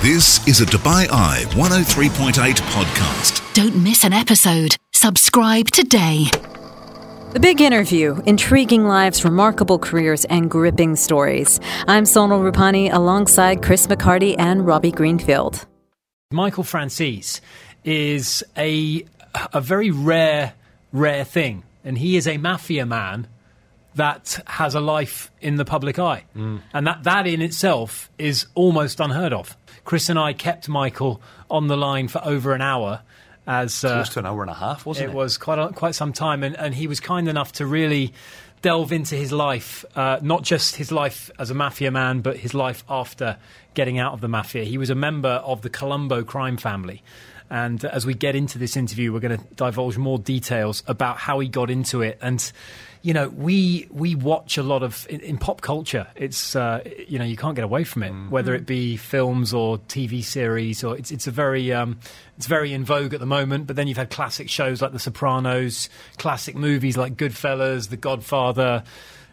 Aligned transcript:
This 0.00 0.46
is 0.46 0.60
a 0.60 0.64
Dubai 0.64 1.08
Eye 1.10 1.42
103.8 1.54 2.32
podcast. 2.70 3.52
Don't 3.52 3.82
miss 3.82 4.04
an 4.04 4.12
episode. 4.12 4.76
Subscribe 4.92 5.72
today. 5.72 6.26
The 7.32 7.40
Big 7.40 7.60
Interview 7.60 8.22
Intriguing 8.24 8.86
Lives, 8.86 9.24
Remarkable 9.24 9.76
Careers, 9.76 10.24
and 10.26 10.48
Gripping 10.48 10.94
Stories. 10.94 11.58
I'm 11.88 12.04
Sonal 12.04 12.48
Rupani 12.48 12.94
alongside 12.94 13.60
Chris 13.60 13.88
McCarty 13.88 14.36
and 14.38 14.64
Robbie 14.64 14.92
Greenfield. 14.92 15.66
Michael 16.30 16.62
Franzese 16.62 17.40
is 17.82 18.44
a, 18.56 19.04
a 19.52 19.60
very 19.60 19.90
rare, 19.90 20.52
rare 20.92 21.24
thing. 21.24 21.64
And 21.82 21.98
he 21.98 22.16
is 22.16 22.28
a 22.28 22.36
mafia 22.38 22.86
man 22.86 23.26
that 23.96 24.40
has 24.46 24.76
a 24.76 24.80
life 24.80 25.32
in 25.40 25.56
the 25.56 25.64
public 25.64 25.98
eye. 25.98 26.24
Mm. 26.36 26.62
And 26.72 26.86
that, 26.86 27.02
that 27.02 27.26
in 27.26 27.42
itself 27.42 28.12
is 28.16 28.46
almost 28.54 29.00
unheard 29.00 29.32
of. 29.32 29.56
Chris 29.88 30.10
and 30.10 30.18
I 30.18 30.34
kept 30.34 30.68
Michael 30.68 31.18
on 31.50 31.68
the 31.68 31.76
line 31.76 32.08
for 32.08 32.22
over 32.22 32.52
an 32.52 32.60
hour. 32.60 33.00
As, 33.46 33.82
uh, 33.82 33.94
Close 33.94 34.10
to 34.10 34.18
an 34.18 34.26
hour 34.26 34.42
and 34.42 34.50
a 34.50 34.54
half, 34.54 34.84
wasn't 34.84 35.08
it? 35.08 35.12
it 35.12 35.16
was 35.16 35.38
quite 35.38 35.58
a, 35.58 35.68
quite 35.68 35.94
some 35.94 36.12
time, 36.12 36.42
and, 36.42 36.54
and 36.58 36.74
he 36.74 36.86
was 36.86 37.00
kind 37.00 37.26
enough 37.26 37.52
to 37.52 37.64
really 37.64 38.12
delve 38.60 38.92
into 38.92 39.14
his 39.14 39.32
life, 39.32 39.86
uh, 39.96 40.18
not 40.20 40.42
just 40.42 40.76
his 40.76 40.92
life 40.92 41.30
as 41.38 41.48
a 41.48 41.54
mafia 41.54 41.90
man, 41.90 42.20
but 42.20 42.36
his 42.36 42.52
life 42.52 42.84
after 42.86 43.38
getting 43.72 43.98
out 43.98 44.12
of 44.12 44.20
the 44.20 44.28
mafia. 44.28 44.62
He 44.62 44.76
was 44.76 44.90
a 44.90 44.94
member 44.94 45.30
of 45.30 45.62
the 45.62 45.70
Colombo 45.70 46.22
crime 46.22 46.58
family. 46.58 47.02
And 47.48 47.82
as 47.82 48.04
we 48.04 48.12
get 48.12 48.36
into 48.36 48.58
this 48.58 48.76
interview, 48.76 49.10
we're 49.10 49.20
going 49.20 49.38
to 49.38 49.54
divulge 49.54 49.96
more 49.96 50.18
details 50.18 50.82
about 50.86 51.16
how 51.16 51.38
he 51.38 51.48
got 51.48 51.70
into 51.70 52.02
it. 52.02 52.18
And, 52.20 52.52
you 53.02 53.14
know, 53.14 53.28
we 53.28 53.86
we 53.90 54.14
watch 54.14 54.58
a 54.58 54.62
lot 54.62 54.82
of 54.82 55.06
in, 55.08 55.20
in 55.20 55.38
pop 55.38 55.60
culture. 55.60 56.06
It's 56.16 56.56
uh, 56.56 56.82
you 57.06 57.18
know 57.18 57.24
you 57.24 57.36
can't 57.36 57.54
get 57.54 57.64
away 57.64 57.84
from 57.84 58.02
it, 58.02 58.12
whether 58.30 58.54
it 58.54 58.66
be 58.66 58.96
films 58.96 59.54
or 59.54 59.78
TV 59.78 60.22
series, 60.24 60.82
or 60.84 60.96
it's 60.96 61.10
it's 61.10 61.26
a 61.26 61.30
very 61.30 61.72
um, 61.72 61.98
it's 62.36 62.46
very 62.46 62.72
in 62.72 62.84
vogue 62.84 63.14
at 63.14 63.20
the 63.20 63.26
moment. 63.26 63.66
But 63.66 63.76
then 63.76 63.86
you've 63.88 63.96
had 63.98 64.10
classic 64.10 64.48
shows 64.48 64.82
like 64.82 64.92
The 64.92 64.98
Sopranos, 64.98 65.88
classic 66.18 66.56
movies 66.56 66.96
like 66.96 67.16
Goodfellas, 67.16 67.88
The 67.90 67.96
Godfather. 67.96 68.82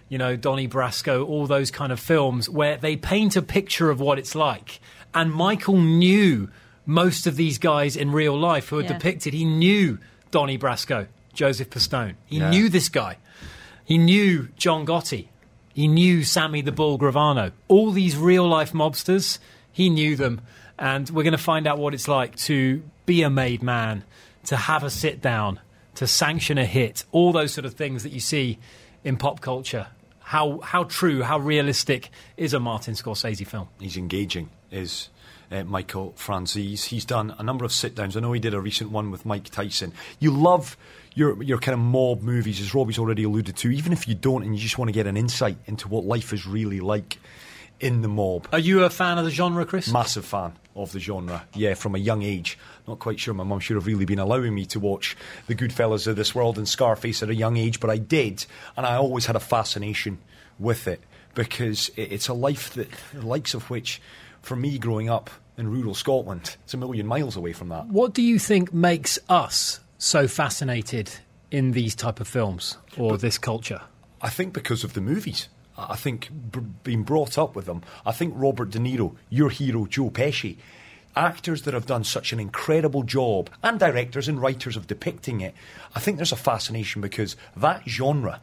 You 0.08 0.20
know, 0.20 0.36
Donnie 0.36 0.68
Brasco, 0.68 1.28
all 1.28 1.48
those 1.48 1.72
kind 1.72 1.92
of 1.92 2.00
films 2.00 2.48
where 2.48 2.78
they 2.78 2.96
paint 2.96 3.36
a 3.36 3.42
picture 3.42 3.90
of 3.90 4.00
what 4.00 4.20
it's 4.20 4.36
like. 4.36 4.80
And 5.16 5.34
Michael 5.34 5.80
knew 5.82 6.50
most 6.86 7.26
of 7.26 7.38
these 7.38 7.58
guys 7.58 7.96
in 7.96 8.12
real 8.12 8.38
life 8.38 8.70
who 8.70 8.78
are 8.78 8.84
Yeah. 8.84 8.90
depicted. 8.90 9.34
He 9.34 9.44
knew 9.46 9.98
Donnie 10.30 10.60
Brasco, 10.60 11.08
Joseph 11.34 11.72
Pistone. 11.72 12.14
He 12.28 12.38
Yeah. 12.38 12.52
knew 12.52 12.70
this 12.70 12.88
guy. 12.88 13.18
He 13.86 14.00
knew 14.00 14.50
John 14.58 14.86
Gotti. 14.86 15.28
He 15.74 15.88
knew 15.88 16.24
Sammy 16.24 16.62
the 16.62 16.72
Bull 16.72 16.98
Gravano. 16.98 17.52
All 17.68 17.92
these 17.92 18.18
real 18.18 18.48
life 18.48 18.74
mobsters, 18.74 19.38
he 19.72 19.90
knew 19.90 20.16
them. 20.16 20.42
And 20.80 21.10
we're 21.10 21.24
going 21.24 21.34
to 21.34 21.38
find 21.38 21.68
out 21.68 21.78
what 21.78 21.94
it's 21.94 22.08
like 22.08 22.36
to 22.38 22.84
be 23.06 23.22
a 23.22 23.30
made 23.30 23.62
man, 23.62 24.04
to 24.46 24.58
have 24.58 24.84
a 24.84 24.90
sit 24.90 25.22
down, 25.22 25.60
to 25.96 26.08
sanction 26.08 26.58
a 26.58 26.66
hit, 26.66 27.06
all 27.12 27.32
those 27.32 27.54
sort 27.54 27.66
of 27.66 27.76
things 27.76 28.04
that 28.04 28.12
you 28.12 28.20
see 28.20 28.58
in 29.04 29.18
pop 29.18 29.40
culture. 29.40 29.88
How, 30.20 30.60
how 30.62 30.86
true, 30.86 31.22
how 31.22 31.38
realistic 31.38 32.10
is 32.36 32.54
a 32.54 32.60
Martin 32.60 32.96
Scorsese 32.96 33.46
film? 33.46 33.70
He's 33.80 33.96
engaging, 33.98 34.50
is 34.72 35.10
uh, 35.52 35.64
Michael 35.64 36.14
Franzese. 36.18 36.86
He's 36.86 37.06
done 37.06 37.36
a 37.38 37.44
number 37.44 37.66
of 37.66 37.72
sit 37.72 37.96
downs. 37.96 38.16
I 38.16 38.20
know 38.20 38.34
he 38.34 38.40
did 38.40 38.54
a 38.54 38.62
recent 38.62 38.92
one 38.92 39.12
with 39.12 39.26
Mike 39.26 39.50
Tyson. 39.50 39.94
You 40.20 40.32
love 40.32 40.78
your 41.14 41.42
your 41.44 41.58
kind 41.58 41.74
of 41.74 41.80
mob 41.80 42.22
movies, 42.22 42.60
as 42.60 42.74
Robbie's 42.74 43.00
already 43.00 43.24
alluded 43.24 43.56
to, 43.58 43.72
even 43.72 43.94
if 43.94 44.08
you 44.08 44.16
don't 44.16 44.44
and 44.44 44.56
you 44.56 44.62
just 44.62 44.78
want 44.78 44.90
to 44.90 44.94
get 44.94 45.08
an 45.08 45.18
insight 45.18 45.58
into 45.66 45.88
what 45.88 46.06
life 46.06 46.34
is 46.34 46.46
really 46.46 46.80
like 46.80 47.20
in 47.80 48.02
the 48.02 48.08
mob. 48.08 48.48
Are 48.52 48.60
you 48.60 48.84
a 48.84 48.90
fan 48.90 49.18
of 49.18 49.26
the 49.26 49.32
genre, 49.32 49.66
Chris? 49.66 49.92
Massive 49.92 50.26
fan 50.26 50.54
of 50.76 50.92
the 50.92 51.00
genre, 51.00 51.46
yeah, 51.54 51.74
from 51.74 51.96
a 51.96 51.98
young 52.00 52.22
age. 52.22 52.58
Not 52.88 53.00
quite 53.00 53.20
sure 53.20 53.34
my 53.34 53.44
mum 53.44 53.60
should 53.60 53.76
have 53.76 53.88
really 53.88 54.06
been 54.06 54.20
allowing 54.20 54.54
me 54.54 54.66
to 54.68 54.80
watch 54.80 55.16
the 55.48 55.56
Goodfellas 55.56 56.08
of 56.08 56.16
this 56.16 56.36
world 56.36 56.58
and 56.58 56.68
Scarface 56.68 57.24
at 57.24 57.30
a 57.30 57.36
young 57.36 57.58
age, 57.58 57.80
but 57.80 57.90
I 57.90 57.98
did, 57.98 58.46
and 58.76 58.86
I 58.86 58.96
always 58.96 59.26
had 59.26 59.36
a 59.36 59.42
fascination 59.42 60.20
with 60.60 60.88
it 60.88 61.02
because 61.34 61.92
it's 61.96 62.28
a 62.28 62.34
life 62.34 62.74
that 62.74 62.90
the 63.14 63.26
likes 63.26 63.54
of 63.54 63.70
which, 63.70 64.02
for 64.46 64.56
me 64.56 64.78
growing 64.78 65.10
up 65.10 65.30
in 65.58 65.68
rural 65.70 65.96
Scotland, 65.96 66.56
it's 66.64 66.74
a 66.74 66.78
million 66.78 67.08
miles 67.08 67.36
away 67.36 67.54
from 67.54 67.70
that. 67.70 67.88
What 67.88 68.14
do 68.14 68.22
you 68.22 68.38
think 68.38 68.74
makes 68.74 69.18
us 69.28 69.80
so 69.98 70.28
fascinated 70.28 71.12
in 71.50 71.72
these 71.72 71.96
type 71.96 72.20
of 72.20 72.28
films 72.28 72.78
or 72.98 73.18
this 73.18 73.38
culture? 73.38 73.82
I 74.22 74.30
think 74.30 74.54
because 74.54 74.84
of 74.84 74.94
the 74.94 75.02
movies. 75.02 75.50
I 75.78 75.94
I 75.94 75.96
think 75.96 76.30
b- 76.52 76.62
being 76.84 77.04
brought 77.04 77.38
up 77.38 77.56
with 77.56 77.66
them. 77.66 77.82
I 78.06 78.12
think 78.12 78.34
Robert 78.38 78.70
De 78.70 78.80
Niro, 78.80 79.16
your 79.30 79.50
hero 79.50 79.86
Joe 79.88 80.10
Pesci, 80.10 80.58
actors 81.16 81.64
that 81.64 81.74
have 81.74 81.86
done 81.86 82.04
such 82.04 82.32
an 82.34 82.40
incredible 82.40 83.04
job, 83.04 83.50
and 83.64 83.80
directors 83.80 84.28
and 84.28 84.42
writers 84.42 84.78
of 84.78 84.88
depicting 84.88 85.42
it. 85.42 85.54
I 85.96 86.00
think 86.00 86.18
there's 86.18 86.32
a 86.32 86.38
fascination 86.38 87.02
because 87.02 87.36
that 87.58 87.82
genre. 87.88 88.42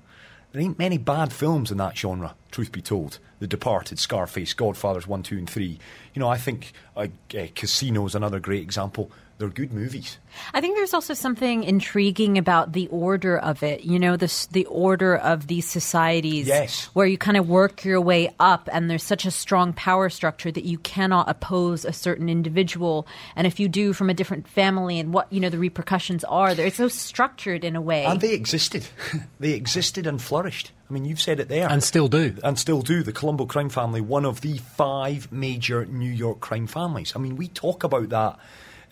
There 0.53 0.61
ain't 0.61 0.79
many 0.79 0.99
bad 0.99 1.33
films 1.33 1.71
in 1.71 1.79
that 1.79 1.97
genre, 1.97 2.35
truth 2.51 2.73
be 2.73 2.83
told. 2.83 3.19
The 3.39 3.47
Departed, 3.47 3.99
Scarface, 3.99 4.53
Godfathers 4.53 5.07
1, 5.07 5.23
2, 5.23 5.39
and 5.39 5.49
3. 5.49 5.79
You 6.13 6.21
know, 6.21 6.29
I 6.29 6.37
think 6.37 6.75
uh, 6.95 7.09
uh, 7.35 7.47
Casino 7.55 8.05
is 8.07 8.15
another 8.15 8.39
great 8.39 8.63
example. 8.63 9.11
They're 9.39 9.49
good 9.49 9.73
movies. 9.73 10.19
I 10.55 10.61
think 10.61 10.77
there's 10.77 10.95
also 10.95 11.15
something 11.15 11.65
intriguing 11.65 12.39
about 12.39 12.73
the 12.73 12.87
order 12.89 13.37
of 13.37 13.63
it. 13.63 13.83
You 13.85 13.99
know, 13.99 14.17
the 14.17 14.33
the 14.53 14.67
order 14.67 15.17
of 15.17 15.49
these 15.49 15.69
societies, 15.69 16.47
Yes. 16.47 16.89
where 16.95 17.07
you 17.07 17.19
kind 17.19 17.37
of 17.37 17.49
work 17.49 17.85
your 17.85 18.01
way 18.01 18.35
up, 18.39 18.69
and 18.73 18.89
there's 18.89 19.03
such 19.03 19.27
a 19.27 19.31
strong 19.31 19.73
power 19.73 20.09
structure 20.09 20.53
that 20.53 20.65
you 20.65 20.79
cannot 20.79 21.29
oppose 21.29 21.85
a 21.85 21.93
certain 21.93 22.29
individual. 22.29 23.07
And 23.35 23.47
if 23.47 23.59
you 23.59 23.69
do 23.69 23.93
from 23.93 24.11
a 24.11 24.15
different 24.15 24.47
family, 24.47 25.01
and 25.01 25.13
what 25.13 25.33
you 25.33 25.41
know 25.41 25.49
the 25.51 25.59
repercussions 25.59 26.23
are, 26.25 26.55
there 26.55 26.67
it's 26.67 26.77
so 26.77 26.89
structured 26.89 27.65
in 27.65 27.75
a 27.75 27.81
way. 27.81 28.05
And 28.05 28.21
they 28.21 28.35
existed. 28.35 28.87
they 29.41 29.53
existed 29.53 30.07
and 30.07 30.23
flourished. 30.23 30.71
I 30.89 30.93
mean, 30.93 31.05
you've 31.07 31.21
said 31.23 31.41
it 31.41 31.49
there. 31.49 31.69
And 31.71 31.83
still 31.83 32.07
do. 32.09 32.37
and 32.45 32.59
still 32.59 32.83
do. 32.83 33.03
The 33.03 33.13
Colombo 33.13 33.47
crime 33.47 33.71
family, 33.71 34.03
one 34.03 34.27
of 34.27 34.43
the 34.43 34.59
five 34.59 35.33
major 35.33 35.87
New 35.87 36.11
York 36.11 36.41
crime 36.41 36.67
families. 36.67 37.15
I 37.17 37.19
mean, 37.19 37.37
we 37.37 37.49
talk 37.49 37.83
about 37.83 38.11
that 38.11 38.39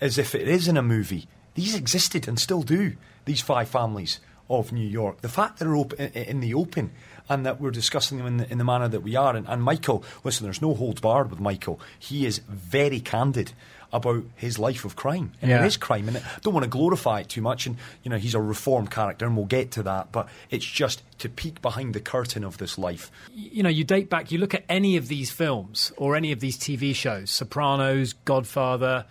as 0.01 0.19
if 0.19 0.35
it 0.35 0.49
is 0.49 0.69
in 0.69 0.77
a 0.77 0.83
movie. 0.83 1.27
These 1.55 1.75
existed 1.75 2.29
and 2.29 2.39
still 2.39 2.63
do. 2.63 2.95
These 3.25 3.41
five 3.41 3.69
families 3.69 4.21
of 4.49 4.73
New 4.73 4.87
York. 4.87 5.21
The 5.21 5.29
fact 5.29 5.59
that 5.59 5.65
they're 5.67 5.77
op- 5.77 5.95
in 5.95 6.41
the 6.41 6.55
open 6.55 6.91
and 7.29 7.47
that 7.47 7.61
we're 7.61 7.71
discussing 7.71 8.19
them 8.19 8.27
in 8.27 8.37
the, 8.39 8.51
in 8.51 8.59
the 8.59 8.65
manner 8.65 8.89
that 8.89 9.03
we 9.03 9.15
are. 9.15 9.37
And, 9.37 9.49
and 9.49 9.63
Michael, 9.63 10.03
listen, 10.25 10.45
there's 10.45 10.61
no 10.63 10.75
holds 10.75 11.01
barred 11.01 11.31
with 11.31 11.39
Michael. 11.39 11.79
He 11.99 12.27
is 12.27 12.39
very 12.49 12.99
candid 12.99 13.53
about 13.93 14.23
his 14.37 14.59
life 14.59 14.85
of 14.85 14.95
crime. 14.97 15.33
And 15.43 15.51
Yeah. 15.51 15.63
it 15.63 15.67
is 15.67 15.77
crime. 15.77 16.09
And 16.09 16.17
I 16.17 16.23
don't 16.43 16.55
want 16.55 16.65
to 16.65 16.71
glorify 16.71 17.21
it 17.21 17.29
too 17.29 17.43
much. 17.43 17.67
And, 17.67 17.77
you 18.03 18.11
know, 18.11 18.19
he's 18.19 18.35
a 18.35 18.41
reformed 18.41 18.91
character, 18.91 19.27
and 19.27 19.37
we'll 19.37 19.47
get 19.47 19.71
to 19.73 19.83
that. 19.85 20.11
But 20.13 20.29
it's 20.49 20.65
just 20.65 21.03
to 21.19 21.29
peek 21.29 21.61
behind 21.61 21.95
the 21.95 22.01
curtain 22.01 22.43
of 22.45 22.59
this 22.59 22.79
life. 22.79 23.11
you 23.35 23.63
know, 23.63 23.69
you 23.69 23.83
date 23.85 24.09
back, 24.09 24.31
you 24.33 24.39
look 24.39 24.55
at 24.55 24.65
any 24.69 24.97
of 24.97 25.09
these 25.09 25.31
films 25.31 25.93
or 25.97 26.17
any 26.17 26.31
of 26.33 26.39
these 26.41 26.57
TV 26.57 26.95
shows, 26.95 27.31
Sopranos, 27.31 28.13
Godfather, 28.25 29.07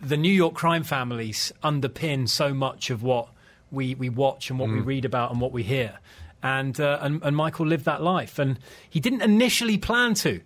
the 0.00 0.16
New 0.16 0.32
York 0.32 0.54
crime 0.54 0.84
families 0.84 1.52
underpin 1.62 2.28
so 2.28 2.54
much 2.54 2.90
of 2.90 3.02
what 3.02 3.28
we, 3.70 3.94
we 3.94 4.08
watch 4.08 4.50
and 4.50 4.58
what 4.58 4.70
we 4.70 4.80
read 4.80 5.04
about 5.04 5.30
and 5.30 5.40
what 5.40 5.52
we 5.52 5.62
hear. 5.62 5.98
And, 6.42 6.78
uh, 6.80 6.98
and, 7.00 7.22
and 7.22 7.36
Michael 7.36 7.66
lived 7.66 7.84
that 7.86 8.02
life. 8.02 8.38
And 8.38 8.58
he 8.88 9.00
didn't 9.00 9.22
initially 9.22 9.76
plan 9.76 10.14
to. 10.14 10.40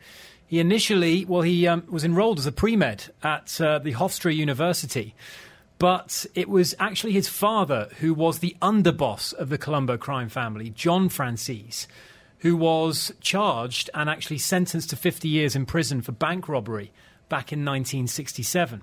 He 0.46 0.58
initially, 0.58 1.24
well, 1.24 1.42
he 1.42 1.66
um, 1.66 1.84
was 1.88 2.04
enrolled 2.04 2.38
as 2.38 2.46
a 2.46 2.52
pre 2.52 2.76
med 2.76 3.04
at 3.22 3.60
uh, 3.60 3.78
the 3.78 3.92
Hofstra 3.92 4.34
University. 4.34 5.14
But 5.78 6.26
it 6.34 6.48
was 6.48 6.74
actually 6.78 7.12
his 7.12 7.28
father 7.28 7.88
who 7.98 8.14
was 8.14 8.38
the 8.38 8.56
underboss 8.62 9.34
of 9.34 9.48
the 9.48 9.58
Colombo 9.58 9.96
crime 9.96 10.28
family, 10.28 10.70
John 10.70 11.08
Franzese, 11.08 11.86
who 12.38 12.56
was 12.56 13.12
charged 13.20 13.90
and 13.92 14.08
actually 14.08 14.38
sentenced 14.38 14.90
to 14.90 14.96
50 14.96 15.28
years 15.28 15.56
in 15.56 15.66
prison 15.66 16.00
for 16.00 16.12
bank 16.12 16.48
robbery 16.48 16.92
back 17.28 17.52
in 17.52 17.60
1967. 17.60 18.82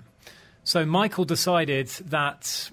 So 0.64 0.84
Michael 0.84 1.24
decided 1.24 1.88
that 2.06 2.70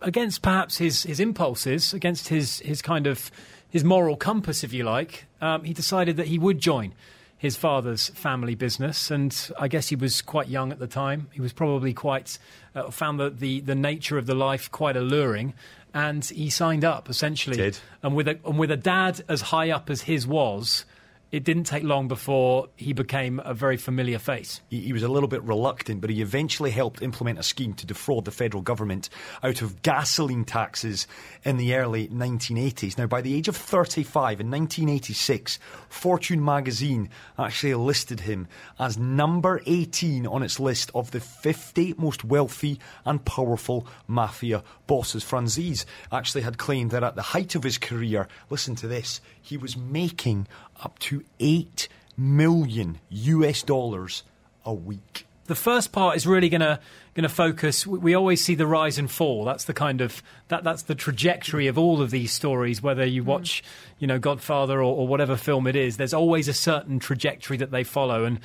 against 0.00 0.42
perhaps 0.42 0.78
his, 0.78 1.04
his 1.04 1.20
impulses, 1.20 1.94
against 1.94 2.28
his, 2.28 2.60
his 2.60 2.82
kind 2.82 3.06
of 3.06 3.30
his 3.68 3.84
moral 3.84 4.16
compass, 4.16 4.62
if 4.62 4.72
you 4.72 4.84
like, 4.84 5.26
um, 5.40 5.64
he 5.64 5.72
decided 5.72 6.16
that 6.18 6.26
he 6.26 6.38
would 6.38 6.60
join 6.60 6.92
his 7.38 7.56
father's 7.56 8.10
family 8.10 8.54
business. 8.54 9.10
And 9.10 9.36
I 9.58 9.66
guess 9.66 9.88
he 9.88 9.96
was 9.96 10.22
quite 10.22 10.48
young 10.48 10.70
at 10.70 10.78
the 10.78 10.86
time. 10.86 11.28
He 11.32 11.40
was 11.40 11.52
probably 11.52 11.94
quite 11.94 12.38
uh, 12.74 12.90
found 12.90 13.18
the, 13.18 13.30
the 13.30 13.60
the 13.60 13.74
nature 13.74 14.18
of 14.18 14.26
the 14.26 14.34
life 14.34 14.70
quite 14.70 14.96
alluring, 14.96 15.54
and 15.92 16.24
he 16.24 16.50
signed 16.50 16.84
up 16.84 17.08
essentially. 17.08 17.56
Did. 17.56 17.78
And 18.02 18.14
with 18.14 18.28
a 18.28 18.38
and 18.44 18.58
with 18.58 18.70
a 18.70 18.76
dad 18.76 19.24
as 19.28 19.40
high 19.40 19.70
up 19.70 19.90
as 19.90 20.02
his 20.02 20.26
was. 20.26 20.84
It 21.32 21.44
didn't 21.44 21.64
take 21.64 21.82
long 21.82 22.08
before 22.08 22.68
he 22.76 22.92
became 22.92 23.40
a 23.42 23.54
very 23.54 23.78
familiar 23.78 24.18
face. 24.18 24.60
He, 24.68 24.80
he, 24.80 24.92
was 24.92 25.02
a 25.02 25.08
little 25.08 25.30
bit 25.30 25.42
reluctant, 25.42 26.02
but 26.02 26.10
he 26.10 26.20
eventually 26.20 26.70
helped 26.70 27.00
implement 27.00 27.38
a 27.38 27.42
scheme 27.42 27.72
to 27.74 27.86
defraud 27.86 28.26
the 28.26 28.30
federal 28.30 28.62
government 28.62 29.08
out 29.42 29.62
of 29.62 29.80
gasoline 29.80 30.44
taxes 30.44 31.06
in 31.42 31.56
the 31.56 31.74
early 31.74 32.08
1980s. 32.08 32.98
Now, 32.98 33.06
by 33.06 33.22
the 33.22 33.34
age 33.34 33.48
of 33.48 33.56
35 33.56 34.42
in 34.42 34.50
1986, 34.50 35.58
Fortune 35.88 36.44
magazine 36.44 37.08
actually 37.38 37.74
listed 37.76 38.20
him 38.20 38.46
as 38.78 38.98
number 38.98 39.62
18 39.64 40.26
on 40.26 40.42
its 40.42 40.60
list 40.60 40.90
of 40.94 41.12
the 41.12 41.20
50 41.20 41.94
most 41.96 42.24
wealthy 42.24 42.78
and 43.06 43.24
powerful 43.24 43.86
mafia 44.06 44.62
bosses. 44.86 45.24
Franzese 45.24 45.86
actually 46.12 46.42
had 46.42 46.58
claimed 46.58 46.90
that 46.90 47.02
at 47.02 47.16
the 47.16 47.22
height 47.22 47.54
of 47.54 47.62
his 47.62 47.78
career, 47.78 48.28
listen 48.50 48.74
to 48.74 48.86
this, 48.86 49.22
he 49.40 49.56
was 49.56 49.76
making 49.76 50.46
up 50.82 50.98
to 51.00 51.24
8 51.40 51.88
million 52.16 52.98
US 53.10 53.62
dollars 53.62 54.22
a 54.64 54.72
week. 54.72 55.26
The 55.46 55.54
first 55.54 55.92
part 55.92 56.16
is 56.16 56.26
really 56.26 56.48
going 56.48 56.60
to 56.60 56.78
going 57.14 57.24
to 57.24 57.28
focus. 57.28 57.86
We 57.86 58.14
always 58.14 58.42
see 58.42 58.54
the 58.54 58.66
rise 58.66 58.96
and 58.96 59.10
fall. 59.10 59.44
That's 59.44 59.64
the 59.64 59.74
kind 59.74 60.00
of 60.00 60.22
that 60.48 60.64
that's 60.64 60.82
the 60.82 60.94
trajectory 60.94 61.66
of 61.66 61.76
all 61.76 62.00
of 62.00 62.10
these 62.10 62.32
stories. 62.32 62.82
Whether 62.82 63.04
you 63.04 63.22
mm. 63.22 63.26
watch, 63.26 63.62
you 63.98 64.06
know, 64.06 64.18
Godfather 64.18 64.78
or, 64.78 64.96
or 64.96 65.06
whatever 65.06 65.36
film 65.36 65.66
it 65.66 65.76
is, 65.76 65.96
there's 65.96 66.14
always 66.14 66.48
a 66.48 66.54
certain 66.54 66.98
trajectory 66.98 67.56
that 67.58 67.70
they 67.70 67.84
follow, 67.84 68.24
and 68.24 68.40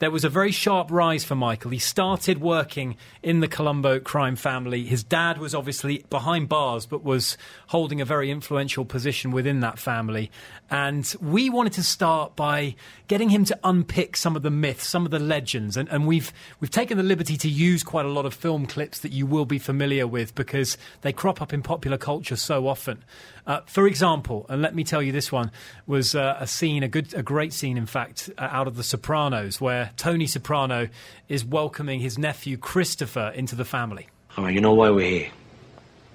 there 0.00 0.10
was 0.10 0.24
a 0.24 0.30
very 0.30 0.50
sharp 0.50 0.90
rise 0.90 1.24
for 1.24 1.34
Michael. 1.34 1.70
He 1.70 1.78
started 1.78 2.40
working 2.40 2.96
in 3.22 3.40
the 3.40 3.48
Colombo 3.48 4.00
crime 4.00 4.34
family. 4.34 4.84
His 4.84 5.04
dad 5.04 5.36
was 5.36 5.54
obviously 5.54 6.06
behind 6.08 6.48
bars, 6.48 6.86
but 6.86 7.04
was 7.04 7.36
holding 7.68 8.00
a 8.00 8.06
very 8.06 8.30
influential 8.30 8.86
position 8.86 9.30
within 9.30 9.60
that 9.60 9.78
family. 9.78 10.30
And 10.70 11.14
we 11.20 11.50
wanted 11.50 11.74
to 11.74 11.82
start 11.82 12.34
by 12.34 12.76
getting 13.08 13.28
him 13.28 13.44
to 13.44 13.58
unpick 13.62 14.16
some 14.16 14.36
of 14.36 14.42
the 14.42 14.50
myths, 14.50 14.86
some 14.86 15.04
of 15.04 15.10
the 15.10 15.18
legends. 15.18 15.76
And, 15.76 15.86
and 15.90 16.06
we've, 16.06 16.32
we've 16.60 16.70
taken 16.70 16.96
the 16.96 17.04
liberty 17.04 17.36
to 17.36 17.48
use 17.48 17.82
quite 17.82 18.06
a 18.06 18.10
lot 18.10 18.24
of 18.24 18.32
film 18.32 18.64
clips 18.64 19.00
that 19.00 19.12
you 19.12 19.26
will 19.26 19.44
be 19.44 19.58
familiar 19.58 20.06
with 20.06 20.34
because 20.34 20.78
they 21.02 21.12
crop 21.12 21.42
up 21.42 21.52
in 21.52 21.60
popular 21.60 21.98
culture 21.98 22.36
so 22.36 22.68
often. 22.68 23.04
Uh, 23.46 23.60
for 23.66 23.86
example, 23.86 24.46
and 24.48 24.62
let 24.62 24.74
me 24.74 24.84
tell 24.84 25.02
you, 25.02 25.12
this 25.12 25.32
one 25.32 25.50
was 25.86 26.14
uh, 26.14 26.36
a 26.38 26.46
scene, 26.46 26.82
a 26.82 26.88
good, 26.88 27.14
a 27.14 27.22
great 27.22 27.52
scene, 27.52 27.76
in 27.76 27.86
fact, 27.86 28.30
uh, 28.38 28.48
out 28.50 28.66
of 28.66 28.76
The 28.76 28.82
Sopranos, 28.82 29.60
where 29.60 29.90
Tony 29.96 30.26
Soprano 30.26 30.88
is 31.28 31.44
welcoming 31.44 32.00
his 32.00 32.18
nephew 32.18 32.56
Christopher 32.56 33.32
into 33.34 33.54
the 33.54 33.64
family. 33.64 34.08
All 34.36 34.44
right, 34.44 34.54
you 34.54 34.60
know 34.60 34.74
why 34.74 34.90
we're 34.90 35.10
here. 35.10 35.30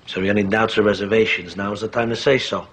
So 0.08 0.20
if 0.20 0.24
you 0.24 0.28
have 0.28 0.38
any 0.38 0.48
doubts 0.48 0.78
or 0.78 0.84
reservations, 0.84 1.58
now 1.58 1.72
is 1.72 1.82
the 1.82 1.88
time 1.88 2.10
to 2.10 2.16
say 2.16 2.38
so. 2.38 2.68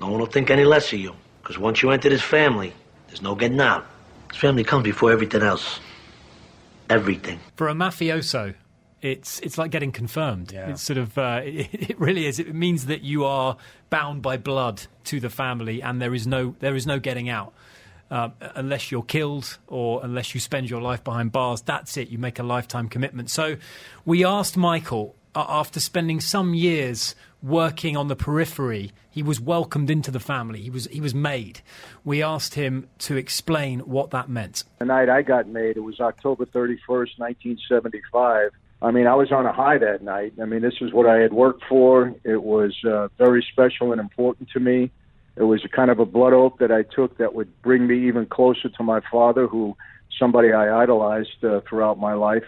No 0.00 0.10
one 0.10 0.20
will 0.20 0.26
think 0.26 0.50
any 0.50 0.64
less 0.64 0.92
of 0.92 1.00
you, 1.00 1.14
because 1.42 1.58
once 1.58 1.82
you 1.82 1.90
enter 1.90 2.10
this 2.10 2.22
family, 2.22 2.72
there's 3.06 3.22
no 3.22 3.34
getting 3.34 3.60
out. 3.60 3.86
This 4.28 4.38
family 4.38 4.64
comes 4.64 4.84
before 4.84 5.12
everything 5.12 5.42
else. 5.42 5.80
Everything. 6.90 7.40
For 7.56 7.68
a 7.68 7.74
mafioso, 7.74 8.54
it's 9.02 9.40
it's 9.40 9.58
like 9.58 9.70
getting 9.70 9.92
confirmed. 9.92 10.52
Yeah. 10.52 10.70
It's 10.70 10.82
sort 10.82 10.98
of 10.98 11.16
uh, 11.18 11.40
it, 11.44 11.90
it, 11.90 12.00
really 12.00 12.26
is. 12.26 12.38
It 12.38 12.54
means 12.54 12.86
that 12.86 13.02
you 13.02 13.24
are 13.24 13.56
bound 13.90 14.22
by 14.22 14.36
blood 14.36 14.82
to 15.04 15.20
the 15.20 15.30
family, 15.30 15.82
and 15.82 16.00
there 16.00 16.14
is 16.14 16.26
no 16.26 16.56
there 16.60 16.74
is 16.74 16.86
no 16.86 16.98
getting 16.98 17.28
out. 17.28 17.52
Uh, 18.08 18.30
unless 18.54 18.92
you're 18.92 19.02
killed 19.02 19.58
or 19.66 20.00
unless 20.04 20.32
you 20.32 20.38
spend 20.38 20.70
your 20.70 20.80
life 20.80 21.02
behind 21.02 21.32
bars, 21.32 21.60
that's 21.60 21.96
it. 21.96 22.08
You 22.08 22.18
make 22.18 22.38
a 22.38 22.44
lifetime 22.44 22.88
commitment. 22.88 23.30
So, 23.30 23.56
we 24.04 24.24
asked 24.24 24.56
Michael 24.56 25.16
uh, 25.34 25.44
after 25.48 25.80
spending 25.80 26.20
some 26.20 26.54
years 26.54 27.16
working 27.42 27.96
on 27.96 28.06
the 28.06 28.14
periphery, 28.14 28.92
he 29.10 29.24
was 29.24 29.40
welcomed 29.40 29.90
into 29.90 30.12
the 30.12 30.20
family. 30.20 30.60
He 30.60 30.70
was 30.70 30.86
he 30.86 31.00
was 31.00 31.14
made. 31.14 31.62
We 32.04 32.22
asked 32.22 32.54
him 32.54 32.88
to 33.00 33.16
explain 33.16 33.80
what 33.80 34.10
that 34.12 34.28
meant. 34.28 34.62
The 34.78 34.84
night 34.84 35.08
I 35.08 35.22
got 35.22 35.48
made, 35.48 35.76
it 35.76 35.80
was 35.80 35.98
October 35.98 36.46
31st, 36.46 37.18
1975 37.18 38.52
I 38.82 38.90
mean, 38.90 39.06
I 39.06 39.14
was 39.14 39.32
on 39.32 39.46
a 39.46 39.52
high 39.52 39.78
that 39.78 40.02
night. 40.02 40.34
I 40.40 40.44
mean, 40.44 40.60
this 40.60 40.74
is 40.80 40.92
what 40.92 41.06
I 41.06 41.18
had 41.18 41.32
worked 41.32 41.64
for. 41.68 42.14
It 42.24 42.42
was 42.42 42.74
uh, 42.84 43.08
very 43.16 43.44
special 43.52 43.92
and 43.92 44.00
important 44.00 44.50
to 44.50 44.60
me. 44.60 44.90
It 45.36 45.44
was 45.44 45.64
a 45.64 45.68
kind 45.68 45.90
of 45.90 45.98
a 45.98 46.06
blood 46.06 46.32
oath 46.32 46.54
that 46.60 46.70
I 46.70 46.82
took 46.82 47.18
that 47.18 47.34
would 47.34 47.50
bring 47.62 47.86
me 47.86 48.06
even 48.08 48.26
closer 48.26 48.68
to 48.68 48.82
my 48.82 49.00
father, 49.10 49.46
who 49.46 49.76
somebody 50.18 50.52
I 50.52 50.82
idolized 50.82 51.42
uh, 51.42 51.60
throughout 51.68 51.98
my 51.98 52.14
life. 52.14 52.44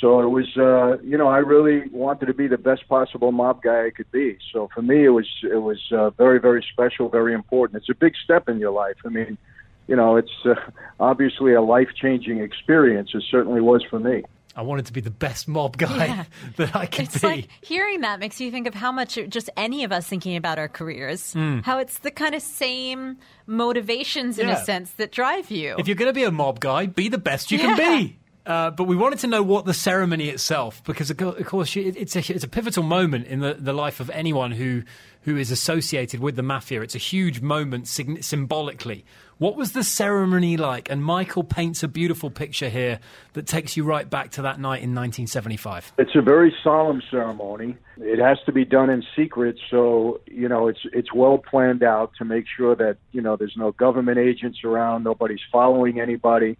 So 0.00 0.20
it 0.20 0.28
was, 0.28 0.56
uh, 0.56 1.00
you 1.02 1.16
know, 1.16 1.28
I 1.28 1.38
really 1.38 1.88
wanted 1.90 2.26
to 2.26 2.34
be 2.34 2.46
the 2.46 2.58
best 2.58 2.88
possible 2.88 3.32
mob 3.32 3.62
guy 3.62 3.86
I 3.86 3.90
could 3.90 4.10
be. 4.10 4.38
So 4.52 4.68
for 4.74 4.82
me, 4.82 5.04
it 5.04 5.10
was 5.10 5.28
it 5.42 5.62
was 5.62 5.80
uh, 5.92 6.10
very 6.10 6.40
very 6.40 6.64
special, 6.72 7.08
very 7.08 7.32
important. 7.32 7.80
It's 7.80 7.88
a 7.88 7.94
big 7.94 8.14
step 8.22 8.48
in 8.48 8.58
your 8.58 8.72
life. 8.72 8.96
I 9.04 9.08
mean, 9.08 9.38
you 9.86 9.96
know, 9.96 10.16
it's 10.16 10.32
uh, 10.44 10.54
obviously 11.00 11.54
a 11.54 11.62
life 11.62 11.88
changing 11.94 12.40
experience. 12.40 13.10
It 13.14 13.22
certainly 13.30 13.60
was 13.60 13.84
for 13.84 14.00
me. 14.00 14.24
I 14.56 14.62
wanted 14.62 14.86
to 14.86 14.92
be 14.92 15.00
the 15.00 15.10
best 15.10 15.48
mob 15.48 15.76
guy 15.76 16.06
yeah. 16.06 16.24
that 16.56 16.76
I 16.76 16.86
could 16.86 17.06
it's 17.06 17.20
be. 17.20 17.26
Like 17.26 17.48
hearing 17.60 18.02
that 18.02 18.20
makes 18.20 18.40
you 18.40 18.50
think 18.50 18.66
of 18.66 18.74
how 18.74 18.92
much 18.92 19.18
just 19.28 19.50
any 19.56 19.84
of 19.84 19.92
us 19.92 20.06
thinking 20.06 20.36
about 20.36 20.58
our 20.58 20.68
careers, 20.68 21.34
mm. 21.34 21.62
how 21.64 21.78
it's 21.78 21.98
the 21.98 22.10
kind 22.10 22.34
of 22.34 22.42
same 22.42 23.16
motivations 23.46 24.38
in 24.38 24.48
yeah. 24.48 24.60
a 24.60 24.64
sense 24.64 24.92
that 24.92 25.12
drive 25.12 25.50
you. 25.50 25.74
If 25.78 25.88
you're 25.88 25.96
going 25.96 26.08
to 26.08 26.14
be 26.14 26.24
a 26.24 26.30
mob 26.30 26.60
guy, 26.60 26.86
be 26.86 27.08
the 27.08 27.18
best 27.18 27.50
you 27.50 27.58
yeah. 27.58 27.76
can 27.76 28.00
be. 28.00 28.18
Uh, 28.46 28.70
but 28.70 28.84
we 28.84 28.94
wanted 28.94 29.18
to 29.20 29.26
know 29.26 29.42
what 29.42 29.64
the 29.64 29.72
ceremony 29.72 30.28
itself, 30.28 30.84
because 30.84 31.10
of 31.10 31.16
course 31.16 31.74
it's 31.76 32.14
a, 32.14 32.32
it's 32.32 32.44
a 32.44 32.48
pivotal 32.48 32.82
moment 32.82 33.26
in 33.26 33.40
the, 33.40 33.54
the 33.54 33.72
life 33.72 34.00
of 34.00 34.10
anyone 34.10 34.52
who 34.52 34.82
who 35.22 35.38
is 35.38 35.50
associated 35.50 36.20
with 36.20 36.36
the 36.36 36.42
mafia. 36.42 36.82
It's 36.82 36.94
a 36.94 36.98
huge 36.98 37.40
moment 37.40 37.88
symbolically. 37.88 39.06
What 39.38 39.56
was 39.56 39.72
the 39.72 39.82
ceremony 39.82 40.56
like? 40.56 40.90
And 40.90 41.02
Michael 41.02 41.42
paints 41.42 41.82
a 41.82 41.88
beautiful 41.88 42.30
picture 42.30 42.68
here 42.68 43.00
that 43.32 43.46
takes 43.46 43.76
you 43.76 43.82
right 43.82 44.08
back 44.08 44.30
to 44.32 44.42
that 44.42 44.60
night 44.60 44.82
in 44.82 44.94
1975. 44.94 45.92
It's 45.98 46.14
a 46.14 46.22
very 46.22 46.54
solemn 46.62 47.02
ceremony. 47.10 47.76
It 47.96 48.20
has 48.20 48.38
to 48.46 48.52
be 48.52 48.64
done 48.64 48.90
in 48.90 49.02
secret, 49.16 49.58
so 49.70 50.20
you 50.26 50.48
know 50.48 50.68
it's 50.68 50.80
it's 50.92 51.12
well 51.12 51.38
planned 51.38 51.82
out 51.82 52.12
to 52.18 52.24
make 52.24 52.44
sure 52.56 52.76
that 52.76 52.96
you 53.12 53.20
know 53.20 53.36
there's 53.36 53.56
no 53.56 53.72
government 53.72 54.18
agents 54.18 54.62
around, 54.64 55.02
nobody's 55.02 55.42
following 55.50 56.00
anybody. 56.00 56.56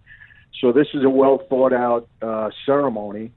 So 0.61 0.73
this 0.73 0.89
is 0.95 1.05
a 1.05 1.11
well 1.11 1.43
thought 1.49 1.73
out 1.73 2.09
uh, 2.23 2.51
ceremony. 2.67 3.33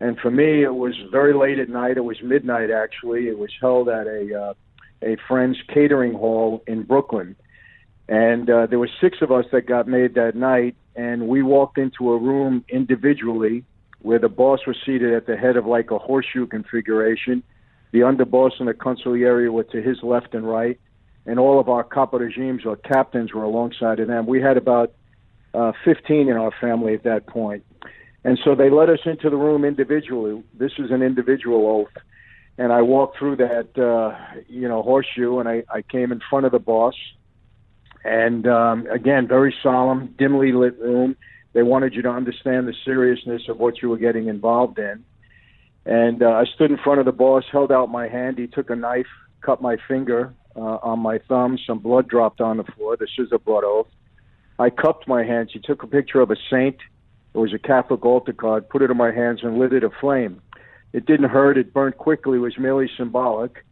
And 0.00 0.18
for 0.18 0.30
me, 0.30 0.64
it 0.64 0.74
was 0.74 0.94
very 1.12 1.32
late 1.32 1.58
at 1.58 1.68
night. 1.68 1.96
It 1.96 2.04
was 2.04 2.20
midnight 2.22 2.70
actually. 2.70 3.28
It 3.28 3.38
was 3.38 3.50
held 3.58 3.88
at 3.88 4.06
a 4.06 4.38
uh, 4.38 4.54
a 5.02 5.16
friend's 5.26 5.58
catering 5.72 6.12
hall 6.12 6.62
in 6.66 6.82
Brooklyn. 6.82 7.36
And 8.12 8.50
uh, 8.50 8.66
there 8.66 8.78
were 8.78 8.90
six 9.00 9.22
of 9.22 9.32
us 9.32 9.46
that 9.52 9.62
got 9.62 9.88
made 9.88 10.16
that 10.16 10.36
night, 10.36 10.76
and 10.94 11.28
we 11.28 11.42
walked 11.42 11.78
into 11.78 12.12
a 12.12 12.18
room 12.18 12.62
individually 12.68 13.64
where 14.00 14.18
the 14.18 14.28
boss 14.28 14.66
was 14.66 14.76
seated 14.84 15.14
at 15.14 15.26
the 15.26 15.34
head 15.34 15.56
of 15.56 15.64
like 15.64 15.90
a 15.90 15.98
horseshoe 15.98 16.46
configuration. 16.46 17.42
The 17.92 18.00
underboss 18.00 18.50
and 18.58 18.68
the 18.68 18.74
consigliere 18.74 19.50
were 19.50 19.64
to 19.64 19.80
his 19.80 20.02
left 20.02 20.34
and 20.34 20.46
right, 20.46 20.78
and 21.24 21.38
all 21.38 21.58
of 21.58 21.70
our 21.70 21.82
caporegimes 21.82 22.66
or 22.66 22.76
captains 22.76 23.32
were 23.32 23.44
alongside 23.44 23.98
of 23.98 24.08
them. 24.08 24.26
We 24.26 24.42
had 24.42 24.58
about 24.58 24.92
uh, 25.54 25.72
15 25.82 26.28
in 26.28 26.36
our 26.36 26.52
family 26.60 26.92
at 26.92 27.04
that 27.04 27.26
point. 27.26 27.64
And 28.24 28.38
so 28.44 28.54
they 28.54 28.68
let 28.68 28.90
us 28.90 29.00
into 29.06 29.30
the 29.30 29.38
room 29.38 29.64
individually. 29.64 30.44
This 30.52 30.72
is 30.78 30.90
an 30.90 31.00
individual 31.00 31.66
oath 31.66 32.02
and 32.58 32.72
I 32.72 32.82
walked 32.82 33.18
through 33.18 33.36
that 33.36 33.78
uh, 33.78 34.42
you 34.48 34.68
know 34.68 34.82
horseshoe, 34.82 35.38
and 35.38 35.48
I, 35.48 35.62
I 35.72 35.80
came 35.80 36.12
in 36.12 36.20
front 36.28 36.44
of 36.44 36.52
the 36.52 36.58
boss, 36.58 36.94
and 38.04 38.46
um, 38.46 38.86
again, 38.88 39.28
very 39.28 39.54
solemn, 39.62 40.14
dimly 40.18 40.52
lit 40.52 40.78
room. 40.78 41.16
They 41.52 41.62
wanted 41.62 41.94
you 41.94 42.02
to 42.02 42.08
understand 42.08 42.66
the 42.66 42.74
seriousness 42.84 43.42
of 43.48 43.58
what 43.58 43.82
you 43.82 43.88
were 43.88 43.98
getting 43.98 44.28
involved 44.28 44.78
in, 44.78 45.04
and 45.84 46.22
uh, 46.22 46.30
I 46.30 46.44
stood 46.54 46.70
in 46.70 46.78
front 46.78 47.00
of 47.00 47.06
the 47.06 47.12
boss, 47.12 47.44
held 47.50 47.70
out 47.70 47.90
my 47.90 48.08
hand. 48.08 48.38
He 48.38 48.46
took 48.46 48.70
a 48.70 48.76
knife, 48.76 49.06
cut 49.42 49.60
my 49.60 49.76
finger 49.88 50.34
uh, 50.56 50.78
on 50.82 51.00
my 51.00 51.18
thumb. 51.28 51.58
Some 51.66 51.78
blood 51.78 52.08
dropped 52.08 52.40
on 52.40 52.56
the 52.56 52.64
floor. 52.64 52.96
This 52.96 53.10
is 53.18 53.28
a 53.32 53.38
blood 53.38 53.64
oath. 53.64 53.88
I 54.58 54.70
cupped 54.70 55.08
my 55.08 55.24
hands. 55.24 55.50
He 55.52 55.58
took 55.58 55.82
a 55.82 55.86
picture 55.86 56.20
of 56.20 56.30
a 56.30 56.36
saint. 56.50 56.76
It 57.34 57.38
was 57.38 57.52
a 57.52 57.58
Catholic 57.58 58.04
altar 58.04 58.32
card. 58.32 58.68
Put 58.68 58.82
it 58.82 58.90
in 58.90 58.96
my 58.96 59.10
hands 59.10 59.40
and 59.42 59.58
lit 59.58 59.72
it 59.72 59.82
aflame 59.82 60.40
it 60.92 61.06
didn't 61.06 61.30
hurt. 61.30 61.56
It 61.56 61.72
burned 61.72 61.96
quickly. 61.96 62.36
It 62.36 62.40
was 62.40 62.58
merely 62.58 62.90
symbolic. 62.96 63.64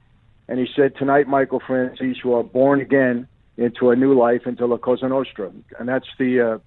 And 0.48 0.58
he 0.58 0.66
said, 0.74 0.96
Tonight, 0.96 1.28
Michael 1.28 1.60
Franzese, 1.60 2.24
you 2.24 2.34
are 2.34 2.42
born 2.42 2.80
again 2.80 3.28
into 3.60 3.90
a 3.90 3.96
new 3.96 4.18
life, 4.18 4.42
into 4.46 4.66
La 4.66 4.78
Cosa 4.78 5.08
Nostra. 5.08 5.52
And 5.78 5.88
that's 5.88 6.08
the, 6.18 6.40
uh, 6.40 6.58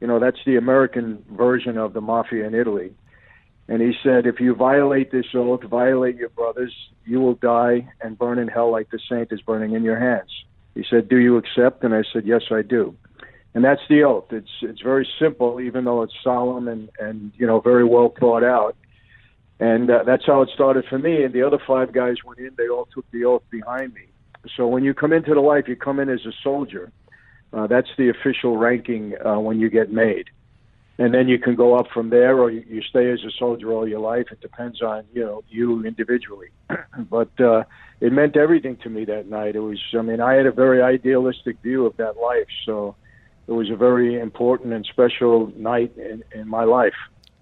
you 0.00 0.06
know, 0.06 0.18
that's 0.18 0.38
the 0.44 0.56
American 0.56 1.24
version 1.30 1.78
of 1.78 1.92
the 1.92 2.00
mafia 2.00 2.46
in 2.46 2.54
Italy. 2.54 2.92
And 3.68 3.80
he 3.80 3.92
said, 4.02 4.26
if 4.26 4.40
you 4.40 4.54
violate 4.54 5.12
this 5.12 5.26
oath, 5.32 5.62
violate 5.62 6.16
your 6.16 6.28
brothers, 6.30 6.74
you 7.04 7.20
will 7.20 7.36
die 7.36 7.88
and 8.02 8.18
burn 8.18 8.38
in 8.38 8.48
hell 8.48 8.70
like 8.70 8.90
the 8.90 8.98
saint 9.08 9.30
is 9.30 9.40
burning 9.40 9.74
in 9.74 9.84
your 9.84 9.98
hands. 9.98 10.30
He 10.74 10.84
said, 10.90 11.08
do 11.08 11.16
you 11.18 11.36
accept? 11.36 11.84
And 11.84 11.94
I 11.94 12.02
said, 12.12 12.26
yes, 12.26 12.42
I 12.50 12.62
do. 12.62 12.96
And 13.54 13.64
that's 13.64 13.80
the 13.88 14.04
oath. 14.04 14.26
It's 14.30 14.50
it's 14.62 14.80
very 14.80 15.08
simple, 15.18 15.60
even 15.60 15.84
though 15.84 16.02
it's 16.02 16.14
solemn 16.22 16.68
and 16.68 16.88
and 17.00 17.32
you 17.36 17.48
know 17.48 17.58
very 17.58 17.82
well 17.82 18.14
thought 18.20 18.44
out 18.44 18.76
and 19.60 19.90
uh, 19.90 20.02
that's 20.04 20.24
how 20.26 20.40
it 20.40 20.48
started 20.54 20.86
for 20.88 20.98
me. 20.98 21.22
And 21.22 21.34
the 21.34 21.42
other 21.42 21.58
five 21.64 21.92
guys 21.92 22.16
went 22.24 22.40
in; 22.40 22.52
they 22.56 22.68
all 22.68 22.88
took 22.92 23.08
the 23.12 23.26
oath 23.26 23.42
behind 23.50 23.92
me. 23.92 24.06
So 24.56 24.66
when 24.66 24.84
you 24.84 24.94
come 24.94 25.12
into 25.12 25.34
the 25.34 25.40
life, 25.40 25.68
you 25.68 25.76
come 25.76 26.00
in 26.00 26.08
as 26.08 26.24
a 26.26 26.32
soldier. 26.42 26.92
Uh, 27.52 27.66
that's 27.66 27.88
the 27.98 28.08
official 28.08 28.56
ranking 28.56 29.14
uh, 29.24 29.38
when 29.38 29.58
you 29.58 29.68
get 29.68 29.92
made, 29.92 30.30
and 30.98 31.12
then 31.12 31.26
you 31.26 31.38
can 31.38 31.56
go 31.56 31.76
up 31.76 31.88
from 31.92 32.10
there, 32.10 32.38
or 32.38 32.50
you, 32.50 32.64
you 32.68 32.80
stay 32.82 33.10
as 33.10 33.18
a 33.24 33.30
soldier 33.38 33.72
all 33.72 33.88
your 33.88 33.98
life. 33.98 34.26
It 34.30 34.40
depends 34.40 34.80
on 34.80 35.04
you 35.12 35.22
know 35.22 35.42
you 35.48 35.84
individually, 35.84 36.50
but 37.10 37.40
uh, 37.40 37.64
it 38.00 38.12
meant 38.12 38.36
everything 38.36 38.76
to 38.78 38.88
me 38.88 39.04
that 39.06 39.28
night. 39.28 39.56
It 39.56 39.60
was, 39.60 39.80
I 39.98 40.02
mean, 40.02 40.20
I 40.20 40.34
had 40.34 40.46
a 40.46 40.52
very 40.52 40.80
idealistic 40.80 41.60
view 41.60 41.86
of 41.86 41.96
that 41.98 42.16
life, 42.16 42.46
so 42.64 42.94
it 43.46 43.52
was 43.52 43.68
a 43.68 43.76
very 43.76 44.18
important 44.18 44.72
and 44.72 44.86
special 44.86 45.52
night 45.56 45.92
in, 45.96 46.22
in 46.32 46.48
my 46.48 46.64
life. 46.64 46.94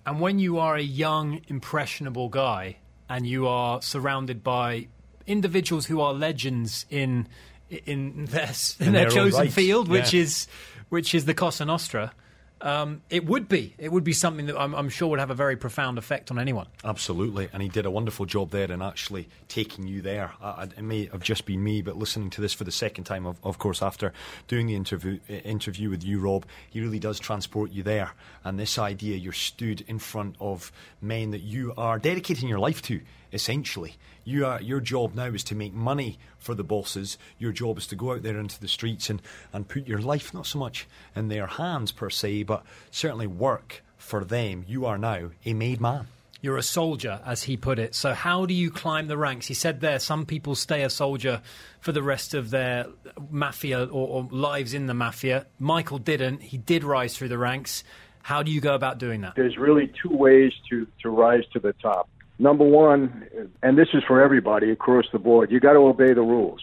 And 0.07 0.21
when 0.21 0.39
you 0.39 0.59
are 0.59 0.75
a 0.75 0.83
young, 0.83 1.43
impressionable 1.49 2.29
guy, 2.29 2.79
and 3.09 3.27
you 3.27 3.47
are 3.47 3.83
surrounded 3.83 4.43
by 4.43 4.89
individuals 5.29 5.87
who 5.87 6.01
are 6.01 6.13
legends 6.13 6.87
in 6.91 7.29
in 7.71 8.25
their 8.27 8.49
in, 8.81 8.87
In 8.87 8.93
their, 8.93 9.03
their 9.03 9.11
chosen 9.11 9.41
right, 9.41 9.53
field, 9.53 9.89
which 9.89 10.13
yeah. 10.13 10.23
is 10.23 10.49
which 10.89 11.15
is 11.15 11.27
the 11.27 11.35
Cosa 11.35 11.65
Nostra. 11.65 12.13
Um, 12.61 13.03
it 13.09 13.25
would 13.25 13.49
be 13.49 13.75
it 13.79 13.93
would 13.93 14.03
be 14.03 14.13
something 14.13 14.47
that 14.47 14.59
I'm, 14.59 14.75
I'm 14.75 14.89
sure 14.89 15.09
would 15.11 15.21
have 15.21 15.31
a 15.31 15.35
very 15.35 15.57
profound 15.57 15.97
effect 15.97 16.33
on 16.33 16.41
anyone. 16.41 16.67
Absolutely, 16.83 17.49
and 17.53 17.63
he 17.63 17.69
did 17.69 17.87
a 17.87 17.91
wonderful 17.91 18.27
job 18.27 18.51
there 18.51 18.73
in 18.73 18.83
actually 18.83 19.29
taking 19.47 19.87
you 19.87 20.03
there. 20.03 20.33
I, 20.43 20.65
it 20.65 20.83
may 20.83 21.07
have 21.07 21.23
just 21.23 21.45
been 21.47 21.63
me, 21.63 21.83
but 21.83 21.97
listening 21.97 22.31
to 22.31 22.41
this 22.41 22.53
for 22.53 22.65
the 22.65 22.73
second 22.73 23.05
time, 23.05 23.27
of, 23.27 23.37
of 23.45 23.59
course, 23.59 23.81
after 23.81 24.13
doing 24.49 24.67
the 24.67 24.75
interview 24.75 25.21
interview 25.29 25.89
with 25.89 26.03
you, 26.03 26.19
Rob, 26.19 26.47
he 26.69 26.81
really 26.81 26.99
does 26.99 27.21
transport 27.21 27.71
you 27.71 27.85
there. 27.85 28.11
And 28.43 28.59
this 28.59 28.77
idea, 28.77 29.17
you're 29.17 29.33
stood 29.33 29.85
in 29.87 30.01
front 30.01 30.35
of 30.41 30.73
men 31.01 31.31
that 31.31 31.43
you 31.43 31.75
are 31.77 32.01
dedicating 32.01 32.49
your 32.49 32.59
life 32.59 32.83
to. 32.83 33.01
Essentially, 33.33 33.97
you 34.25 34.47
are 34.47 34.61
your 34.61 34.81
job 34.81 35.15
now 35.15 35.27
is 35.27 35.45
to 35.45 35.55
make 35.55 35.75
money 35.75 36.19
for 36.39 36.55
the 36.55 36.65
bosses. 36.65 37.19
Your 37.39 37.53
job 37.53 37.79
is 37.79 37.87
to 37.89 37.97
go 37.97 38.13
out 38.13 38.23
there 38.23 38.39
into 38.39 38.61
the 38.61 38.69
streets 38.69 39.11
and, 39.11 39.21
and 39.53 39.69
put 39.69 39.87
your 39.87 40.01
life 40.01 40.33
not 40.33 40.47
so 40.47 40.59
much 40.59 40.87
in 41.15 41.29
their 41.29 41.47
hands 41.47 41.93
per 41.93 42.11
se, 42.11 42.45
but 42.45 42.65
certainly 42.91 43.27
work 43.27 43.83
for 43.97 44.25
them. 44.25 44.65
You 44.67 44.87
are 44.87 44.99
now 44.99 45.31
a 45.45 45.55
made 45.55 45.81
man. 45.81 46.07
You're 46.41 46.57
a 46.57 46.63
soldier, 46.63 47.21
as 47.27 47.43
he 47.43 47.57
put 47.57 47.81
it. 47.81 47.97
So, 47.97 48.15
how 48.15 48.47
do 48.47 48.55
you 48.55 48.71
climb 48.71 49.09
the 49.09 49.17
ranks? 49.17 49.49
He 49.49 49.55
said 49.55 49.81
there 49.81 49.99
some 49.99 50.25
people 50.25 50.55
stay 50.55 50.85
a 50.85 50.91
soldier 50.91 51.43
for 51.81 51.91
the 51.91 52.03
rest 52.03 52.33
of 52.33 52.51
their 52.51 52.87
mafia 53.29 53.85
or, 53.85 54.09
or 54.09 54.29
lives 54.31 54.73
in 54.73 54.87
the 54.87 54.95
mafia. 54.95 55.47
Michael 55.59 55.99
didn't. 55.99 56.43
He 56.43 56.57
did 56.57 56.85
rise 56.85 57.17
through 57.17 57.29
the 57.29 57.39
ranks. 57.39 57.83
How 58.23 58.43
do 58.43 58.53
you 58.53 58.61
go 58.61 58.75
about 58.75 58.99
doing 58.99 59.23
that? 59.23 59.35
there's 59.35 59.57
really 59.57 59.91
two 60.01 60.15
ways 60.15 60.53
to, 60.71 60.87
to 61.03 61.11
rise 61.11 61.45
to 61.55 61.59
the 61.59 61.73
top. 61.75 62.09
Number 62.39 62.65
one, 62.65 63.29
and 63.63 63.77
this 63.77 63.89
is 63.93 64.03
for 64.07 64.23
everybody 64.23 64.71
across 64.71 65.07
the 65.13 65.19
board, 65.19 65.51
you 65.51 65.59
got 65.59 65.73
to 65.73 65.81
obey 65.81 66.15
the 66.15 66.23
rules. 66.23 66.63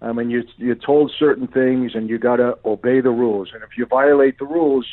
I 0.00 0.12
mean, 0.12 0.30
you, 0.30 0.42
you're 0.56 0.74
told 0.74 1.12
certain 1.16 1.46
things 1.46 1.92
and 1.94 2.10
you 2.10 2.18
got 2.18 2.36
to 2.36 2.58
obey 2.64 3.00
the 3.00 3.10
rules. 3.10 3.50
And 3.54 3.62
if 3.62 3.78
you 3.78 3.86
violate 3.86 4.38
the 4.40 4.46
rules, 4.46 4.84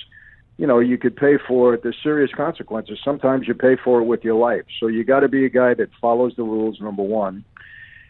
you 0.58 0.68
know, 0.68 0.78
you 0.80 1.00
could 1.00 1.16
pay 1.16 1.38
for 1.48 1.74
it. 1.74 1.82
There's 1.82 1.98
serious 2.04 2.32
consequences. 2.36 3.00
Sometimes 3.04 3.48
you 3.48 3.56
pay 3.56 3.76
for 3.84 4.02
it 4.02 4.04
with 4.04 4.24
your 4.24 4.36
life. 4.36 4.66
So 4.80 4.86
you 4.88 5.04
got 5.04 5.22
to 5.22 5.28
be 5.28 5.46
a 5.46 5.50
guy 5.50 5.74
that 5.74 5.90
follows 6.00 6.34
the 6.38 6.44
rules, 6.44 6.80
number 6.80 7.02
one. 7.02 7.44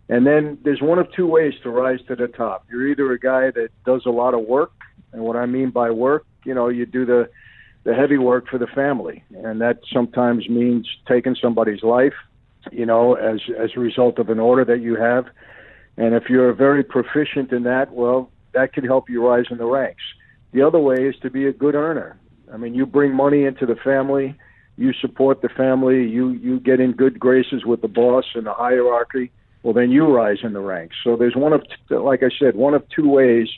And 0.10 0.26
then 0.26 0.58
there's 0.64 0.82
one 0.82 0.98
of 1.00 1.10
two 1.14 1.28
ways 1.28 1.54
to 1.64 1.70
rise 1.70 2.00
to 2.08 2.16
the 2.16 2.28
top. 2.28 2.66
You're 2.70 2.88
either 2.88 3.12
a 3.14 3.20
guy 3.20 3.52
that 3.52 3.70
does 3.86 4.06
a 4.06 4.10
lot 4.10 4.34
of 4.34 4.42
work, 4.42 4.72
and 5.14 5.22
what 5.22 5.36
I 5.36 5.46
mean 5.46 5.70
by 5.70 5.92
work, 5.92 6.26
you 6.44 6.54
know, 6.54 6.68
you 6.68 6.86
do 6.86 7.06
the 7.06 7.30
the 7.84 7.94
heavy 7.94 8.18
work 8.18 8.48
for 8.48 8.58
the 8.58 8.68
family, 8.68 9.24
and 9.44 9.62
that 9.62 9.80
sometimes 9.92 10.50
means 10.50 10.88
taking 11.08 11.36
somebody's 11.36 11.84
life, 11.84 12.14
you 12.72 12.86
know, 12.86 13.16
as 13.16 13.40
as 13.58 13.72
a 13.76 13.80
result 13.80 14.20
of 14.20 14.30
an 14.30 14.40
order 14.40 14.66
that 14.66 14.82
you 14.82 14.96
have. 14.96 15.26
And 15.98 16.14
if 16.14 16.30
you're 16.30 16.54
very 16.54 16.84
proficient 16.84 17.52
in 17.52 17.64
that, 17.64 17.92
well, 17.92 18.32
that 18.54 18.74
could 18.74 18.84
help 18.84 19.10
you 19.10 19.26
rise 19.26 19.46
in 19.50 19.58
the 19.58 19.66
ranks. 19.66 20.04
The 20.52 20.62
other 20.62 20.80
way 20.80 21.08
is 21.08 21.16
to 21.22 21.30
be 21.30 21.46
a 21.46 21.54
good 21.54 21.76
earner. 21.76 22.18
I 22.52 22.58
mean, 22.58 22.74
you 22.74 22.86
bring 22.86 23.14
money 23.14 23.44
into 23.46 23.66
the 23.66 23.76
family, 23.76 24.36
you 24.78 24.94
support 24.94 25.42
the 25.42 25.50
family, 25.50 26.08
you 26.08 26.30
you 26.32 26.60
get 26.60 26.80
in 26.80 26.94
good 26.94 27.20
graces 27.20 27.66
with 27.66 27.82
the 27.82 27.88
boss 27.88 28.26
and 28.36 28.46
the 28.46 28.54
hierarchy. 28.54 29.32
Well, 29.64 29.74
then 29.74 29.92
you 29.92 30.06
rise 30.06 30.38
in 30.42 30.54
the 30.54 30.62
ranks. 30.62 30.96
So 31.04 31.18
there's 31.18 31.36
one 31.36 31.52
of, 31.52 31.64
like 31.90 32.24
I 32.24 32.30
said, 32.40 32.56
one 32.56 32.74
of 32.74 32.88
two 32.90 33.10
ways 33.10 33.50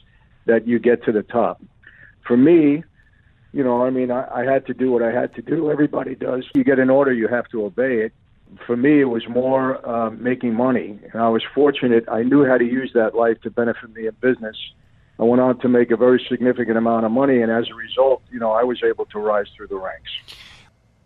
that 0.48 0.68
you 0.68 0.80
get 0.80 1.04
to 1.06 1.12
the 1.12 1.22
top. 1.22 1.62
For 2.26 2.36
me, 2.36 2.84
you 3.54 3.64
know, 3.64 3.84
I 3.84 3.90
mean, 3.90 4.12
I, 4.12 4.28
I 4.42 4.44
had 4.46 4.66
to 4.68 4.74
do 4.74 4.92
what 4.92 5.04
I 5.04 5.12
had 5.12 5.34
to 5.36 5.42
do. 5.42 5.72
Everybody 5.72 6.16
does. 6.16 6.46
You 6.56 6.64
get 6.64 6.80
an 6.80 6.90
order, 6.90 7.14
you 7.14 7.28
have 7.28 7.48
to 7.50 7.66
obey 7.66 8.02
it. 8.02 8.14
For 8.66 8.76
me, 8.76 9.00
it 9.00 9.06
was 9.06 9.24
more 9.30 9.86
uh, 9.88 10.10
making 10.12 10.54
money. 10.56 11.00
And 11.14 11.22
I 11.22 11.30
was 11.30 11.44
fortunate. 11.56 12.06
I 12.10 12.24
knew 12.24 12.46
how 12.46 12.58
to 12.58 12.66
use 12.66 12.92
that 12.94 13.16
life 13.16 13.40
to 13.42 13.50
benefit 13.50 13.94
me 13.94 14.08
in 14.08 14.16
business. 14.20 14.58
I 15.20 15.24
went 15.24 15.42
on 15.42 15.60
to 15.60 15.70
make 15.70 15.92
a 15.92 15.98
very 15.98 16.24
significant 16.30 16.78
amount 16.78 17.06
of 17.06 17.12
money, 17.12 17.42
and 17.42 17.52
as 17.52 17.70
a 17.70 17.76
result, 17.76 18.24
you 18.32 18.40
know, 18.40 18.52
I 18.52 18.64
was 18.64 18.82
able 18.84 19.06
to 19.06 19.20
rise 19.20 19.46
through 19.56 19.68
the 19.68 19.78
ranks. 19.78 20.10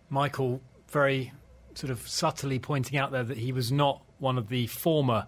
Michael 0.10 0.62
very 0.90 1.34
sort 1.74 1.92
of 1.92 2.08
subtly 2.08 2.58
pointing 2.58 2.98
out 2.98 3.12
there 3.12 3.24
that 3.24 3.38
he 3.38 3.52
was 3.52 3.72
not 3.72 4.02
one 4.18 4.38
of 4.38 4.48
the 4.48 4.68
former 4.68 5.28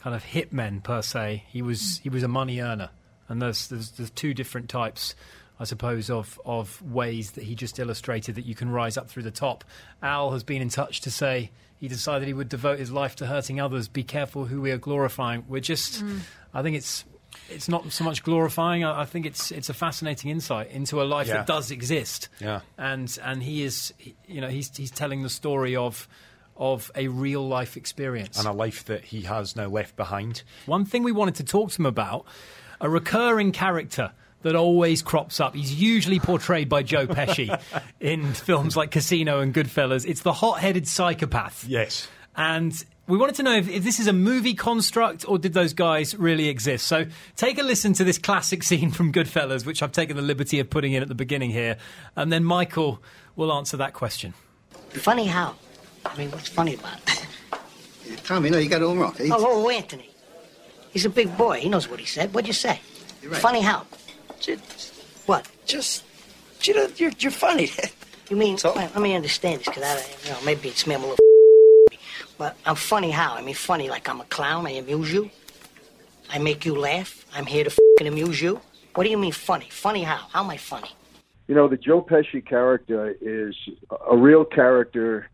kind 0.00 0.16
of 0.16 0.24
hitmen 0.24 0.82
per 0.82 1.02
se. 1.02 1.44
He 1.48 1.62
was 1.62 2.00
he 2.02 2.08
was 2.08 2.24
a 2.24 2.28
money 2.28 2.60
earner, 2.60 2.90
and 3.28 3.40
there's 3.40 3.68
there's, 3.68 3.92
there's 3.92 4.10
two 4.10 4.34
different 4.34 4.68
types. 4.68 5.14
I 5.58 5.64
suppose 5.64 6.10
of 6.10 6.38
of 6.44 6.80
ways 6.82 7.32
that 7.32 7.44
he 7.44 7.54
just 7.54 7.78
illustrated 7.78 8.34
that 8.34 8.44
you 8.46 8.54
can 8.54 8.68
rise 8.70 8.96
up 8.96 9.08
through 9.08 9.22
the 9.24 9.30
top. 9.30 9.64
Al 10.02 10.32
has 10.32 10.42
been 10.44 10.60
in 10.62 10.68
touch 10.68 11.00
to 11.02 11.10
say 11.10 11.50
he 11.78 11.88
decided 11.88 12.26
he 12.28 12.34
would 12.34 12.48
devote 12.48 12.78
his 12.78 12.90
life 12.90 13.16
to 13.16 13.26
hurting 13.26 13.60
others. 13.60 13.88
Be 13.88 14.02
careful 14.02 14.46
who 14.46 14.60
we 14.60 14.70
are 14.70 14.78
glorifying. 14.78 15.44
We're 15.48 15.60
just, 15.60 16.04
mm. 16.04 16.20
I 16.54 16.62
think 16.62 16.76
it's 16.76 17.04
it's 17.50 17.68
not 17.68 17.90
so 17.92 18.02
much 18.04 18.22
glorifying. 18.22 18.82
I, 18.84 19.02
I 19.02 19.04
think 19.04 19.26
it's 19.26 19.50
it's 19.50 19.68
a 19.68 19.74
fascinating 19.74 20.30
insight 20.30 20.70
into 20.70 21.00
a 21.02 21.04
life 21.04 21.28
Yeah. 21.28 21.38
that 21.38 21.46
does 21.46 21.70
exist. 21.70 22.28
Yeah. 22.40 22.60
and 22.78 23.16
and 23.22 23.42
he 23.42 23.62
is, 23.62 23.92
you 24.26 24.40
know, 24.40 24.48
he's 24.48 24.74
he's 24.76 24.90
telling 24.90 25.22
the 25.22 25.30
story 25.30 25.76
of 25.76 26.08
of 26.56 26.90
a 26.94 27.08
real 27.08 27.46
life 27.46 27.76
experience. 27.76 28.38
and 28.38 28.48
a 28.48 28.52
life 28.52 28.84
that 28.86 29.04
he 29.04 29.22
has 29.22 29.54
now 29.56 29.68
left 29.68 29.96
behind. 29.96 30.42
One 30.64 30.84
thing 30.86 31.02
we 31.02 31.12
wanted 31.12 31.34
to 31.36 31.44
talk 31.44 31.70
to 31.72 31.82
him 31.82 31.86
about 31.86 32.24
a 32.80 32.88
recurring 32.88 33.52
character 33.52 34.12
that 34.42 34.54
always 34.54 35.02
crops 35.02 35.40
up. 35.40 35.54
He's 35.54 35.74
usually 35.74 36.20
portrayed 36.20 36.68
by 36.68 36.82
Joe 36.82 37.06
Pesci 37.06 37.60
in 38.00 38.32
films 38.34 38.76
like 38.76 38.90
Casino 38.90 39.40
and 39.40 39.52
Goodfellas. 39.54 40.04
It's 40.06 40.20
the 40.22 40.32
hot-headed 40.32 40.86
psychopath. 40.86 41.64
Yes. 41.66 42.06
And 42.36 42.72
we 43.08 43.16
wanted 43.18 43.36
to 43.36 43.42
know 43.42 43.56
if, 43.56 43.68
if 43.68 43.82
this 43.82 43.98
is 43.98 44.06
a 44.06 44.12
movie 44.12 44.54
construct 44.54 45.26
or 45.28 45.38
did 45.38 45.52
those 45.54 45.72
guys 45.72 46.14
really 46.14 46.48
exist. 46.48 46.86
So 46.86 47.06
take 47.36 47.58
a 47.58 47.62
listen 47.62 47.92
to 47.94 48.04
this 48.04 48.18
classic 48.18 48.62
scene 48.62 48.90
from 48.90 49.12
Goodfellas, 49.12 49.64
which 49.64 49.82
I've 49.82 49.92
taken 49.92 50.16
the 50.16 50.22
liberty 50.22 50.60
of 50.60 50.68
putting 50.70 50.92
in 50.92 51.02
at 51.02 51.08
the 51.08 51.14
beginning 51.14 51.50
here, 51.50 51.76
and 52.14 52.32
then 52.32 52.44
Michael 52.44 53.02
will 53.36 53.52
answer 53.52 53.76
that 53.78 53.94
question. 53.94 54.34
Funny 54.90 55.26
how? 55.26 55.54
I 56.04 56.16
mean, 56.16 56.30
what's 56.30 56.48
funny 56.48 56.74
about 56.74 56.98
it? 57.08 57.26
Tommy, 58.24 58.50
no, 58.50 58.58
you 58.58 58.68
got 58.68 58.82
it 58.82 58.84
all 58.84 58.94
wrong. 58.96 59.14
He- 59.18 59.30
Oh, 59.32 59.36
oh, 59.64 59.68
Anthony. 59.70 60.10
He's 60.92 61.04
a 61.04 61.10
big 61.10 61.36
boy. 61.36 61.60
He 61.60 61.68
knows 61.68 61.88
what 61.88 62.00
he 62.00 62.06
said. 62.06 62.32
What'd 62.32 62.46
you 62.46 62.54
say? 62.54 62.80
You're 63.22 63.32
right. 63.32 63.40
Funny 63.40 63.60
how? 63.60 63.86
Just, 64.46 64.94
What? 65.26 65.48
just, 65.66 66.04
you 66.62 66.74
know, 66.74 66.86
you're, 66.96 67.10
you're 67.18 67.32
funny. 67.32 67.68
You 68.30 68.36
mean, 68.36 68.58
So? 68.58 68.72
let, 68.74 68.92
let 68.94 69.02
me 69.02 69.14
understand 69.14 69.60
this, 69.60 69.66
because 69.68 69.82
I, 69.82 70.26
you 70.26 70.32
know, 70.32 70.38
maybe 70.44 70.68
it's 70.68 70.86
me, 70.86 70.94
I'm 70.94 71.02
a 71.02 71.06
little 71.06 71.18
but 72.38 72.56
I'm 72.64 72.76
funny 72.76 73.10
how? 73.10 73.34
I 73.34 73.42
mean, 73.42 73.54
funny 73.54 73.88
like 73.88 74.08
I'm 74.08 74.20
a 74.20 74.24
clown, 74.24 74.66
I 74.66 74.70
amuse 74.70 75.12
you. 75.12 75.30
I 76.30 76.38
make 76.38 76.64
you 76.64 76.76
laugh. 76.76 77.24
I'm 77.34 77.46
here 77.46 77.64
to 77.64 77.70
fucking 77.98 78.06
amuse 78.12 78.40
you. 78.40 78.60
What 78.94 79.04
do 79.04 79.10
you 79.10 79.18
mean 79.18 79.32
funny? 79.32 79.68
Funny 79.70 80.02
how? 80.04 80.26
How 80.32 80.42
am 80.44 80.50
I 80.50 80.56
funny? 80.56 80.90
You 81.48 81.54
know, 81.54 81.68
the 81.68 81.76
Joe 81.76 82.02
Pesci 82.02 82.44
character 82.44 83.14
is 83.20 83.54
a 84.08 84.16
real 84.16 84.44
character. 84.44 85.28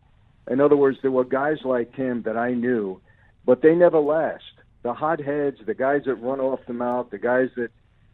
In 0.49 0.59
other 0.59 0.75
words, 0.75 0.97
there 1.01 1.11
were 1.11 1.23
guys 1.23 1.57
like 1.63 1.95
him 1.95 2.23
that 2.23 2.37
I 2.37 2.53
knew, 2.53 2.99
but 3.45 3.61
they 3.61 3.73
never 3.73 3.99
last. 3.99 4.43
The 4.83 4.93
hotheads, 4.93 5.59
the 5.65 5.73
guys 5.73 6.03
that 6.05 6.15
run 6.15 6.39
off 6.39 6.59
the 6.67 6.73
mouth, 6.73 7.09
the 7.09 7.17
guys 7.17 7.49
that 7.55 7.69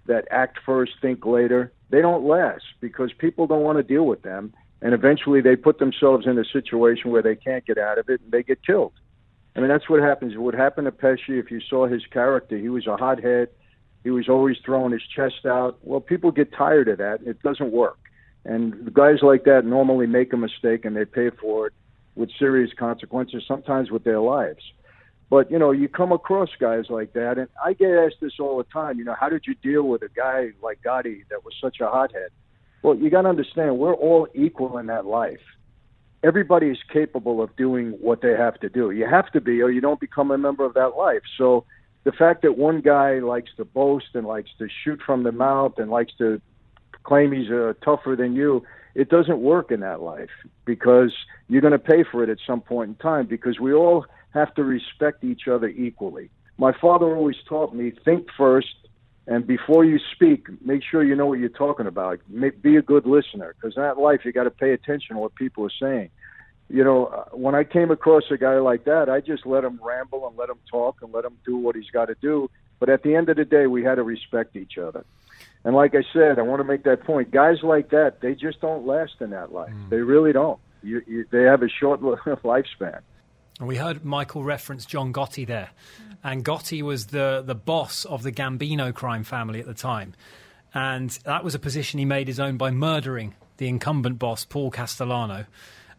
that 0.06 0.28
act 0.32 0.60
first, 0.66 0.94
think 1.02 1.26
later, 1.26 1.72
they 1.90 2.02
don't 2.02 2.26
last 2.26 2.64
because 2.80 3.12
people 3.14 3.48
don't 3.48 3.64
want 3.64 3.78
to 3.78 3.84
deal 3.84 4.06
with 4.06 4.22
them, 4.22 4.54
and 4.82 4.94
eventually 4.94 5.42
they 5.42 5.56
put 5.56 5.80
themselves 5.80 6.26
in 6.26 6.38
a 6.38 6.46
situation 6.46 7.12
where 7.12 7.22
they 7.22 7.36
can't 7.36 7.66
get 7.66 7.78
out 7.78 7.98
of 7.98 8.10
it 8.10 8.22
and 8.22 8.32
they 8.32 8.44
get 8.44 8.66
killed. 8.66 8.94
I 9.56 9.60
mean, 9.60 9.70
that's 9.70 9.90
what 9.90 10.02
happens. 10.02 10.38
What 10.38 10.54
happened 10.54 10.86
to 10.86 10.92
Pesci, 10.92 11.40
if 11.40 11.52
you 11.52 11.60
saw 11.60 11.88
his 11.88 12.06
character, 12.06 12.58
he 12.58 12.70
was 12.70 12.88
a 12.88 12.96
hothead. 12.96 13.50
He 14.04 14.12
was 14.12 14.30
always 14.30 14.58
throwing 14.64 14.94
his 14.94 15.02
chest 15.14 15.46
out. 15.46 15.78
Well, 15.82 16.00
people 16.00 16.32
get 16.32 16.54
tired 16.54 16.88
of 16.88 17.00
that. 17.00 17.20
It 17.26 17.42
doesn't 17.42 17.72
work. 17.72 17.98
And 18.46 18.94
guys 18.94 19.18
like 19.22 19.44
that 19.44 19.66
normally 19.66 20.08
make 20.08 20.32
a 20.32 20.38
mistake 20.38 20.86
and 20.86 20.96
they 20.96 21.06
pay 21.06 21.30
for 21.30 21.68
it 21.68 21.74
with 22.16 22.30
serious 22.40 22.72
consequences, 22.78 23.44
sometimes 23.48 23.92
with 23.92 24.04
their 24.04 24.20
lives. 24.20 24.64
But, 25.30 25.52
you 25.52 25.60
know, 25.60 25.72
you 25.72 25.88
come 25.88 26.12
across 26.12 26.50
guys 26.60 26.86
like 26.90 27.14
that, 27.14 27.38
and 27.38 27.48
I 27.64 27.74
get 27.74 27.92
asked 27.92 28.16
this 28.20 28.40
all 28.40 28.58
the 28.58 28.64
time, 28.64 28.98
you 28.98 29.06
know, 29.06 29.16
how 29.20 29.30
did 29.30 29.44
you 29.46 29.54
deal 29.56 29.84
with 29.84 30.02
a 30.02 30.10
guy 30.10 30.52
like 30.64 30.82
Gotti 30.82 31.24
that 31.30 31.46
was 31.46 31.54
such 31.62 31.80
a 31.82 31.88
hothead? 31.88 32.30
Well, 32.82 32.96
you 32.96 33.10
got 33.10 33.24
to 33.24 33.30
understand, 33.30 33.78
we're 33.78 33.94
all 33.94 34.28
equal 34.34 34.78
in 34.80 34.88
that 34.88 35.06
life 35.06 35.42
everybody 36.24 36.68
is 36.68 36.78
capable 36.92 37.42
of 37.42 37.56
doing 37.56 37.92
what 38.02 38.22
they 38.22 38.32
have 38.32 38.60
to 38.60 38.70
do. 38.70 38.92
You 38.92 39.08
have 39.08 39.32
to 39.32 39.42
be, 39.42 39.62
or 39.62 39.70
you 39.70 39.82
don't 39.82 40.00
become 40.00 40.32
a 40.32 40.38
member 40.38 40.66
of 40.66 40.74
that 40.74 40.96
life. 40.98 41.22
So 41.38 41.66
the 42.04 42.12
fact 42.12 42.42
that 42.42 42.58
one 42.58 42.82
guy 42.82 43.20
likes 43.20 43.52
to 43.58 43.66
boast 43.66 44.08
and 44.14 44.28
likes 44.28 44.50
to 44.60 44.68
shoot 44.84 45.00
from 45.06 45.24
the 45.24 45.32
mouth 45.32 45.78
and 45.78 45.90
likes 45.90 46.14
to 46.18 46.42
claim 47.04 47.32
he's 47.32 47.50
uh, 47.50 47.74
tougher 47.84 48.16
than 48.18 48.36
you, 48.36 48.64
it 48.96 49.10
doesn't 49.10 49.40
work 49.40 49.72
in 49.72 49.80
that 49.80 50.02
life 50.02 50.30
because 50.66 51.14
you're 51.48 51.62
going 51.62 51.72
to 51.72 51.80
pay 51.80 52.04
for 52.04 52.24
it 52.24 52.30
at 52.30 52.38
some 52.46 52.62
point 52.62 52.90
in 52.90 52.96
time 52.96 53.26
because 53.26 53.60
we 53.60 53.74
all 53.74 54.06
have 54.34 54.54
to 54.56 54.64
respect 54.64 55.24
each 55.24 55.48
other 55.48 55.68
equally. 55.68 56.30
My 56.58 56.74
father 56.74 57.16
always 57.16 57.38
taught 57.48 57.74
me 57.74 57.92
think 58.06 58.28
first 58.38 58.76
and 59.30 59.46
before 59.46 59.86
you 59.86 60.00
speak, 60.16 60.48
make 60.66 60.82
sure 60.84 61.04
you 61.04 61.16
know 61.16 61.28
what 61.28 61.38
you're 61.38 61.50
talking 61.50 61.86
about. 61.86 62.20
Be 62.64 62.78
a 62.78 62.82
good 62.82 63.06
listener 63.06 63.54
because 63.56 63.78
in 63.78 63.84
that 63.84 64.00
life 64.00 64.22
you 64.26 64.32
got 64.32 64.46
to 64.46 64.52
pay 64.52 64.74
attention 64.74 65.16
to 65.16 65.22
what 65.22 65.36
people 65.36 65.64
are 65.64 65.72
saying. 65.80 66.10
You 66.68 66.84
know, 66.84 67.06
uh, 67.06 67.26
when 67.36 67.54
I 67.54 67.64
came 67.64 67.92
across 67.92 68.24
a 68.32 68.38
guy 68.38 68.58
like 68.58 68.86
that, 68.86 69.08
I 69.08 69.22
just 69.22 69.46
let 69.46 69.64
him 69.64 69.80
ramble 69.84 70.28
and 70.28 70.36
let 70.36 70.50
him 70.50 70.58
talk 70.70 71.04
and 71.04 71.14
let 71.14 71.26
him 71.26 71.38
do 71.46 71.58
what 71.58 71.76
he's 71.76 71.92
got 71.92 72.06
to 72.06 72.16
do. 72.16 72.50
But 72.80 72.90
at 72.90 73.04
the 73.04 73.14
end 73.14 73.30
of 73.30 73.38
the 73.38 73.46
day, 73.46 73.68
we 73.68 73.84
had 73.84 73.96
to 73.96 74.04
respect 74.04 74.56
each 74.56 74.80
other. 74.80 75.06
And 75.64 75.76
like 75.76 75.94
I 75.94 76.04
said, 76.12 76.40
I 76.40 76.42
want 76.42 76.62
to 76.62 76.64
make 76.64 76.84
that 76.86 77.04
point. 77.04 77.30
Guys 77.30 77.62
like 77.62 77.92
that, 77.92 78.22
they 78.22 78.34
just 78.34 78.62
don't 78.62 78.88
last 78.88 79.14
in 79.20 79.30
that 79.30 79.52
life. 79.52 79.74
Mm. 79.74 79.90
They 79.90 79.98
really 79.98 80.34
don't. 80.34 80.60
You, 80.82 81.04
you, 81.06 81.26
they 81.30 81.44
have 81.44 81.62
a 81.62 81.70
short 81.70 82.02
lifespan. 82.02 83.02
And 83.60 83.68
we 83.68 83.76
heard 83.76 84.06
Michael 84.06 84.44
reference 84.44 84.86
John 84.86 85.12
Gotti 85.12 85.46
there. 85.46 85.70
And 86.24 86.44
Gotti 86.44 86.82
was 86.82 87.08
the, 87.08 87.44
the 87.46 87.56
boss 87.56 88.06
of 88.06 88.24
the 88.24 88.32
Gambino 88.32 88.94
crime 88.94 89.24
family 89.24 89.60
at 89.60 89.66
the 89.66 89.74
time. 89.74 90.14
And 90.74 91.10
that 91.26 91.44
was 91.44 91.56
a 91.56 91.60
position 91.60 92.00
he 92.00 92.06
made 92.06 92.28
his 92.28 92.40
own 92.40 92.58
by 92.58 92.72
murdering 92.72 93.36
the 93.58 93.68
incumbent 93.68 94.18
boss, 94.18 94.46
Paul 94.46 94.72
Castellano, 94.72 95.46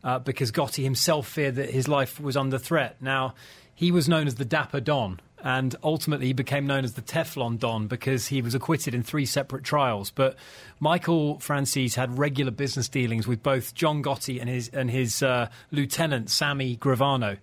uh, 0.02 0.18
because 0.18 0.50
Gotti 0.50 0.82
himself 0.82 1.28
feared 1.28 1.56
that 1.56 1.70
his 1.70 1.86
life 1.86 2.18
was 2.18 2.36
under 2.36 2.58
threat. 2.58 2.96
Now, 3.00 3.34
he 3.74 3.90
was 3.90 4.08
known 4.08 4.26
as 4.26 4.36
the 4.36 4.44
Dapper 4.44 4.80
Don 4.80 5.20
and 5.42 5.74
ultimately 5.82 6.26
he 6.26 6.32
became 6.32 6.66
known 6.66 6.84
as 6.84 6.94
the 6.94 7.02
Teflon 7.02 7.58
Don 7.58 7.86
because 7.86 8.26
he 8.26 8.42
was 8.42 8.54
acquitted 8.54 8.94
in 8.94 9.02
three 9.02 9.26
separate 9.26 9.64
trials. 9.64 10.10
But 10.10 10.36
Michael 10.78 11.36
Franzese 11.38 11.94
had 11.94 12.18
regular 12.18 12.50
business 12.50 12.88
dealings 12.88 13.26
with 13.26 13.42
both 13.42 13.74
John 13.74 14.02
Gotti 14.02 14.40
and 14.40 14.48
his 14.48 14.68
and 14.68 14.90
his 14.90 15.22
uh, 15.22 15.48
lieutenant 15.70 16.30
Sammy 16.30 16.76
Gravano, 16.76 17.38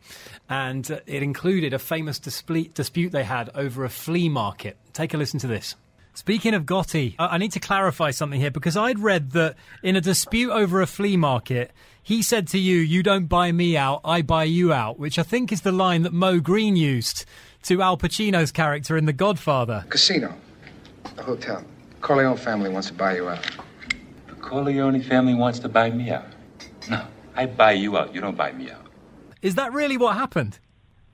and 0.50 0.90
uh, 0.90 1.00
it 1.06 1.24
included 1.24 1.74
a 1.74 1.80
famous 1.80 2.20
dispute, 2.20 2.74
dispute 2.74 3.12
they 3.12 3.24
had 3.24 3.50
over 3.56 3.86
a 3.86 3.90
flea 3.90 4.30
market. 4.30 4.78
Take 4.94 5.14
a 5.14 5.18
listen 5.18 5.40
to 5.40 5.48
this. 5.48 5.76
Speaking 6.18 6.56
of 6.56 6.66
Gotti, 6.66 7.14
I 7.20 7.38
need 7.38 7.52
to 7.52 7.60
clarify 7.60 8.10
something 8.10 8.40
here 8.40 8.50
because 8.50 8.76
I'd 8.76 8.98
read 8.98 9.34
that 9.34 9.56
in 9.84 9.96
a 9.96 10.02
dispute 10.02 10.50
over 10.50 10.82
a 10.82 10.88
flea 10.88 11.16
market, 11.16 11.72
he 12.02 12.24
said 12.24 12.48
to 12.48 12.58
you, 12.58 12.78
You 12.78 13.04
don't 13.04 13.28
buy 13.28 13.52
me 13.52 13.78
out, 13.78 14.02
I 14.04 14.24
buy 14.24 14.46
you 14.46 14.74
out, 14.74 14.98
which 14.98 15.20
I 15.20 15.24
think 15.24 15.52
is 15.52 15.62
the 15.62 15.72
line 15.72 16.02
that 16.02 16.14
Moe 16.14 16.40
Greene 16.40 16.76
used 16.76 17.26
to 17.64 17.82
Al 17.82 17.98
Pacino's 17.98 18.52
character 18.52 18.98
in 18.98 19.06
The 19.06 19.14
Godfather. 19.14 19.86
Casino, 19.90 20.34
the 21.16 21.24
hotel. 21.24 21.64
Corleone 22.02 22.38
family 22.38 22.70
wants 22.70 22.88
to 22.88 22.94
buy 22.94 23.16
you 23.16 23.30
out. 23.30 23.46
The 24.28 24.36
Corleone 24.36 25.02
family 25.02 25.34
wants 25.34 25.60
to 25.60 25.70
buy 25.70 25.90
me 25.90 26.12
out. 26.12 26.26
No, 26.90 27.06
I 27.36 27.46
buy 27.46 27.74
you 27.74 27.98
out. 27.98 28.14
You 28.14 28.22
don't 28.22 28.38
buy 28.38 28.52
me 28.52 28.72
out. 28.72 28.86
Is 29.42 29.56
that 29.56 29.74
really 29.74 29.98
what 29.98 30.16
happened? 30.16 30.60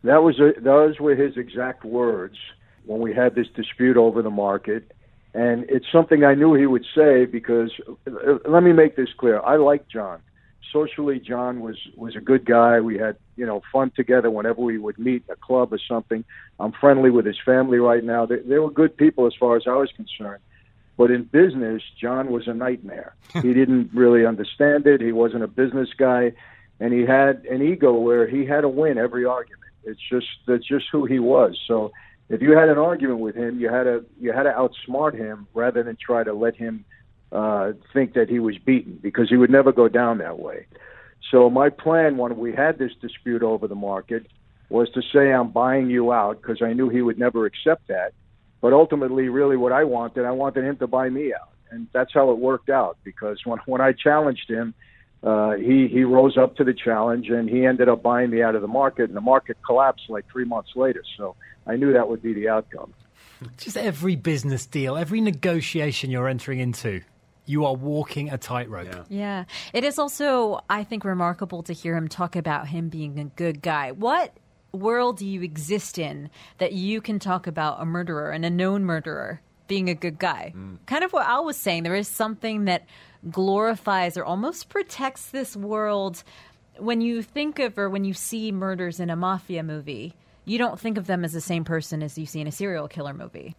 That 0.04 0.24
was 0.24 0.40
a, 0.40 0.54
those 0.60 1.00
were 1.00 1.16
his 1.16 1.38
exact 1.38 1.86
words 1.86 2.38
when 2.86 3.00
we 3.00 3.14
had 3.14 3.36
this 3.36 3.48
dispute 3.56 3.98
over 3.98 4.22
the 4.22 4.30
market. 4.30 4.92
And 5.34 5.66
it's 5.70 5.86
something 5.92 6.24
I 6.24 6.36
knew 6.36 6.54
he 6.54 6.68
would 6.68 6.86
say 6.94 7.26
because 7.26 7.72
uh, 8.06 8.38
let 8.48 8.64
me 8.64 8.74
make 8.74 8.96
this 8.96 9.10
clear. 9.18 9.42
I 9.42 9.56
like 9.56 9.88
John 9.88 10.22
socially, 10.74 11.20
John 11.20 11.62
was 11.62 11.78
was 11.96 12.16
a 12.16 12.20
good 12.20 12.46
guy. 12.46 12.82
We 12.82 12.98
had 12.98 13.16
you 13.38 13.46
know 13.46 13.62
fun 13.72 13.92
together 13.96 14.30
whenever 14.30 14.62
we 14.62 14.78
would 14.78 15.00
meet 15.00 15.24
in 15.28 15.34
a 15.34 15.38
club 15.38 15.72
or 15.72 15.80
something. 15.88 16.26
I'm 16.60 16.74
friendly 16.74 17.12
with 17.12 17.26
his 17.26 17.40
family 17.46 17.78
right 17.78 18.04
now. 18.04 18.26
They, 18.26 18.40
they 18.40 18.60
were 18.60 18.72
good 18.72 18.98
people 18.98 19.28
as 19.28 19.34
far 19.40 19.56
as 19.56 19.64
I 19.68 19.76
was 19.76 19.92
concerned. 19.96 20.42
But 20.98 21.12
in 21.12 21.24
business, 21.24 21.82
John 22.00 22.32
was 22.32 22.48
a 22.48 22.54
nightmare. 22.54 23.16
he 23.34 23.54
didn't 23.54 23.92
really 23.94 24.26
understand 24.26 24.86
it. 24.86 25.00
He 25.00 25.12
wasn't 25.12 25.44
a 25.44 25.48
business 25.48 25.90
guy, 25.98 26.34
and 26.80 26.94
he 26.94 27.02
had 27.02 27.46
an 27.46 27.62
ego 27.62 27.94
where 27.94 28.28
he 28.28 28.46
had 28.46 28.62
to 28.62 28.70
win 28.70 28.98
every 28.98 29.26
argument. 29.26 29.72
It's 29.86 30.02
just 30.10 30.28
that's 30.48 30.68
just 30.68 30.86
who 30.92 31.06
he 31.06 31.20
was. 31.20 31.58
So 31.68 31.92
if 32.30 32.42
you 32.42 32.58
had 32.58 32.70
an 32.70 32.78
argument 32.78 33.20
with 33.20 33.36
him, 33.36 33.60
you 33.60 33.70
had 33.70 33.84
to 33.84 34.06
you 34.20 34.32
had 34.34 34.44
to 34.44 34.52
outsmart 34.52 35.14
him 35.14 35.48
rather 35.54 35.84
than 35.84 35.98
try 35.98 36.24
to 36.24 36.34
let 36.34 36.56
him 36.56 36.86
uh, 37.34 37.74
think 37.92 38.14
that 38.14 38.30
he 38.30 38.40
was 38.40 38.58
beaten 38.60 39.00
because 39.02 39.28
he 39.30 39.36
would 39.36 39.50
never 39.50 39.72
go 39.72 39.88
down 39.90 40.20
that 40.20 40.40
way. 40.40 40.68
So 41.32 41.50
my 41.50 41.70
plan 41.70 42.18
when 42.18 42.38
we 42.38 42.54
had 42.54 42.78
this 42.78 42.92
dispute 43.02 43.42
over 43.42 43.68
the 43.68 43.76
market 43.76 44.28
was 44.70 44.90
to 44.92 45.02
say 45.14 45.32
I'm 45.32 45.50
buying 45.50 45.90
you 45.90 46.14
out 46.14 46.42
because 46.42 46.62
I 46.62 46.74
knew 46.74 46.90
he 46.90 47.02
would 47.02 47.18
never 47.18 47.46
accept 47.46 47.88
that. 47.88 48.14
But 48.62 48.72
ultimately, 48.72 49.28
really, 49.30 49.58
what 49.58 49.72
I 49.72 49.84
wanted, 49.84 50.26
I 50.26 50.32
wanted 50.32 50.64
him 50.64 50.78
to 50.78 50.88
buy 50.88 51.10
me 51.10 51.34
out, 51.34 51.50
and 51.70 51.88
that's 51.92 52.14
how 52.14 52.32
it 52.32 52.38
worked 52.38 52.70
out. 52.70 52.98
Because 53.04 53.40
when 53.46 53.60
when 53.66 53.82
I 53.82 53.92
challenged 53.92 54.50
him, 54.50 54.74
uh, 55.22 55.54
he 55.56 55.88
he 55.88 56.04
rose 56.04 56.38
up 56.38 56.56
to 56.58 56.64
the 56.64 56.74
challenge, 56.74 57.30
and 57.30 57.50
he 57.50 57.66
ended 57.66 57.90
up 57.90 58.02
buying 58.02 58.30
me 58.30 58.42
out 58.42 58.56
of 58.56 58.62
the 58.62 58.68
market, 58.68 59.06
and 59.06 59.18
the 59.18 59.22
market 59.22 59.58
collapsed 59.66 60.06
like 60.08 60.26
three 60.32 60.46
months 60.46 60.72
later. 60.76 61.04
So 61.18 61.36
I 61.68 61.76
knew 61.76 61.94
that 61.94 62.08
would 62.08 62.22
be 62.22 62.34
the 62.34 62.50
outcome. 62.50 62.94
Just 63.58 63.76
every 63.76 64.16
business 64.16 64.66
deal, 64.66 64.96
every 64.96 65.20
negotiation 65.20 66.10
you're 66.10 66.30
entering 66.30 66.60
into, 66.60 67.02
you 67.46 67.66
are 67.66 67.74
walking 67.74 68.30
a 68.30 68.38
tightrope. 68.38 68.88
Yeah. 68.88 69.04
yeah. 69.10 69.44
It 69.74 69.84
is 69.84 70.00
also, 70.00 70.62
I 70.70 70.84
think, 70.84 71.04
remarkable 71.04 71.64
to 71.64 71.74
hear 71.74 71.96
him 71.96 72.08
talk 72.08 72.36
about 72.36 72.68
him 72.68 72.90
being 72.90 73.20
a 73.20 73.26
good 73.26 73.62
guy. 73.62 73.92
What 73.92 74.36
world 74.72 75.18
do 75.18 75.26
you 75.26 75.42
exist 75.42 75.98
in 76.00 76.30
that 76.58 76.74
you 76.74 77.02
can 77.02 77.20
talk 77.20 77.48
about 77.48 77.82
a 77.82 77.86
murderer 77.86 78.32
and 78.32 78.46
a 78.46 78.50
known 78.50 78.84
murderer 78.84 79.42
being 79.68 79.90
a 79.90 79.94
good 79.94 80.18
guy? 80.18 80.54
Mm. 80.56 80.78
Kind 80.86 81.04
of 81.04 81.12
what 81.12 81.28
Al 81.28 81.46
was 81.46 81.58
saying. 81.58 81.84
There 81.84 81.96
is 81.96 82.08
something 82.08 82.66
that 82.66 82.86
glorifies 83.30 84.18
or 84.18 84.24
almost 84.24 84.70
protects 84.70 85.28
this 85.28 85.56
world. 85.56 86.24
When 86.78 87.02
you 87.02 87.22
think 87.22 87.60
of 87.60 87.78
or 87.78 87.90
when 87.90 88.04
you 88.04 88.14
see 88.14 88.52
murders 88.52 89.00
in 89.00 89.10
a 89.10 89.16
mafia 89.16 89.64
movie, 89.64 90.16
you 90.46 90.58
don't 90.58 90.80
think 90.80 90.98
of 90.98 91.08
them 91.08 91.24
as 91.24 91.34
the 91.34 91.42
same 91.42 91.64
person 91.64 92.02
as 92.02 92.18
you 92.18 92.26
see 92.26 92.42
in 92.42 92.48
a 92.48 92.52
serial 92.52 92.88
killer 92.88 93.14
movie. 93.14 93.56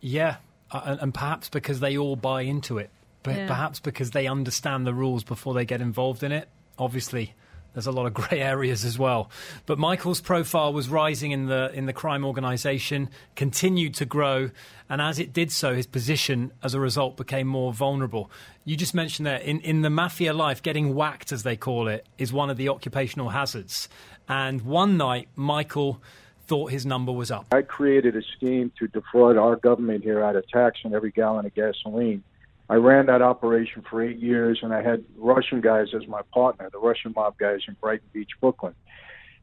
Yeah, 0.00 0.36
uh, 0.70 0.82
and, 0.84 1.00
and 1.00 1.14
perhaps 1.14 1.48
because 1.48 1.80
they 1.80 1.96
all 1.96 2.16
buy 2.16 2.42
into 2.42 2.78
it 2.78 2.90
but 3.22 3.36
yeah. 3.36 3.46
perhaps 3.46 3.80
because 3.80 4.12
they 4.12 4.26
understand 4.26 4.86
the 4.86 4.94
rules 4.94 5.24
before 5.24 5.54
they 5.54 5.64
get 5.64 5.80
involved 5.80 6.22
in 6.22 6.32
it. 6.32 6.48
Obviously, 6.78 7.34
there's 7.74 7.86
a 7.86 7.92
lot 7.92 8.06
of 8.06 8.14
grey 8.14 8.40
areas 8.40 8.84
as 8.84 8.98
well. 8.98 9.30
But 9.66 9.78
Michael's 9.78 10.20
profile 10.20 10.72
was 10.72 10.88
rising 10.88 11.32
in 11.32 11.46
the 11.46 11.70
in 11.72 11.86
the 11.86 11.92
crime 11.92 12.24
organisation, 12.24 13.10
continued 13.36 13.94
to 13.94 14.04
grow, 14.04 14.50
and 14.88 15.00
as 15.00 15.18
it 15.18 15.32
did 15.32 15.52
so, 15.52 15.74
his 15.74 15.86
position 15.86 16.52
as 16.62 16.74
a 16.74 16.80
result 16.80 17.16
became 17.16 17.46
more 17.46 17.72
vulnerable. 17.72 18.30
You 18.64 18.76
just 18.76 18.94
mentioned 18.94 19.26
that 19.26 19.42
in 19.42 19.60
in 19.60 19.82
the 19.82 19.90
mafia 19.90 20.32
life, 20.32 20.62
getting 20.62 20.94
whacked 20.94 21.32
as 21.32 21.42
they 21.42 21.56
call 21.56 21.88
it 21.88 22.06
is 22.18 22.32
one 22.32 22.50
of 22.50 22.56
the 22.56 22.68
occupational 22.68 23.30
hazards. 23.30 23.88
And 24.28 24.62
one 24.62 24.96
night, 24.96 25.28
Michael 25.34 26.00
thought 26.46 26.70
his 26.70 26.86
number 26.86 27.12
was 27.12 27.30
up. 27.30 27.46
I 27.52 27.62
created 27.62 28.16
a 28.16 28.22
scheme 28.36 28.72
to 28.78 28.88
defraud 28.88 29.36
our 29.36 29.56
government 29.56 30.02
here 30.02 30.22
out 30.22 30.36
of 30.36 30.48
tax 30.48 30.80
on 30.84 30.94
every 30.94 31.10
gallon 31.12 31.46
of 31.46 31.54
gasoline 31.54 32.24
I 32.70 32.76
ran 32.76 33.06
that 33.06 33.20
operation 33.20 33.82
for 33.90 34.00
eight 34.00 34.20
years, 34.20 34.60
and 34.62 34.72
I 34.72 34.80
had 34.80 35.04
Russian 35.18 35.60
guys 35.60 35.88
as 35.92 36.06
my 36.06 36.20
partner, 36.32 36.70
the 36.70 36.78
Russian 36.78 37.12
mob 37.16 37.36
guys 37.36 37.58
in 37.66 37.76
Brighton 37.80 38.06
Beach, 38.12 38.30
Brooklyn. 38.40 38.74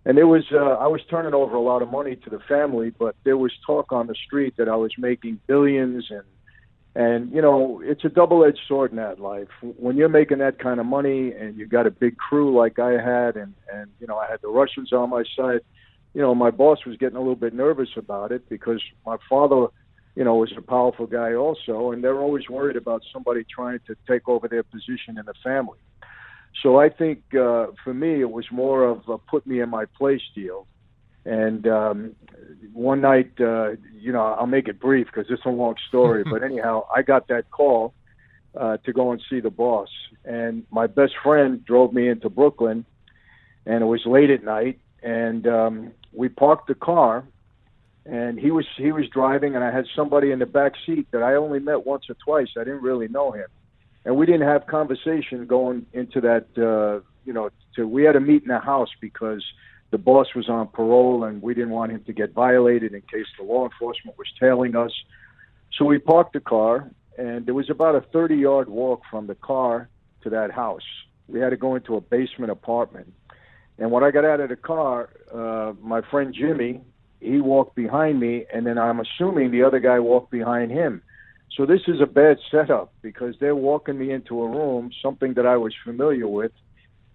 And 0.05 0.17
it 0.17 0.23
was 0.23 0.45
uh, 0.53 0.75
I 0.79 0.87
was 0.87 1.01
turning 1.09 1.33
over 1.33 1.57
a 1.57 1.61
lot 1.61 1.81
of 1.81 1.91
money 1.91 2.15
to 2.15 2.29
the 2.29 2.39
family, 2.47 2.89
but 2.97 3.17
there 3.25 3.35
was 3.35 3.51
talk 3.65 3.91
on 3.91 4.07
the 4.07 4.15
street 4.25 4.53
that 4.57 4.69
I 4.69 4.77
was 4.77 4.93
making 4.97 5.41
billions, 5.45 6.05
and 6.09 6.23
and 6.95 7.29
you 7.33 7.41
know 7.41 7.81
it's 7.83 8.05
a 8.05 8.09
double-edged 8.09 8.61
sword 8.65 8.91
in 8.91 8.97
that 8.97 9.19
life. 9.19 9.49
When 9.61 9.97
you're 9.97 10.07
making 10.07 10.37
that 10.37 10.57
kind 10.57 10.79
of 10.79 10.85
money, 10.85 11.33
and 11.33 11.57
you 11.57 11.67
got 11.67 11.85
a 11.85 11.91
big 11.91 12.15
crew 12.15 12.57
like 12.57 12.79
I 12.79 12.91
had, 12.91 13.35
and 13.35 13.53
and 13.73 13.91
you 13.99 14.07
know 14.07 14.17
I 14.17 14.31
had 14.31 14.39
the 14.41 14.47
Russians 14.47 14.93
on 14.93 15.09
my 15.09 15.25
side, 15.35 15.59
you 16.13 16.21
know 16.21 16.33
my 16.33 16.49
boss 16.49 16.85
was 16.85 16.95
getting 16.95 17.17
a 17.17 17.19
little 17.19 17.35
bit 17.35 17.53
nervous 17.53 17.89
about 17.97 18.31
it 18.31 18.47
because 18.47 18.81
my 19.05 19.17
father 19.29 19.67
you 20.17 20.23
know, 20.23 20.33
was 20.33 20.51
a 20.57 20.61
powerful 20.61 21.05
guy 21.05 21.35
also, 21.35 21.91
and 21.91 22.03
they're 22.03 22.19
always 22.19 22.49
worried 22.49 22.75
about 22.75 23.03
somebody 23.13 23.45
trying 23.47 23.79
to 23.85 23.95
take 24.07 24.27
over 24.27 24.47
their 24.47 24.63
position 24.63 25.19
in 25.19 25.25
the 25.27 25.35
family. 25.43 25.77
So 26.63 26.79
I 26.79 26.89
think 26.89 27.19
uh, 27.35 27.67
for 27.83 27.93
me, 27.93 28.21
it 28.21 28.31
was 28.31 28.45
more 28.51 28.83
of 28.83 29.07
a 29.07 29.19
put 29.19 29.45
me 29.45 29.61
in 29.61 29.69
my 29.69 29.85
place 29.85 30.23
deal. 30.33 30.65
And 31.23 31.67
um, 31.67 32.15
one 32.73 32.99
night, 32.99 33.33
uh, 33.39 33.73
you 33.93 34.11
know, 34.11 34.23
I'll 34.23 34.47
make 34.47 34.67
it 34.67 34.79
brief 34.79 35.05
because 35.05 35.27
it's 35.29 35.45
a 35.45 35.49
long 35.49 35.75
story. 35.87 36.23
but 36.31 36.41
anyhow, 36.41 36.87
I 36.95 37.03
got 37.03 37.27
that 37.27 37.51
call 37.51 37.93
uh, 38.59 38.77
to 38.77 38.93
go 38.93 39.11
and 39.11 39.21
see 39.29 39.39
the 39.39 39.51
boss, 39.51 39.89
and 40.25 40.65
my 40.71 40.87
best 40.87 41.13
friend 41.21 41.63
drove 41.63 41.93
me 41.93 42.09
into 42.09 42.27
Brooklyn, 42.27 42.85
and 43.67 43.83
it 43.83 43.85
was 43.85 44.03
late 44.07 44.31
at 44.31 44.43
night, 44.43 44.79
and 45.03 45.45
um, 45.45 45.91
we 46.11 46.27
parked 46.27 46.69
the 46.69 46.73
car 46.73 47.23
and 48.09 48.39
he 48.39 48.51
was 48.51 48.65
he 48.77 48.91
was 48.91 49.07
driving, 49.09 49.55
and 49.55 49.63
I 49.63 49.71
had 49.71 49.85
somebody 49.95 50.31
in 50.31 50.39
the 50.39 50.45
back 50.45 50.73
seat 50.85 51.07
that 51.11 51.23
I 51.23 51.35
only 51.35 51.59
met 51.59 51.85
once 51.85 52.05
or 52.09 52.15
twice. 52.15 52.47
I 52.55 52.63
didn't 52.63 52.81
really 52.81 53.07
know 53.07 53.31
him, 53.31 53.47
and 54.05 54.15
we 54.15 54.25
didn't 54.25 54.47
have 54.47 54.65
conversation 54.67 55.45
going 55.45 55.85
into 55.93 56.21
that. 56.21 56.45
Uh, 56.57 57.05
you 57.25 57.33
know, 57.33 57.49
to 57.75 57.87
we 57.87 58.03
had 58.03 58.13
to 58.13 58.21
meet 58.21 58.43
in 58.43 58.47
the 58.47 58.59
house 58.59 58.89
because 59.01 59.43
the 59.91 59.97
boss 59.97 60.27
was 60.35 60.49
on 60.49 60.67
parole 60.67 61.23
and 61.23 61.41
we 61.41 61.53
didn't 61.53 61.69
want 61.69 61.91
him 61.91 62.03
to 62.05 62.13
get 62.13 62.33
violated 62.33 62.93
in 62.93 63.01
case 63.01 63.25
the 63.37 63.43
law 63.43 63.65
enforcement 63.65 64.17
was 64.17 64.27
tailing 64.39 64.75
us. 64.75 64.91
So 65.77 65.85
we 65.85 65.97
parked 65.97 66.33
the 66.33 66.39
car, 66.39 66.89
and 67.17 67.45
there 67.45 67.53
was 67.53 67.69
about 67.69 67.95
a 67.95 68.01
30 68.01 68.35
yard 68.35 68.69
walk 68.69 69.01
from 69.09 69.27
the 69.27 69.35
car 69.35 69.89
to 70.23 70.29
that 70.29 70.51
house. 70.51 70.87
We 71.27 71.39
had 71.39 71.49
to 71.49 71.57
go 71.57 71.75
into 71.75 71.95
a 71.95 72.01
basement 72.01 72.51
apartment. 72.51 73.13
And 73.77 73.91
when 73.91 74.03
I 74.03 74.11
got 74.11 74.25
out 74.25 74.39
of 74.39 74.49
the 74.49 74.55
car, 74.55 75.09
uh, 75.33 75.73
my 75.81 76.01
friend 76.09 76.33
Jimmy, 76.33 76.81
he 77.19 77.39
walked 77.41 77.75
behind 77.75 78.19
me, 78.19 78.45
and 78.53 78.65
then 78.65 78.77
I'm 78.77 78.99
assuming 78.99 79.51
the 79.51 79.63
other 79.63 79.79
guy 79.79 79.99
walked 79.99 80.31
behind 80.31 80.71
him. 80.71 81.01
So 81.55 81.65
this 81.65 81.81
is 81.87 82.01
a 82.01 82.05
bad 82.05 82.37
setup 82.51 82.93
because 83.01 83.35
they're 83.39 83.55
walking 83.55 83.97
me 83.97 84.11
into 84.11 84.41
a 84.43 84.47
room, 84.47 84.91
something 85.01 85.33
that 85.33 85.45
I 85.45 85.57
was 85.57 85.73
familiar 85.83 86.27
with, 86.27 86.51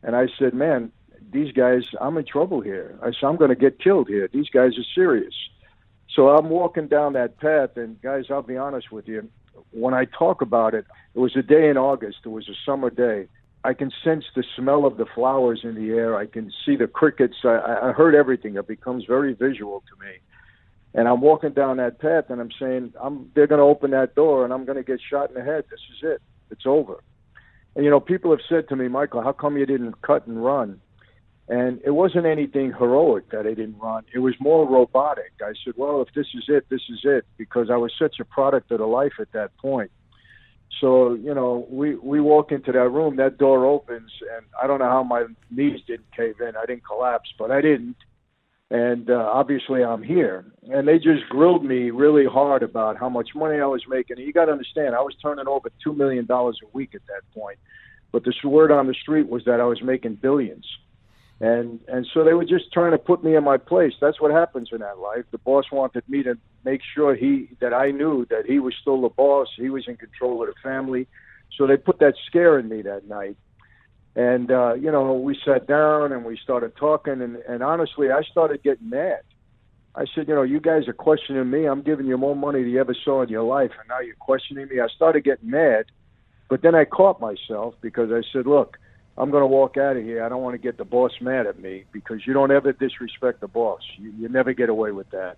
and 0.03 0.17
I 0.17 0.27
said, 0.38 0.55
"Man, 0.55 0.91
these 1.31 1.53
guys, 1.53 1.85
I'm 2.01 2.17
in 2.19 2.25
trouble 2.25 2.61
here. 2.61 2.99
I 3.03 3.12
said, 3.12 3.27
I'm 3.27 3.37
going 3.37 3.51
to 3.51 3.57
get 3.57 3.79
killed 3.79 4.09
here. 4.09 4.29
These 4.33 4.51
guys 4.51 4.77
are 4.79 4.85
serious." 4.95 5.35
So 6.15 6.29
I'm 6.29 6.51
walking 6.51 6.88
down 6.88 7.15
that 7.15 7.38
path, 7.38 7.77
and 7.77 8.01
guys, 8.03 8.25
I'll 8.31 8.43
be 8.43 8.57
honest 8.57 8.93
with 8.93 9.09
you. 9.09 9.29
When 9.71 9.95
I 9.95 10.05
talk 10.05 10.43
about 10.43 10.75
it, 10.75 10.85
it 11.15 11.19
was 11.19 11.37
a 11.37 11.43
day 11.43 11.69
in 11.69 11.77
August. 11.79 12.19
It 12.25 12.29
was 12.29 12.49
a 12.49 12.55
summer 12.67 12.91
day. 12.91 13.29
I 13.64 13.75
can 13.75 13.92
sense 14.03 14.25
the 14.35 14.44
smell 14.57 14.85
of 14.85 14.96
the 14.96 15.07
flowers 15.14 15.61
in 15.62 15.75
the 15.75 15.90
air. 15.90 16.16
I 16.16 16.27
can 16.27 16.53
see 16.66 16.77
the 16.77 16.88
crickets. 16.88 17.37
I, 17.44 17.88
I 17.88 17.92
heard 17.92 18.14
everything. 18.14 18.57
It 18.57 18.66
becomes 18.66 19.05
very 19.05 19.35
visual 19.35 19.85
to 19.88 20.05
me. 20.05 20.14
And 20.94 21.09
I'm 21.09 21.20
walking 21.20 21.53
down 21.53 21.77
that 21.79 22.01
path, 22.01 22.25
and 22.29 22.40
I'm 22.40 22.51
saying, 22.59 22.92
"I'm." 23.01 23.31
They're 23.35 23.46
going 23.46 23.61
to 23.61 23.64
open 23.64 23.92
that 23.92 24.14
door, 24.14 24.44
and 24.44 24.53
I'm 24.53 24.64
going 24.64 24.77
to 24.77 24.83
get 24.83 25.01
shot 25.01 25.31
in 25.31 25.35
the 25.35 25.42
head. 25.42 25.64
This 25.70 25.81
is 25.96 26.03
it. 26.03 26.22
It's 26.51 26.66
over. 26.66 27.03
And 27.75 27.85
you 27.85 27.90
know, 27.90 28.01
people 28.01 28.31
have 28.31 28.40
said 28.48 28.68
to 28.68 28.77
me, 28.77 28.88
Michael, 28.88 29.22
how 29.22 29.33
come 29.33 29.57
you 29.57 29.64
didn't 29.64 30.03
cut 30.03 30.27
and 30.27 30.44
run? 30.44 30.81
And 31.48 31.81
it 31.85 31.90
wasn't 31.90 32.27
anything 32.27 32.72
heroic 32.72 33.31
that 33.31 33.46
I 33.46 33.55
didn't 33.55 33.79
run. 33.79 34.05
It 34.14 34.20
was 34.20 34.35
more 34.38 34.68
robotic. 34.68 35.33
I 35.40 35.53
said, 35.64 35.75
well, 35.77 36.03
if 36.03 36.09
this 36.14 36.27
is 36.35 36.44
it, 36.48 36.66
this 36.68 36.83
is 36.88 37.01
it, 37.05 37.25
because 37.37 37.68
I 37.70 37.77
was 37.77 37.92
such 37.98 38.20
a 38.20 38.25
product 38.25 38.70
of 38.70 38.79
the 38.79 38.87
life 38.87 39.14
at 39.18 39.33
that 39.33 39.57
point. 39.57 39.90
So 40.81 41.15
you 41.15 41.35
know, 41.35 41.67
we 41.71 41.97
we 41.97 42.21
walk 42.21 42.53
into 42.53 42.73
that 42.73 42.89
room, 42.89 43.17
that 43.17 43.39
door 43.39 43.67
opens, 43.67 44.11
and 44.37 44.47
I 44.61 44.67
don't 44.67 44.79
know 44.79 44.91
how 44.91 45.03
my 45.03 45.27
knees 45.51 45.81
didn't 45.87 46.11
cave 46.17 46.37
in. 46.41 46.57
I 46.57 46.67
didn't 46.67 46.87
collapse, 46.87 47.31
but 47.39 47.51
I 47.51 47.61
didn't. 47.61 47.97
And 48.71 49.11
uh, 49.11 49.29
obviously, 49.31 49.85
I'm 49.85 50.03
here. 50.03 50.47
And 50.71 50.89
they 50.89 50.97
just 50.97 51.29
grilled 51.29 51.63
me 51.63 51.91
really 51.91 52.25
hard 52.25 52.63
about 52.63 52.97
how 52.97 53.11
much 53.11 53.29
money 53.35 53.61
I 53.61 53.67
was 53.67 53.83
making. 53.87 54.17
And 54.17 54.27
you 54.27 54.33
got 54.33 54.47
to 54.47 54.53
understand, 54.53 54.95
I 54.95 55.03
was 55.03 55.15
turning 55.21 55.47
over 55.47 55.69
two 55.85 55.93
million 55.93 56.25
dollars 56.25 56.59
a 56.63 56.67
week 56.75 56.95
at 56.95 57.03
that 57.09 57.21
point. 57.39 57.59
But 58.13 58.25
the 58.25 58.33
word 58.49 58.71
on 58.71 58.87
the 58.87 58.95
street 58.95 59.29
was 59.29 59.45
that 59.45 59.61
I 59.61 59.65
was 59.65 59.83
making 59.83 60.17
billions. 60.17 60.67
And 61.43 61.81
and 61.89 62.07
so 62.15 62.23
they 62.23 62.35
were 62.35 62.45
just 62.45 62.73
trying 62.73 62.93
to 62.93 62.99
put 62.99 63.25
me 63.25 63.35
in 63.35 63.43
my 63.43 63.57
place. 63.57 63.95
That's 64.01 64.21
what 64.21 64.31
happens 64.31 64.69
in 64.71 64.79
that 64.79 64.99
life. 65.01 65.25
The 65.33 65.39
boss 65.39 65.65
wanted 65.73 66.09
me 66.09 66.23
to 66.23 66.39
make 66.65 66.83
sure 66.95 67.17
he 67.17 67.49
that 67.61 67.75
I 67.75 67.91
knew 67.91 68.25
that 68.31 68.47
he 68.47 68.61
was 68.61 68.75
still 68.81 69.03
the 69.03 69.09
boss. 69.09 69.49
He 69.57 69.69
was 69.69 69.89
in 69.89 69.97
control 69.97 70.41
of 70.41 70.47
the 70.47 70.55
family. 70.63 71.09
So 71.59 71.67
they 71.67 71.77
put 71.77 71.99
that 71.99 72.15
scare 72.27 72.61
in 72.61 72.69
me 72.69 72.83
that 72.83 73.09
night. 73.09 73.37
And 74.15 74.53
uh, 74.53 74.75
you 74.75 74.93
know, 74.93 75.15
we 75.15 75.37
sat 75.45 75.67
down 75.67 76.13
and 76.13 76.25
we 76.25 76.37
started 76.37 76.77
talking, 76.77 77.21
and, 77.21 77.35
and 77.49 77.61
honestly, 77.65 78.13
I 78.13 78.23
started 78.23 78.63
getting 78.63 78.91
mad. 78.91 79.23
I 79.97 80.05
said, 80.15 80.29
you 80.29 80.37
know, 80.37 80.43
you 80.43 80.61
guys 80.61 80.87
are 80.87 80.93
questioning 80.93 81.51
me. 81.51 81.67
I'm 81.67 81.83
giving 81.83 82.07
you 82.07 82.17
more 82.17 82.37
money 82.37 82.63
than 82.63 82.71
you 82.71 82.79
ever 82.79 82.95
saw 83.05 83.21
in 83.23 83.29
your 83.29 83.43
life, 83.43 83.73
and 83.81 83.89
now 83.89 83.99
you're 83.99 84.15
questioning 84.15 84.69
me. 84.69 84.79
I 84.79 84.87
started 84.95 85.25
getting 85.25 85.51
mad, 85.51 85.87
but 86.49 86.63
then 86.63 86.77
I 86.77 86.85
caught 86.85 87.21
myself 87.21 87.75
because 87.81 88.13
I 88.13 88.23
said, 88.33 88.47
look, 88.47 88.79
I'm 89.18 89.31
going 89.31 89.42
to 89.42 89.46
walk 89.46 89.77
out 89.77 89.96
of 89.96 90.03
here. 90.05 90.25
I 90.25 90.29
don't 90.29 90.42
want 90.42 90.55
to 90.55 90.59
get 90.59 90.79
the 90.79 90.85
boss 90.85 91.12
mad 91.20 91.46
at 91.46 91.59
me 91.61 91.85
because 91.92 92.27
you 92.27 92.33
don't 92.33 92.51
ever 92.51 92.72
disrespect 92.72 93.40
the 93.40 93.48
boss. 93.48 93.83
You, 93.98 94.12
you 94.18 94.29
never 94.29 94.53
get 94.55 94.68
away 94.68 94.90
with 94.92 95.11
that. 95.11 95.37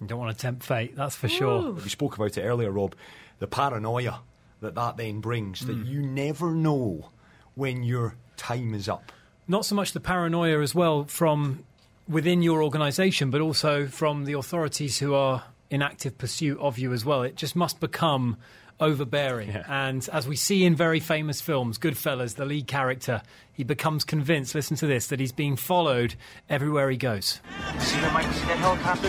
You 0.00 0.06
don't 0.06 0.18
want 0.18 0.36
to 0.36 0.40
tempt 0.40 0.62
fate, 0.64 0.94
that's 0.96 1.16
for 1.16 1.28
sure. 1.28 1.72
We 1.72 1.88
spoke 1.88 2.16
about 2.16 2.36
it 2.36 2.42
earlier, 2.42 2.70
Rob. 2.70 2.94
The 3.38 3.46
paranoia 3.46 4.20
that 4.60 4.74
that 4.74 4.96
then 4.96 5.20
brings, 5.20 5.60
that 5.66 5.76
Mm. 5.76 5.86
you 5.88 6.02
never 6.02 6.50
know 6.50 7.10
when 7.54 7.82
your 7.82 8.16
time 8.36 8.74
is 8.74 8.88
up. 8.88 9.12
Not 9.48 9.64
so 9.64 9.74
much 9.74 9.92
the 9.92 10.00
paranoia 10.00 10.60
as 10.60 10.74
well 10.74 11.04
from 11.04 11.64
within 12.08 12.42
your 12.42 12.62
organisation, 12.62 13.30
but 13.30 13.40
also 13.40 13.86
from 13.86 14.24
the 14.24 14.32
authorities 14.34 14.98
who 14.98 15.14
are 15.14 15.44
in 15.70 15.80
active 15.82 16.18
pursuit 16.18 16.58
of 16.58 16.78
you 16.78 16.92
as 16.92 17.04
well. 17.04 17.22
It 17.22 17.36
just 17.36 17.56
must 17.56 17.80
become 17.80 18.36
overbearing. 18.80 19.50
And 19.50 20.08
as 20.12 20.28
we 20.28 20.36
see 20.36 20.64
in 20.64 20.74
very 20.74 21.00
famous 21.00 21.40
films, 21.40 21.78
Goodfellas, 21.78 22.36
the 22.36 22.44
lead 22.44 22.66
character, 22.66 23.22
he 23.52 23.64
becomes 23.64 24.04
convinced, 24.04 24.54
listen 24.54 24.76
to 24.78 24.86
this, 24.86 25.06
that 25.08 25.20
he's 25.20 25.32
being 25.32 25.56
followed 25.56 26.14
everywhere 26.48 26.90
he 26.90 26.96
goes. 26.96 27.40
See 27.78 27.96
that, 28.00 28.12
Mike? 28.12 28.30
See 28.32 28.46
that 28.46 28.58
helicopter? 28.58 29.08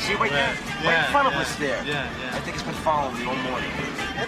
See 0.00 0.12
it 0.12 0.20
right 0.20 0.30
there? 0.30 0.54
right 0.84 1.04
in 1.06 1.12
front 1.12 1.28
of 1.28 1.34
yeah, 1.34 1.40
us 1.40 1.56
there. 1.56 1.84
yeah, 1.84 2.10
yeah. 2.20 2.36
I 2.36 2.40
think 2.40 2.56
it's 2.56 2.64
been 2.64 2.74
following 2.74 3.18
me 3.18 3.26
all 3.26 3.36
morning. 3.36 3.70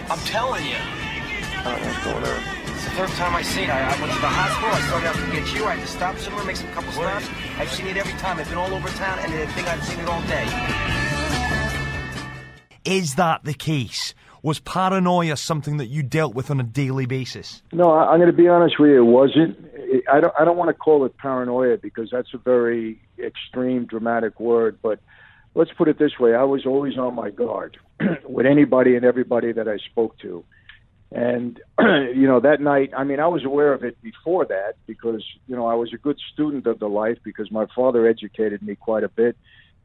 I'm 0.09 0.19
telling 0.19 0.65
you. 0.65 0.75
I 0.75 1.63
don't 1.63 1.81
know 1.81 1.87
what's 1.87 2.03
going 2.05 2.23
on. 2.23 2.59
It's 2.73 2.85
the 2.85 2.91
third 2.91 3.09
time 3.09 3.35
I 3.35 3.41
see 3.41 3.63
it. 3.63 3.69
I, 3.69 3.81
I 3.83 3.99
went 3.99 4.13
to 4.13 4.19
the 4.19 4.27
hospital. 4.27 4.69
I 4.71 4.81
started 4.87 5.07
out 5.07 5.15
to 5.15 5.31
get 5.35 5.53
you. 5.53 5.65
I 5.65 5.75
had 5.75 5.85
to 5.85 5.91
stop 5.91 6.17
somewhere, 6.17 6.45
make 6.45 6.55
some 6.55 6.71
couple 6.71 6.91
stops. 6.93 7.27
I've 7.57 7.69
seen 7.69 7.87
it 7.87 7.97
every 7.97 8.13
time. 8.13 8.39
I've 8.39 8.47
been 8.47 8.57
all 8.57 8.73
over 8.73 8.87
town, 8.89 9.19
and 9.19 9.33
I 9.33 9.45
think 9.47 9.67
I've 9.67 9.83
seen 9.83 9.99
it 9.99 10.07
all 10.07 10.21
day. 10.23 10.47
Is 12.85 13.15
that 13.15 13.43
the 13.43 13.53
case? 13.53 14.13
Was 14.41 14.59
paranoia 14.59 15.35
something 15.37 15.77
that 15.77 15.87
you 15.87 16.03
dealt 16.03 16.33
with 16.33 16.49
on 16.49 16.59
a 16.59 16.63
daily 16.63 17.05
basis? 17.05 17.61
No, 17.73 17.91
I, 17.91 18.11
I'm 18.11 18.19
going 18.19 18.31
to 18.31 18.37
be 18.37 18.47
honest 18.47 18.79
with 18.79 18.91
you. 18.91 18.99
It 18.99 19.11
wasn't. 19.11 19.57
I 20.11 20.19
don't. 20.19 20.33
I 20.39 20.45
don't 20.45 20.57
want 20.57 20.69
to 20.69 20.73
call 20.73 21.05
it 21.05 21.17
paranoia 21.17 21.77
because 21.77 22.09
that's 22.11 22.33
a 22.33 22.37
very 22.37 23.01
extreme, 23.17 23.85
dramatic 23.85 24.39
word. 24.39 24.79
But 24.81 24.99
let's 25.55 25.71
put 25.71 25.87
it 25.87 25.99
this 25.99 26.19
way: 26.19 26.35
I 26.35 26.43
was 26.43 26.65
always 26.65 26.97
on 26.97 27.15
my 27.15 27.29
guard 27.29 27.77
with 28.23 28.45
anybody 28.45 28.95
and 28.95 29.05
everybody 29.05 29.51
that 29.51 29.67
I 29.67 29.77
spoke 29.77 30.17
to. 30.19 30.43
And 31.11 31.59
you 31.79 32.27
know, 32.27 32.39
that 32.39 32.61
night, 32.61 32.91
I 32.95 33.03
mean, 33.03 33.19
I 33.19 33.27
was 33.27 33.43
aware 33.43 33.73
of 33.73 33.83
it 33.83 34.01
before 34.01 34.45
that 34.45 34.75
because 34.85 35.23
you 35.47 35.55
know 35.55 35.65
I 35.65 35.73
was 35.73 35.91
a 35.93 35.97
good 35.97 36.19
student 36.33 36.67
of 36.67 36.79
the 36.79 36.87
life 36.87 37.17
because 37.23 37.51
my 37.51 37.65
father 37.75 38.07
educated 38.07 38.61
me 38.61 38.75
quite 38.75 39.03
a 39.03 39.09
bit, 39.09 39.35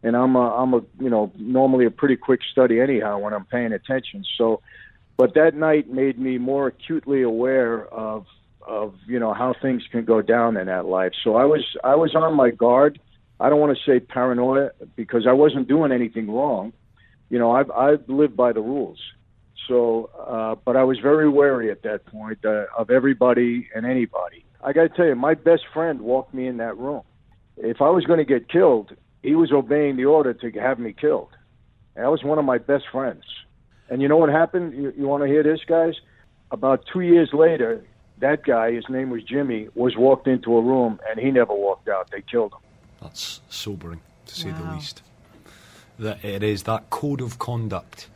and 0.04 0.14
I'm 0.14 0.36
a, 0.36 0.54
I'm 0.54 0.74
a 0.74 0.82
you 1.00 1.10
know 1.10 1.32
normally 1.36 1.86
a 1.86 1.90
pretty 1.90 2.16
quick 2.16 2.40
study 2.52 2.78
anyhow 2.80 3.18
when 3.18 3.32
I'm 3.32 3.46
paying 3.46 3.72
attention. 3.72 4.24
So, 4.36 4.60
but 5.16 5.34
that 5.34 5.54
night 5.54 5.90
made 5.90 6.18
me 6.18 6.38
more 6.38 6.68
acutely 6.68 7.22
aware 7.22 7.86
of 7.86 8.26
of 8.66 8.94
you 9.06 9.18
know 9.18 9.32
how 9.32 9.54
things 9.60 9.82
can 9.90 10.04
go 10.04 10.20
down 10.20 10.56
in 10.58 10.66
that 10.66 10.84
life. 10.84 11.12
So 11.24 11.36
I 11.36 11.46
was 11.46 11.64
I 11.82 11.96
was 11.96 12.14
on 12.14 12.34
my 12.34 12.50
guard. 12.50 13.00
I 13.40 13.48
don't 13.48 13.58
want 13.58 13.76
to 13.76 13.90
say 13.90 13.98
paranoia 13.98 14.70
because 14.94 15.26
I 15.26 15.32
wasn't 15.32 15.66
doing 15.68 15.90
anything 15.90 16.30
wrong. 16.30 16.74
You 17.30 17.38
know, 17.38 17.50
I've 17.50 17.70
I've 17.70 18.08
lived 18.08 18.36
by 18.36 18.52
the 18.52 18.60
rules. 18.60 18.98
So, 19.66 20.10
uh, 20.28 20.56
but 20.62 20.76
I 20.76 20.84
was 20.84 20.98
very 20.98 21.26
wary 21.26 21.70
at 21.70 21.82
that 21.84 22.04
point 22.04 22.44
uh, 22.44 22.66
of 22.76 22.90
everybody 22.90 23.70
and 23.74 23.86
anybody. 23.86 24.44
I 24.62 24.74
got 24.74 24.82
to 24.82 24.88
tell 24.90 25.06
you, 25.06 25.14
my 25.14 25.32
best 25.32 25.62
friend 25.72 26.02
walked 26.02 26.34
me 26.34 26.46
in 26.46 26.58
that 26.58 26.76
room. 26.76 27.00
If 27.56 27.80
I 27.80 27.88
was 27.88 28.04
going 28.04 28.18
to 28.18 28.26
get 28.26 28.50
killed, 28.50 28.94
he 29.24 29.34
was 29.34 29.50
obeying 29.52 29.96
the 29.96 30.04
order 30.04 30.34
to 30.34 30.50
have 30.60 30.78
me 30.78 30.92
killed. 30.92 31.30
And 31.96 32.04
that 32.04 32.10
was 32.10 32.22
one 32.22 32.38
of 32.38 32.44
my 32.44 32.58
best 32.58 32.84
friends. 32.92 33.24
And 33.88 34.02
you 34.02 34.06
know 34.06 34.18
what 34.18 34.28
happened? 34.28 34.74
You, 34.74 34.92
you 34.96 35.08
want 35.08 35.22
to 35.22 35.26
hear 35.26 35.42
this, 35.42 35.60
guys? 35.66 35.94
About 36.50 36.84
two 36.92 37.00
years 37.00 37.30
later, 37.32 37.82
that 38.18 38.44
guy, 38.44 38.72
his 38.72 38.84
name 38.90 39.08
was 39.08 39.22
Jimmy, 39.22 39.68
was 39.74 39.96
walked 39.96 40.28
into 40.28 40.54
a 40.54 40.60
room 40.60 41.00
and 41.08 41.18
he 41.18 41.30
never 41.30 41.54
walked 41.54 41.88
out. 41.88 42.10
They 42.10 42.20
killed 42.20 42.52
him. 42.52 42.58
That's 43.00 43.40
sobering, 43.48 44.02
to 44.26 44.34
say 44.34 44.50
the 44.50 44.72
least. 44.72 45.00
That 45.98 46.22
it 46.22 46.42
is 46.42 46.64
that 46.64 46.90
code 46.90 47.22
of 47.22 47.38
conduct 47.38 48.08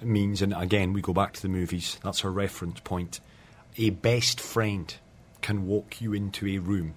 means, 0.00 0.40
and 0.40 0.54
again, 0.54 0.94
we 0.94 1.02
go 1.02 1.12
back 1.12 1.34
to 1.34 1.42
the 1.42 1.48
movies. 1.48 1.98
That's 2.02 2.24
our 2.24 2.30
reference 2.30 2.80
point. 2.80 3.20
A 3.76 3.90
best 3.90 4.40
friend 4.40 4.94
can 5.42 5.66
walk 5.66 6.00
you 6.00 6.14
into 6.14 6.46
a 6.46 6.58
room 6.58 6.94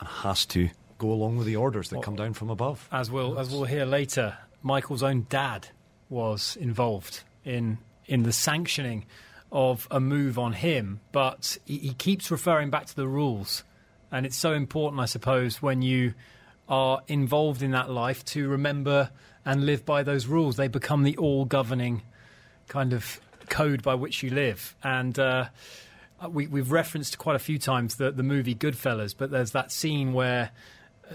and 0.00 0.08
has 0.08 0.44
to 0.46 0.70
go 0.98 1.10
along 1.10 1.36
with 1.36 1.46
the 1.46 1.56
orders 1.56 1.90
that 1.90 2.02
come 2.02 2.16
down 2.16 2.32
from 2.32 2.50
above. 2.50 2.88
As 2.90 3.10
we'll 3.10 3.38
as 3.38 3.50
we'll 3.50 3.64
hear 3.64 3.84
later, 3.84 4.36
Michael's 4.62 5.02
own 5.02 5.26
dad 5.28 5.68
was 6.08 6.56
involved 6.56 7.22
in 7.44 7.78
in 8.06 8.22
the 8.22 8.32
sanctioning 8.32 9.04
of 9.52 9.86
a 9.90 10.00
move 10.00 10.38
on 10.38 10.52
him, 10.52 11.00
but 11.12 11.58
he, 11.64 11.78
he 11.78 11.94
keeps 11.94 12.30
referring 12.30 12.70
back 12.70 12.86
to 12.86 12.96
the 12.96 13.06
rules, 13.06 13.64
and 14.10 14.26
it's 14.26 14.36
so 14.36 14.52
important, 14.52 15.00
I 15.00 15.06
suppose, 15.06 15.62
when 15.62 15.82
you 15.82 16.14
are 16.68 17.00
involved 17.06 17.62
in 17.62 17.70
that 17.70 17.90
life 17.90 18.24
to 18.24 18.48
remember 18.48 19.10
and 19.44 19.64
live 19.64 19.84
by 19.84 20.02
those 20.02 20.26
rules. 20.26 20.56
They 20.56 20.68
become 20.68 21.04
the 21.04 21.16
all 21.16 21.44
governing 21.44 22.02
kind 22.68 22.92
of 22.92 23.20
code 23.48 23.82
by 23.82 23.94
which 23.94 24.22
you 24.22 24.30
live, 24.30 24.74
and. 24.82 25.18
Uh, 25.18 25.46
we, 26.30 26.46
we've 26.46 26.72
referenced 26.72 27.18
quite 27.18 27.36
a 27.36 27.38
few 27.38 27.58
times 27.58 27.96
the, 27.96 28.10
the 28.10 28.22
movie 28.22 28.54
Goodfellas, 28.54 29.14
but 29.16 29.30
there's 29.30 29.50
that 29.50 29.70
scene 29.70 30.14
where 30.14 30.50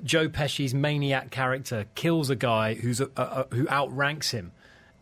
Joe 0.04 0.30
Pesci's 0.30 0.74
maniac 0.74 1.32
character 1.32 1.86
kills 1.96 2.30
a 2.30 2.36
guy 2.36 2.76
who's 2.76 3.02
a, 3.02 3.10
a, 3.18 3.22
a, 3.22 3.56
who 3.56 3.68
outranks 3.70 4.32
him, 4.32 4.52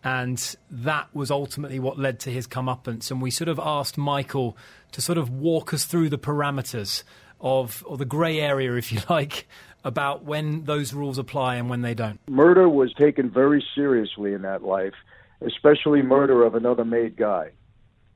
and 0.04 0.56
that 0.70 1.14
was 1.14 1.30
ultimately 1.30 1.80
what 1.80 2.00
led 2.00 2.20
to 2.22 2.32
his 2.32 2.48
comeuppance. 2.48 3.12
And 3.12 3.22
we 3.22 3.32
sort 3.32 3.50
of 3.50 3.60
asked 3.60 3.98
Michael 3.98 4.58
to 4.92 5.02
sort 5.02 5.18
of 5.18 5.30
walk 5.30 5.74
us 5.74 5.86
through 5.86 6.10
the 6.10 6.18
parameters 6.18 7.04
of, 7.42 7.84
or 7.88 7.98
the 7.98 8.06
grey 8.06 8.40
area, 8.40 8.74
if 8.76 8.92
you 8.92 9.02
like, 9.10 9.48
about 9.84 10.24
when 10.24 10.64
those 10.66 10.94
rules 10.94 11.18
apply 11.18 11.56
and 11.56 11.70
when 11.70 11.82
they 11.82 11.94
don't. 11.94 12.20
Murder 12.28 12.68
was 12.68 12.94
taken 12.94 13.30
very 13.30 13.64
seriously 13.76 14.34
in 14.34 14.42
that 14.42 14.64
life, 14.64 14.94
especially 15.42 16.02
murder 16.02 16.44
of 16.44 16.56
another 16.56 16.84
made 16.84 17.16
guy. 17.16 17.52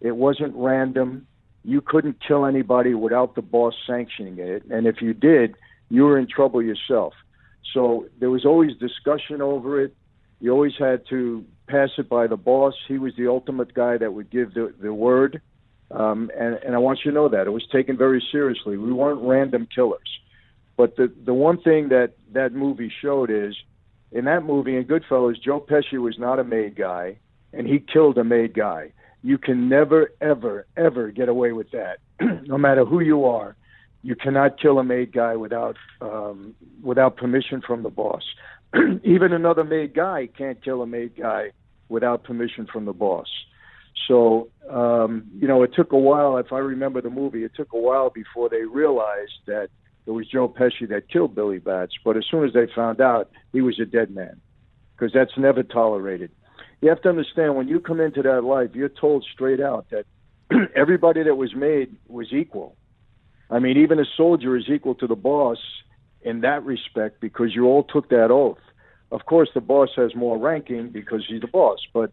It 0.01 0.15
wasn't 0.15 0.53
random. 0.55 1.27
You 1.63 1.79
couldn't 1.79 2.17
kill 2.25 2.45
anybody 2.45 2.93
without 2.93 3.35
the 3.35 3.41
boss 3.41 3.73
sanctioning 3.87 4.37
it, 4.39 4.65
and 4.69 4.85
if 4.85 5.01
you 5.01 5.13
did, 5.13 5.55
you 5.89 6.03
were 6.03 6.17
in 6.17 6.27
trouble 6.27 6.61
yourself. 6.61 7.13
So 7.73 8.07
there 8.19 8.29
was 8.29 8.45
always 8.45 8.75
discussion 8.77 9.41
over 9.41 9.81
it. 9.81 9.95
You 10.39 10.51
always 10.51 10.73
had 10.77 11.07
to 11.09 11.45
pass 11.67 11.89
it 11.97 12.09
by 12.09 12.27
the 12.27 12.37
boss. 12.37 12.73
He 12.87 12.97
was 12.97 13.13
the 13.15 13.27
ultimate 13.27 13.73
guy 13.73 13.97
that 13.97 14.13
would 14.13 14.29
give 14.29 14.53
the, 14.53 14.73
the 14.81 14.93
word. 14.93 15.41
Um, 15.91 16.31
and, 16.37 16.55
and 16.55 16.75
I 16.75 16.79
want 16.79 16.99
you 17.03 17.11
to 17.11 17.15
know 17.15 17.29
that. 17.29 17.47
It 17.47 17.51
was 17.51 17.65
taken 17.71 17.97
very 17.97 18.23
seriously. 18.31 18.77
We 18.77 18.91
weren't 18.91 19.21
random 19.21 19.67
killers. 19.73 20.19
But 20.75 20.95
the, 20.95 21.11
the 21.23 21.33
one 21.33 21.61
thing 21.61 21.89
that 21.89 22.13
that 22.31 22.53
movie 22.53 22.91
showed 23.01 23.29
is 23.29 23.55
in 24.11 24.25
that 24.25 24.43
movie, 24.43 24.75
in 24.75 24.85
Goodfellas, 24.85 25.41
Joe 25.41 25.59
Pesci 25.59 25.99
was 25.99 26.17
not 26.17 26.39
a 26.39 26.43
made 26.43 26.75
guy, 26.75 27.17
and 27.51 27.67
he 27.67 27.79
killed 27.79 28.17
a 28.17 28.23
made 28.23 28.53
guy. 28.53 28.91
You 29.21 29.37
can 29.37 29.69
never, 29.69 30.11
ever, 30.19 30.65
ever 30.75 31.11
get 31.11 31.29
away 31.29 31.51
with 31.51 31.71
that, 31.71 31.99
no 32.47 32.57
matter 32.57 32.85
who 32.85 32.99
you 32.99 33.25
are. 33.25 33.55
You 34.03 34.15
cannot 34.15 34.59
kill 34.59 34.79
a 34.79 34.83
made 34.83 35.13
guy 35.13 35.35
without 35.37 35.77
um, 36.01 36.55
without 36.81 37.15
permission 37.15 37.61
from 37.65 37.83
the 37.83 37.89
boss. 37.89 38.23
Even 39.03 39.31
another 39.31 39.63
made 39.63 39.93
guy 39.93 40.27
can't 40.37 40.61
kill 40.63 40.81
a 40.81 40.87
made 40.87 41.15
guy 41.15 41.51
without 41.87 42.23
permission 42.23 42.67
from 42.71 42.85
the 42.85 42.93
boss. 42.93 43.27
So 44.07 44.49
um, 44.69 45.25
you 45.39 45.47
know, 45.47 45.63
it 45.63 45.73
took 45.73 45.93
a 45.93 45.97
while. 45.97 46.37
If 46.37 46.51
I 46.51 46.59
remember 46.59 47.01
the 47.01 47.09
movie, 47.09 47.45
it 47.45 47.53
took 47.55 47.71
a 47.73 47.79
while 47.79 48.09
before 48.09 48.49
they 48.49 48.63
realized 48.63 49.39
that 49.47 49.69
it 50.05 50.11
was 50.11 50.27
Joe 50.27 50.49
Pesci 50.49 50.87
that 50.89 51.09
killed 51.09 51.33
Billy 51.33 51.59
Batts. 51.59 51.93
But 52.03 52.17
as 52.17 52.25
soon 52.29 52.43
as 52.43 52.53
they 52.53 52.67
found 52.75 52.99
out, 52.99 53.31
he 53.53 53.61
was 53.61 53.79
a 53.79 53.85
dead 53.85 54.11
man, 54.11 54.41
because 54.95 55.13
that's 55.13 55.37
never 55.37 55.63
tolerated. 55.63 56.31
You 56.81 56.89
have 56.89 57.01
to 57.03 57.09
understand 57.09 57.55
when 57.55 57.69
you 57.69 57.79
come 57.79 58.01
into 58.01 58.21
that 58.23 58.43
life, 58.43 58.71
you're 58.73 58.89
told 58.89 59.25
straight 59.33 59.61
out 59.61 59.85
that 59.91 60.05
everybody 60.75 61.23
that 61.23 61.35
was 61.35 61.55
made 61.55 61.95
was 62.09 62.33
equal. 62.33 62.75
I 63.53 63.59
mean, 63.59 63.77
even 63.77 63.99
a 63.99 64.05
soldier 64.17 64.57
is 64.57 64.65
equal 64.67 64.95
to 64.95 65.05
the 65.05 65.15
boss 65.15 65.59
in 66.23 66.41
that 66.41 66.65
respect 66.65 67.21
because 67.21 67.53
you 67.53 67.65
all 67.65 67.83
took 67.83 68.09
that 68.09 68.31
oath. 68.31 68.57
Of 69.11 69.27
course, 69.27 69.49
the 69.53 69.61
boss 69.61 69.89
has 69.95 70.15
more 70.15 70.39
ranking 70.39 70.89
because 70.89 71.23
he's 71.29 71.41
the 71.41 71.47
boss, 71.47 71.77
but 71.93 72.11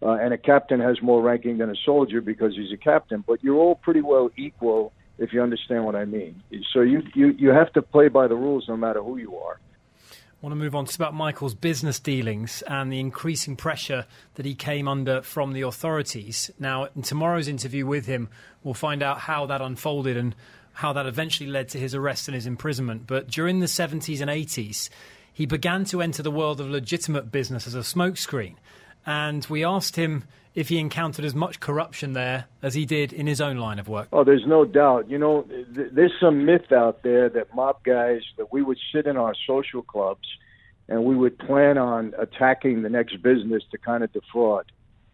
uh, 0.00 0.12
and 0.12 0.32
a 0.32 0.38
captain 0.38 0.80
has 0.80 1.02
more 1.02 1.20
ranking 1.20 1.58
than 1.58 1.68
a 1.68 1.74
soldier 1.84 2.22
because 2.22 2.56
he's 2.56 2.72
a 2.72 2.78
captain. 2.78 3.22
But 3.26 3.44
you're 3.44 3.58
all 3.58 3.74
pretty 3.74 4.00
well 4.00 4.30
equal 4.38 4.94
if 5.18 5.34
you 5.34 5.42
understand 5.42 5.84
what 5.84 5.94
I 5.94 6.06
mean. 6.06 6.42
So 6.72 6.80
you 6.80 7.02
you 7.14 7.34
you 7.38 7.50
have 7.50 7.70
to 7.74 7.82
play 7.82 8.08
by 8.08 8.26
the 8.26 8.36
rules 8.36 8.64
no 8.66 8.76
matter 8.78 9.02
who 9.02 9.18
you 9.18 9.36
are. 9.36 9.60
I 10.10 10.46
want 10.46 10.52
to 10.52 10.56
move 10.56 10.76
on 10.76 10.86
to 10.86 10.94
about 10.94 11.14
Michael's 11.14 11.54
business 11.54 11.98
dealings 11.98 12.62
and 12.62 12.92
the 12.92 13.00
increasing 13.00 13.56
pressure 13.56 14.06
that 14.36 14.46
he 14.46 14.54
came 14.54 14.86
under 14.86 15.20
from 15.20 15.52
the 15.52 15.62
authorities. 15.62 16.50
Now, 16.60 16.88
in 16.94 17.02
tomorrow's 17.02 17.48
interview 17.48 17.84
with 17.84 18.06
him, 18.06 18.28
we'll 18.62 18.74
find 18.74 19.02
out 19.02 19.18
how 19.18 19.46
that 19.46 19.60
unfolded 19.60 20.16
and 20.16 20.36
how 20.78 20.92
that 20.92 21.06
eventually 21.06 21.50
led 21.50 21.68
to 21.68 21.76
his 21.76 21.92
arrest 21.92 22.28
and 22.28 22.36
his 22.36 22.46
imprisonment. 22.46 23.04
But 23.04 23.26
during 23.26 23.58
the 23.58 23.66
70s 23.66 24.20
and 24.20 24.30
80s, 24.30 24.88
he 25.32 25.44
began 25.44 25.84
to 25.86 26.00
enter 26.00 26.22
the 26.22 26.30
world 26.30 26.60
of 26.60 26.70
legitimate 26.70 27.32
business 27.32 27.66
as 27.66 27.74
a 27.74 27.80
smokescreen. 27.80 28.54
And 29.04 29.44
we 29.46 29.64
asked 29.64 29.96
him 29.96 30.22
if 30.54 30.68
he 30.68 30.78
encountered 30.78 31.24
as 31.24 31.34
much 31.34 31.58
corruption 31.58 32.12
there 32.12 32.44
as 32.62 32.74
he 32.74 32.86
did 32.86 33.12
in 33.12 33.26
his 33.26 33.40
own 33.40 33.56
line 33.56 33.80
of 33.80 33.88
work. 33.88 34.06
Oh, 34.12 34.22
there's 34.22 34.46
no 34.46 34.64
doubt. 34.64 35.10
You 35.10 35.18
know, 35.18 35.42
th- 35.74 35.88
there's 35.90 36.14
some 36.20 36.44
myth 36.44 36.70
out 36.70 37.02
there 37.02 37.28
that 37.28 37.52
mob 37.56 37.82
guys, 37.82 38.20
that 38.36 38.52
we 38.52 38.62
would 38.62 38.78
sit 38.94 39.08
in 39.08 39.16
our 39.16 39.34
social 39.48 39.82
clubs 39.82 40.28
and 40.88 41.04
we 41.04 41.16
would 41.16 41.40
plan 41.40 41.76
on 41.76 42.14
attacking 42.16 42.82
the 42.82 42.88
next 42.88 43.20
business 43.20 43.64
to 43.72 43.78
kind 43.78 44.04
of 44.04 44.12
defraud. 44.12 44.70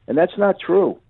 And 0.08 0.18
that's 0.18 0.36
not 0.36 0.60
true 0.60 1.00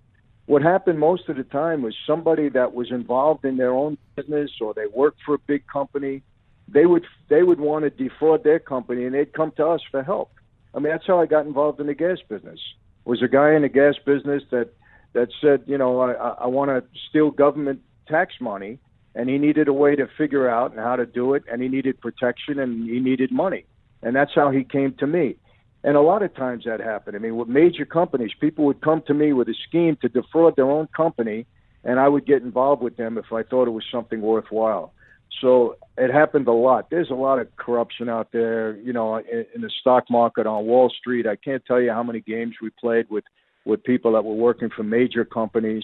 what 0.45 0.61
happened 0.61 0.99
most 0.99 1.27
of 1.29 1.37
the 1.37 1.43
time 1.43 1.81
was 1.81 1.95
somebody 2.05 2.49
that 2.49 2.73
was 2.73 2.91
involved 2.91 3.45
in 3.45 3.57
their 3.57 3.73
own 3.73 3.97
business 4.15 4.51
or 4.61 4.73
they 4.73 4.85
worked 4.87 5.19
for 5.25 5.35
a 5.35 5.39
big 5.39 5.65
company 5.67 6.21
they 6.67 6.85
would 6.85 7.05
they 7.29 7.43
would 7.43 7.59
want 7.59 7.83
to 7.83 7.89
defraud 7.89 8.43
their 8.43 8.59
company 8.59 9.05
and 9.05 9.13
they'd 9.13 9.33
come 9.33 9.51
to 9.57 9.65
us 9.65 9.81
for 9.91 10.03
help. 10.03 10.31
I 10.73 10.79
mean 10.79 10.91
that's 10.91 11.05
how 11.05 11.19
i 11.19 11.25
got 11.25 11.45
involved 11.45 11.79
in 11.79 11.87
the 11.87 11.93
gas 11.93 12.17
business. 12.27 12.59
Was 13.05 13.21
a 13.21 13.27
guy 13.27 13.53
in 13.53 13.61
the 13.61 13.69
gas 13.69 13.95
business 14.05 14.43
that 14.51 14.69
that 15.13 15.29
said 15.41 15.63
you 15.67 15.77
know 15.77 15.99
i 16.01 16.13
i 16.13 16.47
want 16.47 16.69
to 16.69 16.83
steal 17.09 17.31
government 17.31 17.81
tax 18.07 18.33
money 18.41 18.79
and 19.13 19.29
he 19.29 19.37
needed 19.37 19.67
a 19.67 19.73
way 19.73 19.95
to 19.95 20.07
figure 20.17 20.49
out 20.49 20.75
how 20.75 20.95
to 20.95 21.05
do 21.05 21.35
it 21.35 21.43
and 21.51 21.61
he 21.61 21.67
needed 21.67 21.99
protection 22.01 22.59
and 22.59 22.89
he 22.89 22.99
needed 22.99 23.31
money. 23.31 23.65
And 24.01 24.15
that's 24.15 24.33
how 24.35 24.51
he 24.51 24.63
came 24.63 24.93
to 24.95 25.07
me 25.07 25.37
and 25.85 25.95
a 25.95 26.01
lot 26.01 26.23
of 26.23 26.33
times 26.35 26.63
that 26.65 26.79
happened. 26.79 27.15
I 27.15 27.19
mean, 27.19 27.37
with 27.37 27.47
major 27.47 27.85
companies, 27.85 28.31
people 28.41 28.65
would 28.65 28.81
come 28.81 29.03
to 29.05 29.13
me 29.13 29.33
with 29.33 29.47
a 29.47 29.53
scheme 29.67 29.95
to 30.01 30.09
defraud 30.09 30.55
their 30.55 30.69
own 30.69 30.87
company, 30.87 31.45
and 31.83 31.99
I 31.99 32.07
would 32.07 32.25
get 32.25 32.41
involved 32.41 32.81
with 32.81 32.97
them 32.97 33.19
if 33.19 33.31
I 33.31 33.43
thought 33.43 33.67
it 33.67 33.71
was 33.71 33.85
something 33.91 34.19
worthwhile. 34.19 34.93
So 35.39 35.75
it 35.95 36.11
happened 36.11 36.47
a 36.47 36.53
lot. 36.53 36.89
There's 36.89 37.11
a 37.11 37.15
lot 37.15 37.37
of 37.37 37.55
corruption 37.57 38.09
out 38.09 38.29
there, 38.31 38.75
you 38.77 38.93
know, 38.93 39.17
in, 39.17 39.45
in 39.53 39.61
the 39.61 39.69
stock 39.79 40.05
market 40.09 40.47
on 40.47 40.65
Wall 40.65 40.89
Street. 40.89 41.27
I 41.27 41.35
can't 41.35 41.63
tell 41.67 41.79
you 41.79 41.91
how 41.91 42.01
many 42.01 42.19
games 42.19 42.55
we 42.59 42.71
played 42.71 43.07
with 43.11 43.23
with 43.63 43.83
people 43.83 44.13
that 44.13 44.25
were 44.25 44.33
working 44.33 44.71
for 44.75 44.81
major 44.81 45.23
companies, 45.23 45.83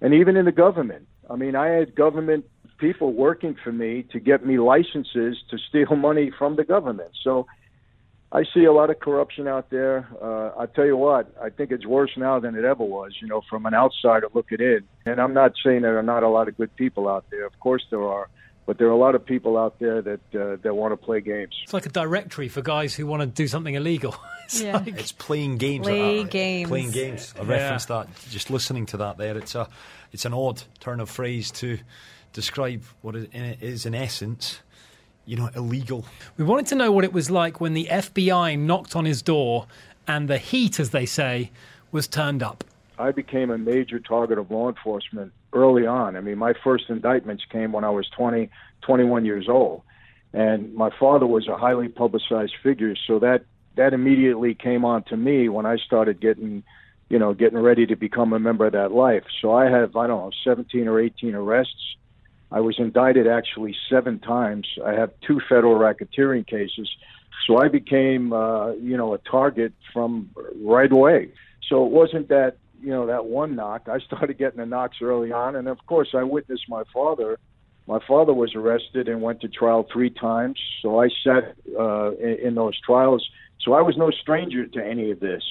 and 0.00 0.14
even 0.14 0.36
in 0.36 0.44
the 0.44 0.52
government. 0.52 1.08
I 1.28 1.34
mean, 1.34 1.56
I 1.56 1.68
had 1.68 1.96
government 1.96 2.44
people 2.78 3.12
working 3.12 3.56
for 3.64 3.72
me 3.72 4.04
to 4.12 4.20
get 4.20 4.46
me 4.46 4.60
licenses 4.60 5.38
to 5.50 5.58
steal 5.68 5.96
money 6.08 6.30
from 6.38 6.54
the 6.54 6.64
government. 6.64 7.10
So 7.24 7.46
I 8.32 8.44
see 8.54 8.64
a 8.64 8.72
lot 8.72 8.90
of 8.90 9.00
corruption 9.00 9.48
out 9.48 9.70
there. 9.70 10.06
Uh, 10.22 10.52
I 10.60 10.66
tell 10.66 10.86
you 10.86 10.96
what, 10.96 11.34
I 11.42 11.50
think 11.50 11.72
it's 11.72 11.84
worse 11.84 12.12
now 12.16 12.38
than 12.38 12.54
it 12.54 12.64
ever 12.64 12.84
was. 12.84 13.16
You 13.20 13.26
know, 13.26 13.42
from 13.50 13.66
an 13.66 13.74
outsider 13.74 14.28
looking 14.32 14.60
in, 14.60 14.80
and 15.04 15.20
I'm 15.20 15.34
not 15.34 15.52
saying 15.64 15.82
there 15.82 15.98
are 15.98 16.02
not 16.02 16.22
a 16.22 16.28
lot 16.28 16.46
of 16.46 16.56
good 16.56 16.74
people 16.76 17.08
out 17.08 17.24
there. 17.30 17.44
Of 17.44 17.58
course 17.58 17.84
there 17.90 18.02
are, 18.04 18.28
but 18.66 18.78
there 18.78 18.86
are 18.86 18.92
a 18.92 18.96
lot 18.96 19.16
of 19.16 19.26
people 19.26 19.58
out 19.58 19.80
there 19.80 20.00
that 20.02 20.20
uh, 20.34 20.56
that 20.62 20.74
want 20.76 20.92
to 20.92 20.96
play 20.96 21.20
games. 21.20 21.56
It's 21.64 21.74
like 21.74 21.86
a 21.86 21.90
directory 21.90 22.46
for 22.48 22.62
guys 22.62 22.94
who 22.94 23.04
want 23.06 23.20
to 23.22 23.26
do 23.26 23.48
something 23.48 23.74
illegal. 23.74 24.14
it's, 24.44 24.60
Yeah. 24.62 24.76
like- 24.78 24.86
It's 25.00 25.10
playing 25.12 25.56
games. 25.58 25.86
Play 25.88 26.20
uh, 26.20 26.24
games. 26.24 26.68
Playing 26.68 26.90
games. 26.92 27.34
I 27.36 27.42
Yeah. 27.42 27.78
that. 27.78 28.06
Just 28.30 28.48
listening 28.48 28.86
to 28.86 28.96
that 28.98 29.18
there, 29.18 29.36
it's 29.36 29.56
a, 29.56 29.68
it's 30.12 30.24
an 30.24 30.34
odd 30.34 30.62
turn 30.78 31.00
of 31.00 31.10
phrase 31.10 31.50
to 31.52 31.78
describe 32.32 32.84
what 33.02 33.16
it 33.16 33.28
is 33.34 33.86
in 33.86 33.94
essence, 33.96 34.60
you 35.26 35.36
know, 35.36 35.50
illegal. 35.54 36.04
we 36.36 36.44
wanted 36.44 36.66
to 36.66 36.74
know 36.74 36.90
what 36.90 37.04
it 37.04 37.12
was 37.12 37.30
like 37.30 37.60
when 37.60 37.74
the 37.74 37.86
FBI 37.90 38.58
knocked 38.58 38.96
on 38.96 39.04
his 39.04 39.22
door 39.22 39.66
and 40.06 40.28
the 40.28 40.38
heat, 40.38 40.80
as 40.80 40.90
they 40.90 41.06
say, 41.06 41.50
was 41.92 42.08
turned 42.08 42.42
up. 42.42 42.64
I 42.98 43.12
became 43.12 43.50
a 43.50 43.58
major 43.58 43.98
target 43.98 44.38
of 44.38 44.50
law 44.50 44.68
enforcement 44.68 45.32
early 45.52 45.86
on. 45.86 46.16
I 46.16 46.20
mean, 46.20 46.38
my 46.38 46.52
first 46.64 46.84
indictments 46.88 47.44
came 47.50 47.72
when 47.72 47.84
I 47.84 47.90
was 47.90 48.08
20, 48.10 48.50
21 48.82 49.24
years 49.24 49.48
old. 49.48 49.82
And 50.32 50.74
my 50.74 50.90
father 50.98 51.26
was 51.26 51.48
a 51.48 51.56
highly 51.56 51.88
publicized 51.88 52.54
figure, 52.62 52.94
so 53.06 53.18
that 53.18 53.44
that 53.76 53.94
immediately 53.94 54.54
came 54.54 54.84
on 54.84 55.02
to 55.04 55.16
me 55.16 55.48
when 55.48 55.66
I 55.66 55.76
started 55.76 56.20
getting, 56.20 56.62
you 57.08 57.18
know, 57.18 57.34
getting 57.34 57.58
ready 57.58 57.86
to 57.86 57.96
become 57.96 58.32
a 58.32 58.38
member 58.38 58.66
of 58.66 58.72
that 58.72 58.92
life. 58.92 59.24
So 59.40 59.52
I 59.52 59.70
have, 59.70 59.96
I 59.96 60.06
don't 60.06 60.26
know, 60.26 60.30
17 60.44 60.86
or 60.86 61.00
18 61.00 61.34
arrests. 61.34 61.96
I 62.52 62.60
was 62.60 62.76
indicted 62.78 63.26
actually 63.26 63.76
seven 63.88 64.18
times. 64.18 64.66
I 64.84 64.92
have 64.92 65.12
two 65.26 65.40
federal 65.48 65.78
racketeering 65.78 66.46
cases. 66.46 66.88
So 67.46 67.58
I 67.58 67.68
became, 67.68 68.32
uh, 68.32 68.72
you 68.72 68.96
know, 68.96 69.14
a 69.14 69.18
target 69.18 69.72
from 69.92 70.30
right 70.62 70.90
away. 70.90 71.32
So 71.68 71.86
it 71.86 71.92
wasn't 71.92 72.28
that, 72.28 72.56
you 72.82 72.90
know, 72.90 73.06
that 73.06 73.26
one 73.26 73.54
knock. 73.54 73.88
I 73.88 73.98
started 74.00 74.36
getting 74.38 74.58
the 74.58 74.66
knocks 74.66 74.98
early 75.00 75.32
on. 75.32 75.56
And 75.56 75.68
of 75.68 75.78
course, 75.86 76.08
I 76.14 76.22
witnessed 76.22 76.68
my 76.68 76.82
father. 76.92 77.38
My 77.86 78.00
father 78.06 78.34
was 78.34 78.54
arrested 78.54 79.08
and 79.08 79.22
went 79.22 79.40
to 79.40 79.48
trial 79.48 79.86
three 79.92 80.10
times. 80.10 80.58
So 80.82 81.00
I 81.00 81.08
sat 81.24 81.54
uh, 81.78 82.12
in, 82.16 82.38
in 82.46 82.54
those 82.54 82.78
trials. 82.80 83.26
So 83.60 83.72
I 83.74 83.82
was 83.82 83.96
no 83.96 84.10
stranger 84.10 84.66
to 84.66 84.84
any 84.84 85.10
of 85.10 85.20
this. 85.20 85.42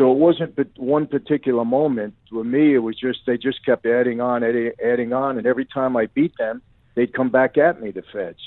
So 0.00 0.10
it 0.10 0.16
wasn't 0.16 0.58
one 0.78 1.06
particular 1.06 1.62
moment. 1.62 2.14
With 2.32 2.46
me, 2.46 2.74
it 2.74 2.78
was 2.78 2.98
just 2.98 3.18
they 3.26 3.36
just 3.36 3.62
kept 3.66 3.84
adding 3.84 4.22
on, 4.22 4.42
adding, 4.42 4.72
adding 4.82 5.12
on, 5.12 5.36
and 5.36 5.46
every 5.46 5.66
time 5.66 5.94
I 5.94 6.06
beat 6.06 6.32
them, 6.38 6.62
they'd 6.94 7.12
come 7.12 7.28
back 7.28 7.58
at 7.58 7.82
me, 7.82 7.90
the 7.90 8.02
feds. 8.10 8.38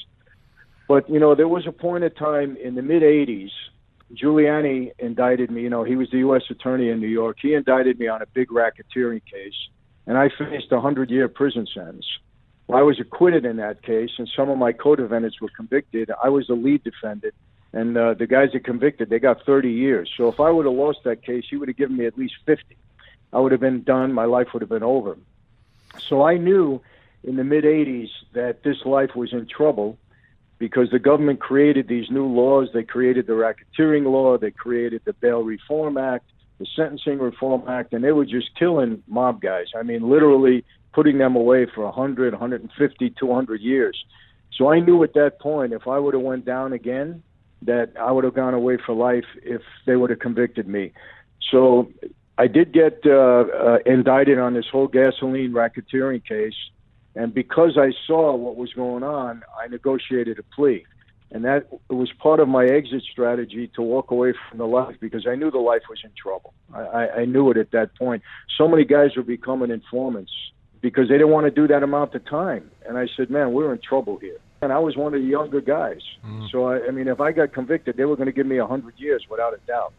But 0.88 1.08
you 1.08 1.20
know, 1.20 1.36
there 1.36 1.48
was 1.48 1.68
a 1.68 1.72
point 1.72 2.06
of 2.06 2.18
time 2.18 2.58
in 2.58 2.74
the 2.74 2.82
mid 2.82 3.04
'80s. 3.04 3.52
Giuliani 4.16 4.94
indicted 4.98 5.52
me. 5.52 5.62
You 5.62 5.70
know, 5.70 5.84
he 5.84 5.96
was 5.96 6.10
the 6.10 6.18
U.S. 6.20 6.42
attorney 6.50 6.89
in 6.89 7.00
New 7.00 7.08
York. 7.08 7.38
He 7.39 7.54
indicted 7.54 8.00
me 8.00 8.08
on 8.08 8.24
a 8.24 8.26
big 8.34 8.48
racketeering 8.50 9.22
case, 9.32 9.54
and 10.08 10.18
I 10.18 10.30
faced 10.30 10.72
a 10.72 10.82
hundred-year 10.82 11.28
prison 11.28 11.68
sentence. 11.72 12.08
Well, 12.66 12.80
I 12.80 12.82
was 12.82 13.00
acquitted 13.00 13.46
in 13.46 13.58
that 13.58 13.84
case, 13.84 14.10
and 14.18 14.28
some 14.36 14.50
of 14.50 14.58
my 14.58 14.72
co-defendants 14.72 15.39
were 15.39 15.52
convicted. 15.56 16.10
I 16.24 16.30
was 16.30 16.48
the 16.48 16.56
lead 16.56 16.84
defendant, 16.84 17.36
and 17.74 17.98
uh, 17.98 18.14
the 18.14 18.28
guys 18.28 18.52
that 18.54 18.64
convicted 18.64 19.10
they 19.10 19.20
got 19.20 19.46
30 19.46 19.72
years. 19.72 20.12
So 20.16 20.30
if 20.30 20.40
I 20.40 20.50
would 20.50 20.66
have 20.66 20.76
lost 20.76 21.00
that 21.04 21.24
case, 21.24 21.46
he 21.50 21.58
would 21.58 21.68
have 21.68 21.78
given 21.78 21.98
me 21.98 22.06
at 22.06 22.18
least 22.18 22.36
50. 22.46 22.78
I 23.34 23.40
would 23.40 23.52
have 23.52 23.62
been 23.62 23.84
done. 23.84 24.14
My 24.14 24.26
life 24.26 24.50
would 24.54 24.62
have 24.62 24.70
been 24.70 24.84
over. 24.84 25.18
So 26.08 26.24
I 26.24 26.38
knew 26.38 26.82
in 27.24 27.36
the 27.36 27.44
mid 27.44 27.64
80s 27.64 28.10
that 28.34 28.64
this 28.64 28.86
life 28.86 29.16
was 29.16 29.34
in 29.34 29.48
trouble 29.48 29.98
because 30.60 30.92
the 30.92 31.00
government 31.00 31.40
created 31.40 31.88
these 31.88 32.10
new 32.10 32.28
laws. 32.28 32.70
They 32.74 32.84
created 32.84 33.28
the 33.28 33.34
racketeering 33.34 34.06
law, 34.06 34.38
they 34.38 34.52
created 34.52 35.02
the 35.04 35.14
Bail 35.14 35.42
Reform 35.42 35.98
Act, 35.98 36.26
the 36.60 36.68
Sentencing 36.76 37.20
Reform 37.20 37.68
Act, 37.68 37.94
and 37.94 38.04
they 38.04 38.12
were 38.12 38.26
just 38.26 38.56
killing 38.56 39.04
mob 39.08 39.42
guys. 39.42 39.68
I 39.76 39.84
mean, 39.84 40.10
literally 40.10 40.64
putting 40.94 41.18
them 41.18 41.36
away 41.36 41.66
for 41.66 41.84
100, 41.86 42.34
150, 42.34 43.10
200 43.10 43.62
years. 43.62 44.06
So 44.54 44.72
I 44.72 44.80
knew 44.80 45.04
at 45.04 45.14
that 45.16 45.40
point 45.40 45.74
if 45.74 45.88
I 45.88 45.98
would 45.98 46.14
have 46.14 46.24
went 46.24 46.46
down 46.46 46.74
again, 46.74 47.24
that 47.65 47.91
I 47.99 48.12
would 48.12 48.23
have 48.23 48.34
gone 48.34 48.54
away 48.54 48.78
for 48.84 48.93
life 48.93 49.26
if 49.43 49.62
they 49.86 49.95
would 49.95 50.10
have 50.10 50.19
convicted 50.19 50.67
me. 50.67 50.91
So 51.52 51.91
I 52.38 52.47
did 52.47 52.73
get 52.73 53.02
uh, 53.06 53.12
uh, 53.12 53.78
indicted 53.86 54.39
on 54.39 54.54
this 54.54 54.65
whole 54.71 54.88
gasoline 54.88 55.52
racketeering 55.52 56.26
case, 56.26 56.56
and 57.15 57.34
because 57.34 57.78
I 57.78 57.91
saw 58.08 58.36
what 58.36 58.56
was 58.56 58.73
going 58.73 59.04
on, 59.04 59.43
I 59.62 59.67
negotiated 59.67 60.39
a 60.39 60.43
plea, 60.43 60.84
and 61.32 61.45
that 61.45 61.67
was 61.89 62.12
part 62.13 62.39
of 62.39 62.47
my 62.47 62.65
exit 62.65 63.04
strategy 63.04 63.69
to 63.76 63.82
walk 63.84 64.10
away 64.10 64.34
from 64.49 64.58
the 64.58 64.65
life 64.65 64.95
because 64.99 65.28
I 65.28 65.36
knew 65.36 65.52
the 65.52 65.60
life 65.60 65.84
was 65.89 65.99
in 66.04 66.12
trouble. 66.19 66.54
I, 66.73 66.82
I, 66.82 67.15
I 67.21 67.26
knew 67.26 67.52
it 67.52 67.58
at 67.58 67.71
that 67.71 67.95
point. 67.95 68.23
So 68.58 68.67
many 68.67 68.84
guys 68.84 69.15
were 69.15 69.23
becoming 69.23 69.69
informants 69.69 70.32
because 70.82 71.10
they 71.10 71.15
didn't 71.15 71.30
want 71.30 71.45
to 71.45 71.52
do 71.52 71.67
that 71.67 71.84
amount 71.84 72.15
of 72.15 72.26
time, 72.26 72.71
and 72.88 72.97
I 72.97 73.08
said, 73.15 73.30
"Man, 73.30 73.54
we're 73.54 73.73
in 73.73 73.80
trouble 73.80 74.17
here." 74.17 74.39
And 74.63 74.71
I 74.71 74.80
was 74.80 74.95
one 74.95 75.13
of 75.13 75.21
the 75.21 75.28
younger 75.28 75.60
guys, 75.60 75.99
so 76.49 76.67
I, 76.67 76.88
I 76.88 76.91
mean, 76.91 77.10
if 77.10 77.19
I 77.19 77.34
got 77.34 77.52
convicted, 77.52 77.97
they 77.97 78.06
were 78.06 78.15
going 78.15 78.28
to 78.28 78.32
give 78.32 78.45
me 78.45 78.60
a 78.60 78.65
hundred 78.65 78.93
years 78.97 79.26
without 79.30 79.54
a 79.54 79.58
doubt. 79.67 79.91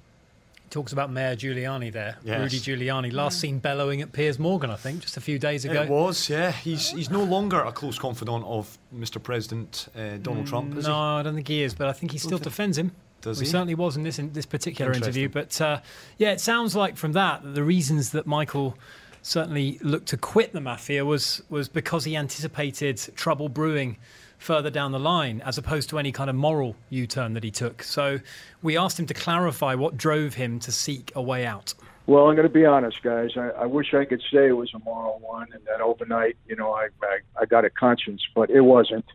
He 0.62 0.70
Talks 0.70 0.90
about 0.94 1.12
Mayor 1.12 1.37
Giuliani 1.37 1.92
there, 1.92 2.16
Yes. 2.24 2.40
Rudy 2.40 2.59
Giuliani, 2.61 3.12
last 3.12 3.40
seen 3.40 3.59
bellowing 3.59 4.00
at 4.00 4.12
Piers 4.12 4.38
Morgan, 4.38 4.70
I 4.70 4.77
think, 4.77 5.00
just 5.03 5.18
a 5.18 5.20
few 5.20 5.38
days 5.38 5.66
ago. 5.66 5.83
It 5.83 5.90
was, 5.90 6.31
yeah. 6.31 6.50
He's 6.50 6.88
he's 6.92 7.11
no 7.11 7.22
longer 7.22 7.61
a 7.61 7.72
close 7.72 7.98
confidant 7.98 8.42
of 8.46 8.79
Mr. 8.96 9.22
President 9.22 9.88
uh, 9.94 10.16
Donald 10.22 10.46
Trump, 10.46 10.79
is 10.79 10.87
no, 10.87 10.92
he? 10.94 10.98
I 10.98 11.22
don't 11.22 11.35
think 11.35 11.48
he 11.48 11.62
is, 11.62 11.74
but 11.74 11.88
I 11.88 11.92
think 11.92 12.12
he 12.12 12.16
still 12.18 12.38
think- 12.38 12.44
defends 12.44 12.79
him. 12.79 12.92
Does 13.20 13.38
he 13.38 13.44
he? 13.44 13.50
certainly 13.50 13.74
was 13.74 13.98
in 13.98 14.03
this 14.03 14.18
in 14.18 14.33
this 14.33 14.46
particular 14.46 14.92
interview. 14.92 15.29
But 15.29 15.61
uh, 15.61 15.81
yeah, 16.16 16.33
it 16.33 16.40
sounds 16.40 16.74
like 16.74 16.96
from 16.96 17.12
that 17.12 17.42
that 17.42 17.55
the 17.55 17.62
reasons 17.64 18.12
that 18.12 18.27
Michael 18.27 18.79
certainly 19.20 19.79
looked 19.83 20.09
to 20.09 20.16
quit 20.16 20.53
the 20.53 20.61
mafia 20.61 21.05
was 21.05 21.42
was 21.50 21.68
because 21.68 22.05
he 22.05 22.16
anticipated 22.16 22.96
trouble 23.14 23.48
brewing 23.48 23.96
further 24.45 24.71
down 24.71 24.93
the 24.93 25.01
line, 25.01 25.41
as 25.41 25.59
opposed 25.59 25.89
to 25.91 25.99
any 25.99 26.13
kind 26.13 26.29
of 26.29 26.37
moral 26.37 26.77
U-turn 26.91 27.35
that 27.35 27.43
he 27.43 27.51
took. 27.51 27.83
So 27.83 28.21
we 28.63 28.77
asked 28.77 29.01
him 29.01 29.07
to 29.07 29.15
clarify 29.15 29.75
what 29.75 29.97
drove 29.97 30.35
him 30.35 30.61
to 30.61 30.71
seek 30.71 31.11
a 31.17 31.23
way 31.23 31.47
out. 31.47 31.75
Well, 32.07 32.29
I'm 32.29 32.37
going 32.37 32.47
to 32.47 32.53
be 32.53 32.67
honest, 32.67 33.03
guys. 33.03 33.31
I, 33.37 33.49
I 33.49 33.65
wish 33.65 33.95
I 33.95 34.05
could 34.05 34.23
say 34.31 34.49
it 34.49 34.53
was 34.53 34.73
a 34.75 34.79
moral 34.81 35.19
one, 35.21 35.49
and 35.55 35.65
that 35.65 35.81
overnight, 35.81 36.37
you 36.47 36.55
know, 36.55 36.73
I, 36.73 36.89
I 37.03 37.19
I 37.41 37.45
got 37.47 37.65
a 37.65 37.71
conscience, 37.71 38.23
but 38.35 38.51
it 38.51 38.61
wasn't. 38.61 39.07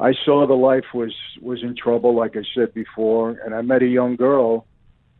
I 0.00 0.14
saw 0.24 0.46
the 0.46 0.54
life 0.54 0.86
was 0.94 1.14
was 1.42 1.62
in 1.62 1.76
trouble, 1.76 2.14
like 2.14 2.34
I 2.34 2.44
said 2.54 2.72
before, 2.72 3.38
and 3.44 3.54
I 3.54 3.60
met 3.60 3.82
a 3.82 3.86
young 3.86 4.16
girl 4.16 4.66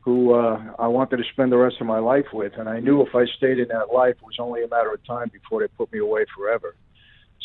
who 0.00 0.34
uh, 0.34 0.58
I 0.78 0.86
wanted 0.88 1.18
to 1.18 1.24
spend 1.24 1.52
the 1.52 1.58
rest 1.58 1.76
of 1.80 1.86
my 1.86 1.98
life 1.98 2.26
with, 2.32 2.54
and 2.56 2.68
I 2.68 2.80
knew 2.80 3.02
if 3.02 3.14
I 3.14 3.26
stayed 3.26 3.58
in 3.58 3.68
that 3.68 3.92
life, 3.92 4.16
it 4.16 4.24
was 4.24 4.36
only 4.38 4.62
a 4.62 4.68
matter 4.68 4.92
of 4.92 5.04
time 5.04 5.30
before 5.30 5.60
they 5.60 5.68
put 5.68 5.92
me 5.92 5.98
away 5.98 6.24
forever. 6.34 6.74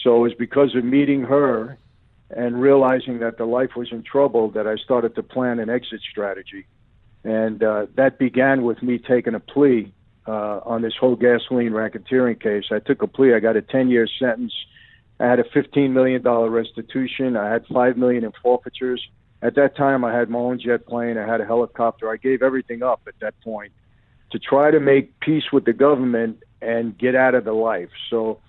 So 0.04 0.16
it 0.18 0.20
was 0.20 0.34
because 0.36 0.76
of 0.76 0.86
meeting 0.86 1.24
her 1.24 1.78
and 2.30 2.62
realizing 2.62 3.20
that 3.20 3.38
the 3.38 3.46
life 3.46 3.72
was 3.76 3.92
in 3.92 4.04
trouble 4.04 4.50
that 4.52 4.68
I 4.68 4.76
started 4.76 5.16
to 5.16 5.24
plan 5.24 5.60
an 5.60 5.70
exit 5.70 6.02
strategy 6.10 6.66
and 7.24 7.62
uh, 7.64 7.88
that 7.96 8.18
began 8.18 8.64
with 8.64 8.82
me 8.82 8.98
taking 8.98 9.36
a 9.36 9.40
plea 9.40 9.92
uh, 10.28 10.60
on 10.64 10.82
this 10.82 10.94
whole 11.00 11.16
gasoline 11.16 11.72
racketeering 11.72 12.42
case. 12.42 12.66
I 12.72 12.80
took 12.80 13.02
a 13.02 13.08
plea. 13.08 13.34
I 13.34 13.40
got 13.40 13.58
a 13.58 13.62
10-year 13.62 14.08
sentence. 14.20 14.54
I 15.20 15.26
had 15.26 15.40
a 15.40 15.44
15 15.44 15.94
million 15.94 16.22
dollar 16.22 16.50
restitution. 16.50 17.36
I 17.36 17.52
had 17.52 17.66
five 17.68 17.98
million 17.98 18.24
in 18.24 18.32
forfeitures. 18.42 19.06
At 19.42 19.56
that 19.56 19.76
time, 19.76 20.06
I 20.06 20.14
had 20.14 20.30
my 20.30 20.40
own 20.40 20.60
jet 20.60 20.86
plane. 20.86 21.18
I 21.18 21.28
had 21.28 21.42
a 21.42 21.46
helicopter. 21.46 22.10
I 22.10 22.18
gave 22.18 22.42
everything 22.42 22.84
up 22.84 23.02
at 23.08 23.16
that 23.20 23.40
point 23.42 23.74
to 24.32 24.40
try 24.40 24.72
to 24.72 24.80
make 24.80 25.20
peace 25.20 25.52
with 25.52 25.66
the 25.66 25.74
government 25.74 26.44
and 26.62 26.98
get 26.98 27.16
out 27.16 27.36
of 27.36 27.44
the 27.44 27.54
life. 27.54 27.90
So 28.10 28.40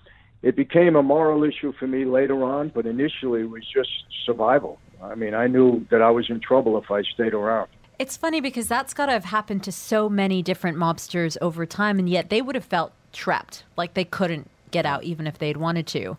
it 0.43 0.55
became 0.55 0.95
a 0.95 1.03
moral 1.03 1.43
issue 1.43 1.71
for 1.77 1.87
me 1.87 2.05
later 2.05 2.43
on, 2.43 2.69
but 2.69 2.85
initially 2.85 3.41
it 3.41 3.49
was 3.49 3.63
just 3.73 3.89
survival. 4.25 4.79
I 5.01 5.15
mean, 5.15 5.33
I 5.33 5.47
knew 5.47 5.85
that 5.91 6.01
I 6.01 6.09
was 6.11 6.29
in 6.29 6.39
trouble 6.39 6.77
if 6.77 6.89
I 6.91 7.01
stayed 7.03 7.33
around. 7.33 7.69
It's 7.99 8.17
funny 8.17 8.41
because 8.41 8.67
that's 8.67 8.93
got 8.93 9.07
to 9.07 9.11
have 9.11 9.25
happened 9.25 9.63
to 9.65 9.71
so 9.71 10.09
many 10.09 10.41
different 10.41 10.77
mobsters 10.77 11.37
over 11.41 11.65
time, 11.65 11.99
and 11.99 12.09
yet 12.09 12.29
they 12.29 12.41
would 12.41 12.55
have 12.55 12.65
felt 12.65 12.93
trapped, 13.13 13.63
like 13.77 13.93
they 13.93 14.05
couldn't 14.05 14.49
get 14.71 14.85
out 14.85 15.03
even 15.03 15.27
if 15.27 15.37
they'd 15.37 15.57
wanted 15.57 15.85
to. 15.87 16.17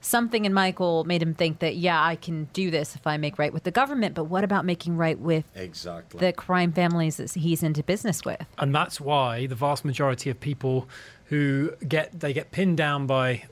Something 0.00 0.46
in 0.46 0.54
Michael 0.54 1.04
made 1.04 1.20
him 1.22 1.34
think 1.34 1.58
that, 1.58 1.76
yeah, 1.76 2.02
I 2.02 2.16
can 2.16 2.44
do 2.54 2.70
this 2.70 2.96
if 2.96 3.06
I 3.06 3.18
make 3.18 3.38
right 3.38 3.52
with 3.52 3.64
the 3.64 3.70
government, 3.70 4.14
but 4.14 4.24
what 4.24 4.42
about 4.44 4.64
making 4.64 4.96
right 4.96 5.18
with 5.18 5.44
Exactly. 5.54 6.18
the 6.18 6.32
crime 6.32 6.72
families 6.72 7.18
that 7.18 7.30
he's 7.34 7.62
into 7.62 7.82
business 7.82 8.24
with? 8.24 8.44
and 8.58 8.74
that's 8.74 8.98
why 9.00 9.46
the 9.46 9.54
vast 9.54 9.84
majority 9.84 10.30
of 10.30 10.40
people 10.40 10.88
who 11.26 11.72
get 11.86 12.18
they 12.18 12.32
get 12.32 12.50
pinned 12.50 12.78
down 12.78 13.06
by 13.06 13.44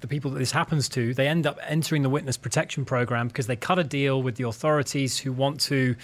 the 0.00 0.06
people 0.06 0.30
that 0.30 0.38
this 0.38 0.52
happens 0.52 0.88
to 0.88 1.14
they 1.14 1.28
end 1.28 1.46
up 1.46 1.58
entering 1.66 2.02
the 2.02 2.10
witness 2.10 2.36
protection 2.36 2.84
program 2.84 3.28
because 3.28 3.46
they 3.46 3.56
cut 3.56 3.78
a 3.78 3.84
deal 3.84 4.22
with 4.22 4.36
the 4.36 4.44
authorities 4.44 5.18
who 5.18 5.32
want 5.32 5.60
to 5.60 5.96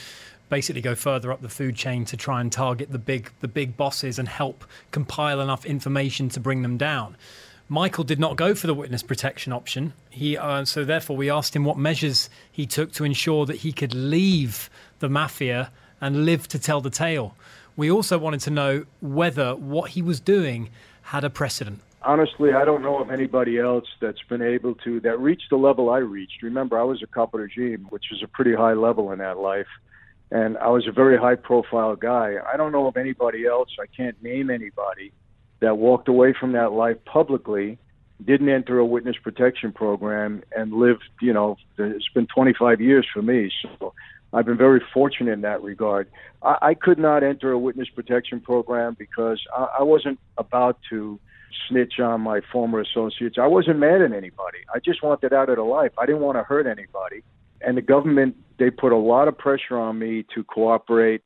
basically 0.49 0.83
go 0.83 0.95
further 0.95 1.31
up 1.31 1.43
the 1.43 1.49
food 1.49 1.77
chain 1.77 2.05
to 2.05 2.17
try 2.17 2.41
and 2.41 2.51
target 2.51 2.91
the 2.91 2.99
big 2.99 3.31
the 3.41 3.49
big 3.49 3.77
bosses 3.77 4.19
and 4.19 4.29
help 4.29 4.65
compile 4.91 5.41
enough 5.41 5.65
information 5.65 6.29
to 6.29 6.41
bring 6.41 6.63
them 6.63 6.77
down 6.77 7.17
Michael 7.73 8.03
did 8.03 8.19
not 8.19 8.35
go 8.35 8.53
for 8.53 8.67
the 8.67 8.75
witness 8.75 9.01
protection 9.01 9.53
option. 9.53 9.93
He, 10.11 10.37
uh, 10.37 10.65
so 10.65 10.85
therefore, 10.85 11.17
we 11.17 11.31
asked 11.31 11.55
him 11.55 11.65
what 11.65 11.79
measures 11.79 12.29
he 12.51 12.67
took 12.67 12.91
to 12.95 13.05
ensure 13.05 13.47
that 13.47 13.59
he 13.59 13.71
could 13.71 13.95
leave 13.95 14.69
the 14.99 15.09
mafia 15.09 15.71
and 16.01 16.25
live 16.25 16.49
to 16.49 16.59
tell 16.59 16.81
the 16.81 16.91
tale. 16.91 17.37
We 17.77 17.89
also 17.89 18.19
wanted 18.19 18.41
to 18.41 18.51
know 18.51 18.87
whether 19.01 19.55
what 19.55 19.91
he 19.91 20.03
was 20.03 20.19
doing 20.19 20.71
had 21.03 21.23
a 21.23 21.31
precedent. 21.31 21.81
Honestly, 22.03 22.53
I 22.55 22.65
don't 22.65 22.83
know 22.83 22.99
of 22.99 23.11
anybody 23.11 23.59
else 23.59 23.85
that's 24.01 24.23
been 24.29 24.41
able 24.41 24.75
to 24.77 25.01
that 25.01 25.21
reached 25.21 25.51
the 25.51 25.57
level 25.57 25.91
I 25.91 25.99
reached. 25.99 26.43
Remember, 26.43 26.79
I 26.79 26.83
was 26.83 27.03
a 27.03 27.07
caporegime, 27.07 27.91
which 27.91 28.07
is 28.11 28.23
a 28.23 28.29
pretty 28.29 28.55
high 28.55 28.73
level 28.73 29.13
in 29.13 29.19
that 29.19 29.37
life, 29.37 29.67
and 30.31 30.57
I 30.59 30.69
was 30.69 30.87
a 30.89 30.93
very 30.93 31.19
high 31.19 31.35
profile 31.35 31.97
guy. 31.97 32.37
I 32.51 32.57
don't 32.57 32.73
know 32.73 32.87
of 32.87 32.97
anybody 32.97 33.45
else. 33.47 33.69
I 33.79 33.85
can't 33.95 34.21
name 34.23 34.49
anybody 34.49 35.13
that 35.61 35.77
walked 35.77 36.09
away 36.09 36.33
from 36.39 36.53
that 36.53 36.73
life 36.73 36.97
publicly, 37.05 37.77
didn't 38.25 38.49
enter 38.49 38.79
a 38.79 38.87
witness 38.87 39.17
protection 39.23 39.71
program, 39.71 40.43
and 40.57 40.73
lived. 40.73 41.03
You 41.21 41.35
know, 41.35 41.59
it's 41.77 42.09
been 42.15 42.27
25 42.27 42.81
years 42.81 43.07
for 43.13 43.23
me, 43.23 43.51
so. 43.79 43.93
I've 44.33 44.47
been 44.47 44.57
very 44.57 44.81
fortunate 44.95 45.33
in 45.33 45.41
that 45.41 45.61
regard. 45.61 46.09
I, 46.41 46.57
I 46.63 46.75
could 46.75 47.01
not 47.01 47.25
enter 47.25 47.51
a 47.51 47.59
witness 47.59 47.89
protection 47.89 48.41
program 48.41 48.95
because 48.97 49.43
I, 49.53 49.79
I 49.81 49.83
wasn't 49.83 50.21
about 50.39 50.79
to 50.91 51.19
snitch 51.69 52.01
on 52.01 52.21
my 52.21 52.41
former 52.53 52.81
associates. 52.81 53.37
I 53.41 53.47
wasn't 53.47 53.79
mad 53.79 54.03
at 54.03 54.13
anybody. 54.13 54.59
I 54.75 54.79
just 54.79 55.03
wanted 55.03 55.33
out 55.33 55.49
of 55.49 55.57
the 55.57 55.63
life. 55.63 55.93
I 55.99 56.07
didn't 56.07 56.23
want 56.23 56.39
to 56.39 56.43
hurt 56.43 56.67
anybody. 56.67 57.23
And 57.61 57.77
the 57.77 57.83
government, 57.83 58.37
they 58.59 58.71
put 58.71 58.93
a 58.93 58.97
lot 58.97 59.29
of 59.29 59.37
pressure 59.37 59.79
on 59.79 59.99
me 59.99 60.25
to 60.35 60.45
cooperate. 60.45 61.23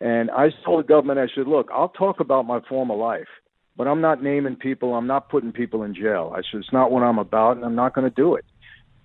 And 0.00 0.30
I 0.30 0.50
told 0.64 0.84
the 0.84 0.88
government, 0.88 1.18
I 1.18 1.26
said, 1.34 1.48
look, 1.48 1.68
I'll 1.72 1.88
talk 1.88 2.20
about 2.20 2.46
my 2.46 2.60
former 2.68 2.94
life, 2.94 3.28
but 3.76 3.88
I'm 3.88 4.00
not 4.00 4.22
naming 4.22 4.56
people. 4.56 4.94
I'm 4.94 5.06
not 5.06 5.28
putting 5.28 5.52
people 5.52 5.82
in 5.82 5.94
jail. 5.94 6.32
I 6.34 6.42
said, 6.42 6.60
it's 6.60 6.72
not 6.72 6.90
what 6.90 7.02
I'm 7.02 7.18
about, 7.18 7.56
and 7.56 7.64
I'm 7.64 7.74
not 7.74 7.94
going 7.94 8.08
to 8.08 8.14
do 8.14 8.34
it. 8.34 8.44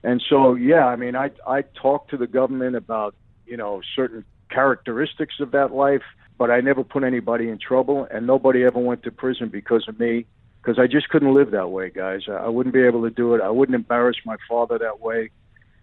And 0.04 0.22
so, 0.30 0.56
yeah, 0.56 0.86
I 0.86 0.98
mean, 0.98 1.16
I 1.16 1.32
I 1.48 1.62
talked 1.82 2.10
to 2.12 2.18
the 2.18 2.28
government 2.28 2.76
about 2.76 3.16
you 3.46 3.56
know 3.56 3.82
certain 3.96 4.26
characteristics 4.50 5.36
of 5.40 5.52
that 5.52 5.72
life, 5.72 6.04
but 6.38 6.52
I 6.52 6.60
never 6.60 6.84
put 6.84 7.04
anybody 7.04 7.50
in 7.50 7.58
trouble, 7.58 8.08
and 8.12 8.28
nobody 8.28 8.64
ever 8.64 8.80
went 8.80 9.04
to 9.04 9.12
prison 9.12 9.50
because 9.50 9.86
of 9.88 10.00
me, 10.00 10.26
because 10.64 10.80
I 10.80 10.88
just 10.88 11.10
couldn't 11.10 11.34
live 11.34 11.52
that 11.52 11.72
way, 11.72 11.90
guys. 11.90 12.22
I 12.30 12.48
wouldn't 12.48 12.74
be 12.74 12.84
able 12.84 13.04
to 13.04 13.10
do 13.10 13.36
it. 13.36 13.42
I 13.42 13.50
wouldn't 13.50 13.76
embarrass 13.76 14.16
my 14.26 14.38
father 14.48 14.78
that 14.78 15.02
way. 15.02 15.30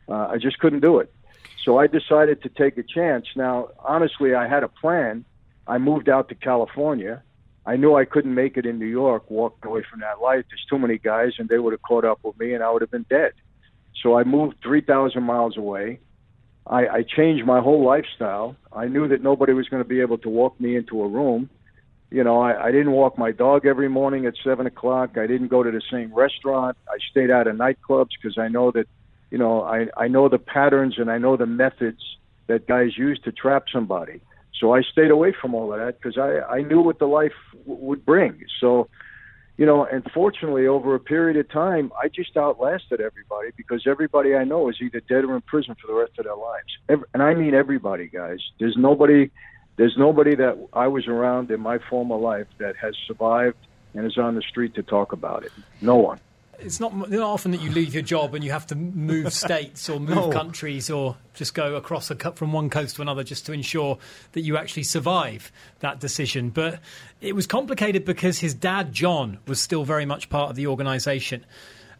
Uh, 0.09 0.29
I 0.29 0.38
just 0.38 0.59
couldn't 0.59 0.81
do 0.81 0.99
it. 1.01 1.12
So 1.62 1.79
I 1.79 1.87
decided 1.87 2.43
to 2.43 2.49
take 2.49 2.79
a 2.79 2.83
chance. 2.83 3.27
Now, 3.37 3.69
honestly, 3.81 4.35
I 4.35 4.49
had 4.49 4.62
a 4.62 4.69
plan. 4.69 5.27
I 5.66 5.77
moved 5.77 6.09
out 6.09 6.31
to 6.31 6.35
California. 6.35 7.23
I 7.66 7.77
knew 7.77 7.95
I 7.95 8.07
couldn't 8.07 8.35
make 8.35 8.57
it 8.57 8.64
in 8.64 8.79
New 8.79 8.87
York, 8.87 9.31
walked 9.31 9.66
away 9.66 9.85
from 9.88 10.01
that 10.01 10.23
life. 10.23 10.47
There's 10.49 10.64
too 10.69 10.79
many 10.79 10.97
guys, 10.97 11.33
and 11.38 11.49
they 11.51 11.59
would 11.59 11.75
have 11.75 11.83
caught 11.83 12.07
up 12.07 12.21
with 12.23 12.38
me, 12.38 12.55
and 12.55 12.64
I 12.64 12.71
would 12.71 12.81
have 12.81 12.90
been 12.90 13.07
dead. 13.11 13.33
So 14.03 14.16
I 14.16 14.25
moved 14.25 14.57
3,000 14.62 15.23
miles 15.23 15.59
away. 15.59 16.01
I, 16.66 16.87
I 16.88 17.03
changed 17.03 17.45
my 17.45 17.61
whole 17.61 17.85
lifestyle. 17.85 18.57
I 18.73 18.87
knew 18.87 19.09
that 19.09 19.23
nobody 19.23 19.53
was 19.53 19.69
going 19.69 19.83
to 19.83 19.88
be 19.88 20.01
able 20.01 20.16
to 20.19 20.31
walk 20.31 20.59
me 20.59 20.75
into 20.75 21.03
a 21.03 21.09
room. 21.09 21.51
You 22.11 22.25
know, 22.25 22.40
I, 22.40 22.66
I 22.66 22.73
didn't 22.73 22.92
walk 22.92 23.18
my 23.18 23.31
dog 23.31 23.67
every 23.67 23.88
morning 23.88 24.27
at 24.27 24.35
seven 24.42 24.67
o'clock. 24.67 25.17
I 25.17 25.27
didn't 25.27 25.48
go 25.48 25.63
to 25.63 25.71
the 25.71 25.83
same 25.92 26.13
restaurant. 26.13 26.77
I 26.88 26.96
stayed 27.11 27.31
out 27.31 27.46
of 27.46 27.56
nightclubs 27.56 28.11
because 28.21 28.37
I 28.37 28.48
know 28.48 28.73
that, 28.73 28.87
you 29.31 29.38
know, 29.38 29.63
I, 29.63 29.87
I 29.96 30.08
know 30.08 30.29
the 30.29 30.38
patterns 30.38 30.96
and 30.98 31.11
I 31.11 31.19
know 31.19 31.37
the 31.37 31.46
methods 31.46 32.02
that 32.48 32.67
guys 32.67 32.98
use 32.98 33.21
to 33.25 33.33
trap 33.33 33.65
somebody. 33.73 34.21
So 34.61 34.75
I 34.75 34.83
stayed 34.83 35.11
away 35.11 35.35
from 35.40 35.54
all 35.54 35.73
of 35.73 35.79
that 35.79 36.00
because 36.00 36.19
I, 36.19 36.40
I 36.40 36.63
knew 36.63 36.81
what 36.81 36.98
the 36.98 37.06
life 37.06 37.33
w- 37.67 37.83
would 37.87 38.04
bring. 38.04 38.42
So, 38.61 38.88
you 39.56 39.65
know, 39.65 39.85
and 39.85 40.02
fortunately, 40.13 40.67
over 40.67 40.94
a 40.94 41.00
period 41.00 41.37
of 41.37 41.48
time, 41.50 41.92
I 42.02 42.08
just 42.08 42.37
outlasted 42.37 43.00
everybody 43.00 43.50
because 43.56 43.85
everybody 43.87 44.35
I 44.35 44.44
know 44.44 44.69
is 44.69 44.77
either 44.83 45.00
dead 45.08 45.25
or 45.25 45.37
in 45.37 45.42
prison 45.42 45.77
for 45.81 45.87
the 45.87 45.98
rest 45.98 46.13
of 46.19 46.25
their 46.25 46.35
lives. 46.35 46.73
Every, 46.88 47.04
and 47.15 47.23
I 47.23 47.35
mean 47.35 47.54
everybody, 47.54 48.08
guys. 48.08 48.40
There's 48.58 48.77
nobody, 48.77 49.31
there's 49.77 49.96
nobody 49.96 50.35
that 50.37 50.58
I 50.73 50.88
was 50.88 51.06
around 51.08 51.50
in 51.50 51.60
my 51.60 51.79
former 51.88 52.16
life 52.16 52.46
that 52.58 52.77
has 52.77 52.94
survived 53.06 53.56
and 53.94 54.06
is 54.06 54.18
on 54.18 54.35
the 54.35 54.42
street 54.42 54.75
to 54.75 54.83
talk 54.83 55.12
about 55.12 55.44
it. 55.44 55.52
No 55.81 55.96
one. 55.96 56.21
It's 56.62 56.79
not, 56.79 56.94
not 56.94 57.21
often 57.21 57.52
that 57.52 57.62
you 57.62 57.71
leave 57.71 57.94
your 57.94 58.02
job 58.02 58.35
and 58.35 58.44
you 58.44 58.50
have 58.50 58.66
to 58.66 58.75
move 58.75 59.33
states 59.46 59.88
or 59.88 59.98
move 59.98 60.16
No. 60.16 60.31
countries 60.31 60.90
or 60.90 61.16
just 61.33 61.54
go 61.54 61.75
across 61.77 62.10
a 62.10 62.14
cut 62.14 62.37
from 62.37 62.52
one 62.52 62.68
coast 62.68 62.96
to 62.96 63.02
another 63.02 63.25
just 63.25 63.46
to 63.46 63.52
ensure 63.52 63.96
that 64.33 64.42
you 64.42 64.58
actually 64.58 64.83
survive 64.83 65.50
that 65.79 65.98
decision. 66.00 66.50
But 66.50 66.81
it 67.23 67.35
was 67.35 67.46
complicated 67.46 68.04
because 68.04 68.38
his 68.40 68.52
dad, 68.52 68.92
John, 68.92 69.38
was 69.46 69.58
still 69.60 69.85
very 69.85 70.04
much 70.04 70.29
part 70.29 70.50
of 70.50 70.56
the 70.56 70.66
organisation. 70.66 71.46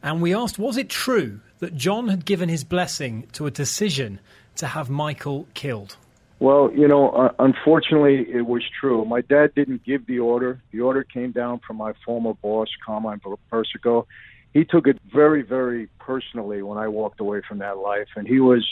And 0.03 0.21
we 0.21 0.35
asked, 0.35 0.59
was 0.59 0.77
it 0.77 0.91
true 0.91 1.41
that 1.61 1.75
John 1.75 2.09
had 2.09 2.27
given 2.27 2.51
his 2.51 2.63
blessing 2.63 3.27
to 3.33 3.47
a 3.47 3.51
decision 3.51 4.21
to 4.57 4.67
have 4.67 4.91
Michael 4.91 5.49
killed? 5.55 5.97
Well, 6.41 6.71
you 6.75 6.89
know, 6.89 7.11
uh, 7.11 7.33
unfortunately, 7.39 8.27
it 8.33 8.47
was 8.47 8.63
true. 8.81 9.05
My 9.05 9.21
dad 9.21 9.55
didn't 9.55 9.85
give 9.85 10.07
the 10.07 10.21
order. 10.21 10.63
The 10.73 10.81
order 10.81 11.05
came 11.05 11.33
down 11.33 11.61
from 11.67 11.77
my 11.77 11.93
former 12.05 12.33
boss, 12.33 12.69
Carmine 12.85 13.21
Persico. 13.51 14.07
He 14.55 14.65
took 14.65 14.87
it 14.87 14.99
very, 15.13 15.43
very 15.43 15.89
personally 15.99 16.63
when 16.63 16.79
I 16.79 16.89
walked 16.89 17.21
away 17.21 17.43
from 17.47 17.59
that 17.59 17.77
life, 17.77 18.09
and 18.17 18.27
he 18.27 18.41
was 18.41 18.67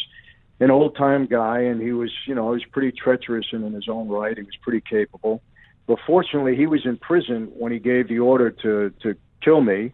an 0.60 0.70
old-time 0.70 1.26
guy, 1.26 1.60
and 1.60 1.80
he 1.80 1.92
was, 1.92 2.10
you 2.26 2.34
know, 2.34 2.48
he 2.52 2.54
was 2.54 2.64
pretty 2.72 2.90
treacherous 2.90 3.46
in, 3.52 3.62
in 3.62 3.74
his 3.74 3.88
own 3.88 4.08
right. 4.08 4.36
He 4.36 4.42
was 4.42 4.56
pretty 4.62 4.80
capable, 4.80 5.42
but 5.86 5.98
fortunately, 6.06 6.56
he 6.56 6.66
was 6.66 6.86
in 6.86 6.96
prison 6.96 7.52
when 7.54 7.70
he 7.70 7.78
gave 7.78 8.08
the 8.08 8.18
order 8.18 8.50
to 8.50 8.90
to 9.02 9.14
kill 9.44 9.60
me. 9.60 9.92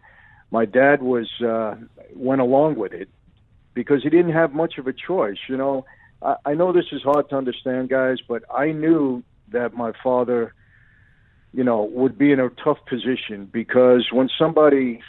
My 0.49 0.65
dad 0.65 1.03
was 1.03 1.29
uh, 1.41 1.75
went 2.15 2.39
along 2.39 2.75
with 2.77 2.93
it 2.93 3.09
because 3.73 4.01
he 4.01 4.09
didn't 4.09 4.31
have 4.31 4.53
much 4.53 4.77
of 4.77 4.87
a 4.87 4.93
choice. 4.93 5.37
You 5.49 5.57
know, 5.57 5.85
I, 6.21 6.35
I 6.45 6.53
know 6.53 6.71
this 6.71 6.85
is 6.91 7.01
hard 7.01 7.29
to 7.29 7.35
understand, 7.35 7.89
guys, 7.89 8.17
but 8.27 8.43
I 8.53 8.71
knew 8.71 9.23
that 9.51 9.73
my 9.73 9.93
father, 10.03 10.53
you 11.53 11.63
know, 11.63 11.83
would 11.83 12.17
be 12.17 12.31
in 12.31 12.39
a 12.39 12.49
tough 12.49 12.79
position 12.87 13.49
because 13.51 14.07
when 14.11 14.29
somebody 14.37 15.01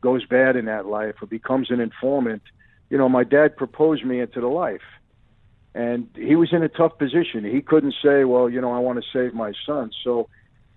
goes 0.00 0.24
bad 0.26 0.56
in 0.56 0.64
that 0.66 0.86
life 0.86 1.16
or 1.20 1.26
becomes 1.26 1.70
an 1.70 1.80
informant, 1.80 2.42
you 2.90 2.98
know, 2.98 3.08
my 3.08 3.24
dad 3.24 3.56
proposed 3.56 4.04
me 4.04 4.20
into 4.20 4.40
the 4.40 4.48
life. 4.48 4.82
And 5.74 6.08
he 6.14 6.36
was 6.36 6.52
in 6.52 6.62
a 6.62 6.68
tough 6.68 6.96
position. 6.96 7.44
He 7.44 7.60
couldn't 7.60 7.94
say, 8.02 8.24
well, 8.24 8.48
you 8.48 8.60
know, 8.60 8.72
I 8.72 8.78
want 8.78 9.02
to 9.02 9.04
save 9.12 9.34
my 9.34 9.52
son. 9.66 9.90
So 10.02 10.28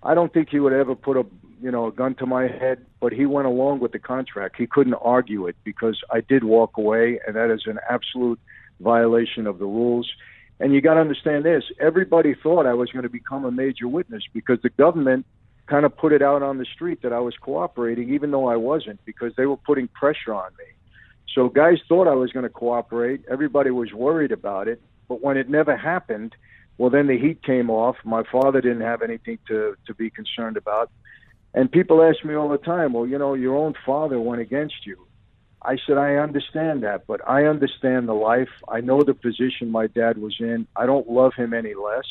I 0.02 0.14
don't 0.14 0.32
think 0.32 0.50
he 0.50 0.60
would 0.60 0.74
ever 0.74 0.94
put 0.94 1.16
a, 1.16 1.24
you 1.62 1.70
know, 1.70 1.86
a 1.86 1.92
gun 1.92 2.14
to 2.16 2.26
my 2.26 2.42
head, 2.42 2.84
but 3.00 3.12
he 3.12 3.24
went 3.24 3.46
along 3.46 3.80
with 3.80 3.92
the 3.92 3.98
contract. 3.98 4.56
He 4.58 4.66
couldn't 4.66 4.94
argue 4.94 5.46
it 5.46 5.56
because 5.64 5.98
I 6.10 6.20
did 6.20 6.44
walk 6.44 6.76
away, 6.76 7.18
and 7.26 7.36
that 7.36 7.50
is 7.50 7.62
an 7.66 7.78
absolute 7.88 8.38
violation 8.80 9.46
of 9.46 9.58
the 9.58 9.66
rules. 9.66 10.10
And 10.58 10.74
you 10.74 10.80
got 10.80 10.94
to 10.94 11.00
understand 11.00 11.44
this 11.44 11.64
everybody 11.80 12.34
thought 12.34 12.66
I 12.66 12.74
was 12.74 12.90
going 12.90 13.04
to 13.04 13.08
become 13.08 13.44
a 13.44 13.50
major 13.50 13.88
witness 13.88 14.22
because 14.32 14.58
the 14.62 14.70
government 14.70 15.26
kind 15.66 15.86
of 15.86 15.96
put 15.96 16.12
it 16.12 16.20
out 16.20 16.42
on 16.42 16.58
the 16.58 16.66
street 16.66 17.02
that 17.02 17.12
I 17.12 17.20
was 17.20 17.34
cooperating, 17.36 18.12
even 18.12 18.30
though 18.30 18.48
I 18.48 18.56
wasn't, 18.56 19.02
because 19.04 19.32
they 19.36 19.46
were 19.46 19.56
putting 19.56 19.88
pressure 19.88 20.34
on 20.34 20.50
me. 20.58 20.64
So 21.34 21.48
guys 21.48 21.78
thought 21.88 22.08
I 22.08 22.14
was 22.14 22.32
going 22.32 22.42
to 22.42 22.50
cooperate. 22.50 23.24
Everybody 23.30 23.70
was 23.70 23.92
worried 23.92 24.32
about 24.32 24.66
it. 24.66 24.82
But 25.08 25.22
when 25.22 25.36
it 25.36 25.48
never 25.48 25.76
happened, 25.76 26.34
well, 26.76 26.90
then 26.90 27.06
the 27.06 27.18
heat 27.18 27.42
came 27.42 27.70
off. 27.70 27.96
My 28.04 28.22
father 28.30 28.60
didn't 28.60 28.80
have 28.80 29.02
anything 29.02 29.38
to, 29.48 29.76
to 29.86 29.94
be 29.94 30.10
concerned 30.10 30.56
about. 30.56 30.90
And 31.54 31.70
people 31.70 32.02
ask 32.02 32.24
me 32.24 32.34
all 32.34 32.48
the 32.48 32.58
time, 32.58 32.92
well, 32.92 33.06
you 33.06 33.18
know, 33.18 33.34
your 33.34 33.56
own 33.56 33.74
father 33.86 34.20
went 34.20 34.40
against 34.40 34.86
you. 34.86 34.96
I 35.62 35.76
said, 35.86 35.98
I 35.98 36.14
understand 36.16 36.82
that, 36.84 37.06
but 37.06 37.20
I 37.28 37.44
understand 37.44 38.08
the 38.08 38.14
life. 38.14 38.48
I 38.68 38.80
know 38.80 39.02
the 39.02 39.14
position 39.14 39.70
my 39.70 39.88
dad 39.88 40.16
was 40.18 40.36
in. 40.40 40.66
I 40.74 40.86
don't 40.86 41.08
love 41.10 41.34
him 41.34 41.52
any 41.52 41.74
less. 41.74 42.06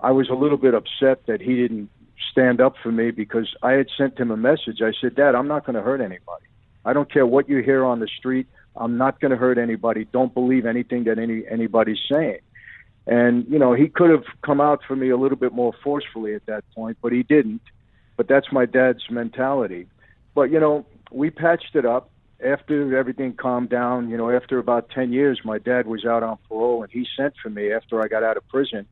I 0.00 0.10
was 0.10 0.28
a 0.28 0.34
little 0.34 0.58
bit 0.58 0.74
upset 0.74 1.26
that 1.26 1.40
he 1.40 1.56
didn't 1.56 1.88
stand 2.30 2.60
up 2.60 2.74
for 2.82 2.92
me 2.92 3.10
because 3.10 3.54
I 3.62 3.72
had 3.72 3.88
sent 3.96 4.18
him 4.18 4.30
a 4.30 4.36
message. 4.36 4.82
I 4.82 4.92
said, 5.00 5.14
Dad, 5.14 5.34
I'm 5.34 5.48
not 5.48 5.64
going 5.64 5.76
to 5.76 5.82
hurt 5.82 6.00
anybody. 6.00 6.44
I 6.84 6.92
don't 6.92 7.10
care 7.10 7.26
what 7.26 7.48
you 7.48 7.62
hear 7.62 7.84
on 7.84 8.00
the 8.00 8.08
street. 8.18 8.46
I'm 8.76 8.98
not 8.98 9.20
going 9.20 9.30
to 9.30 9.36
hurt 9.36 9.56
anybody. 9.56 10.04
Don't 10.04 10.34
believe 10.34 10.66
anything 10.66 11.04
that 11.04 11.18
any 11.18 11.44
anybody's 11.48 12.00
saying. 12.10 12.40
And 13.06 13.46
you 13.48 13.58
know, 13.58 13.72
he 13.72 13.88
could 13.88 14.10
have 14.10 14.24
come 14.42 14.60
out 14.60 14.80
for 14.86 14.96
me 14.96 15.10
a 15.10 15.16
little 15.16 15.38
bit 15.38 15.52
more 15.52 15.72
forcefully 15.82 16.34
at 16.34 16.44
that 16.46 16.64
point, 16.74 16.98
but 17.00 17.12
he 17.12 17.22
didn't. 17.22 17.62
But 18.16 18.28
that's 18.28 18.52
my 18.52 18.66
dad's 18.66 19.08
mentality. 19.10 19.86
But 20.34 20.50
you 20.50 20.60
know, 20.60 20.84
we 21.10 21.30
patched 21.30 21.76
it 21.76 21.86
up 21.86 22.10
after 22.42 22.96
everything 22.96 23.34
calmed 23.34 23.68
down. 23.68 24.10
You 24.10 24.16
know, 24.16 24.30
after 24.30 24.58
about 24.58 24.90
ten 24.90 25.12
years, 25.12 25.40
my 25.44 25.58
dad 25.58 25.86
was 25.86 26.04
out 26.04 26.22
on 26.22 26.38
parole, 26.48 26.82
and 26.82 26.90
he 26.90 27.06
sent 27.16 27.34
for 27.42 27.50
me 27.50 27.72
after 27.72 28.02
I 28.02 28.08
got 28.08 28.22
out 28.22 28.36
of 28.36 28.46
prison. 28.48 28.86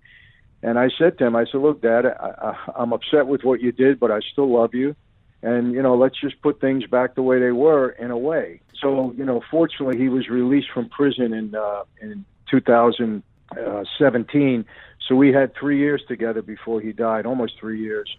And 0.62 0.78
I 0.78 0.90
said 0.96 1.18
to 1.18 1.26
him, 1.26 1.36
I 1.36 1.44
said, 1.44 1.60
"Look, 1.60 1.82
Dad, 1.82 2.06
I, 2.06 2.34
I, 2.40 2.56
I'm 2.76 2.92
upset 2.92 3.26
with 3.26 3.42
what 3.42 3.60
you 3.60 3.72
did, 3.72 3.98
but 3.98 4.10
I 4.10 4.20
still 4.32 4.52
love 4.52 4.74
you." 4.74 4.94
and 5.42 5.72
you 5.72 5.82
know 5.82 5.96
let's 5.96 6.20
just 6.20 6.40
put 6.40 6.60
things 6.60 6.86
back 6.86 7.14
the 7.14 7.22
way 7.22 7.40
they 7.40 7.52
were 7.52 7.90
in 7.90 8.10
a 8.10 8.18
way 8.18 8.60
so 8.80 9.12
you 9.16 9.24
know 9.24 9.42
fortunately 9.50 9.98
he 9.98 10.08
was 10.08 10.28
released 10.28 10.70
from 10.72 10.88
prison 10.88 11.34
in 11.34 11.54
uh 11.54 11.82
in 12.00 12.24
2017 12.50 14.64
so 15.08 15.14
we 15.16 15.32
had 15.32 15.54
3 15.54 15.78
years 15.78 16.02
together 16.06 16.42
before 16.42 16.80
he 16.80 16.92
died 16.92 17.26
almost 17.26 17.58
3 17.58 17.80
years 17.80 18.16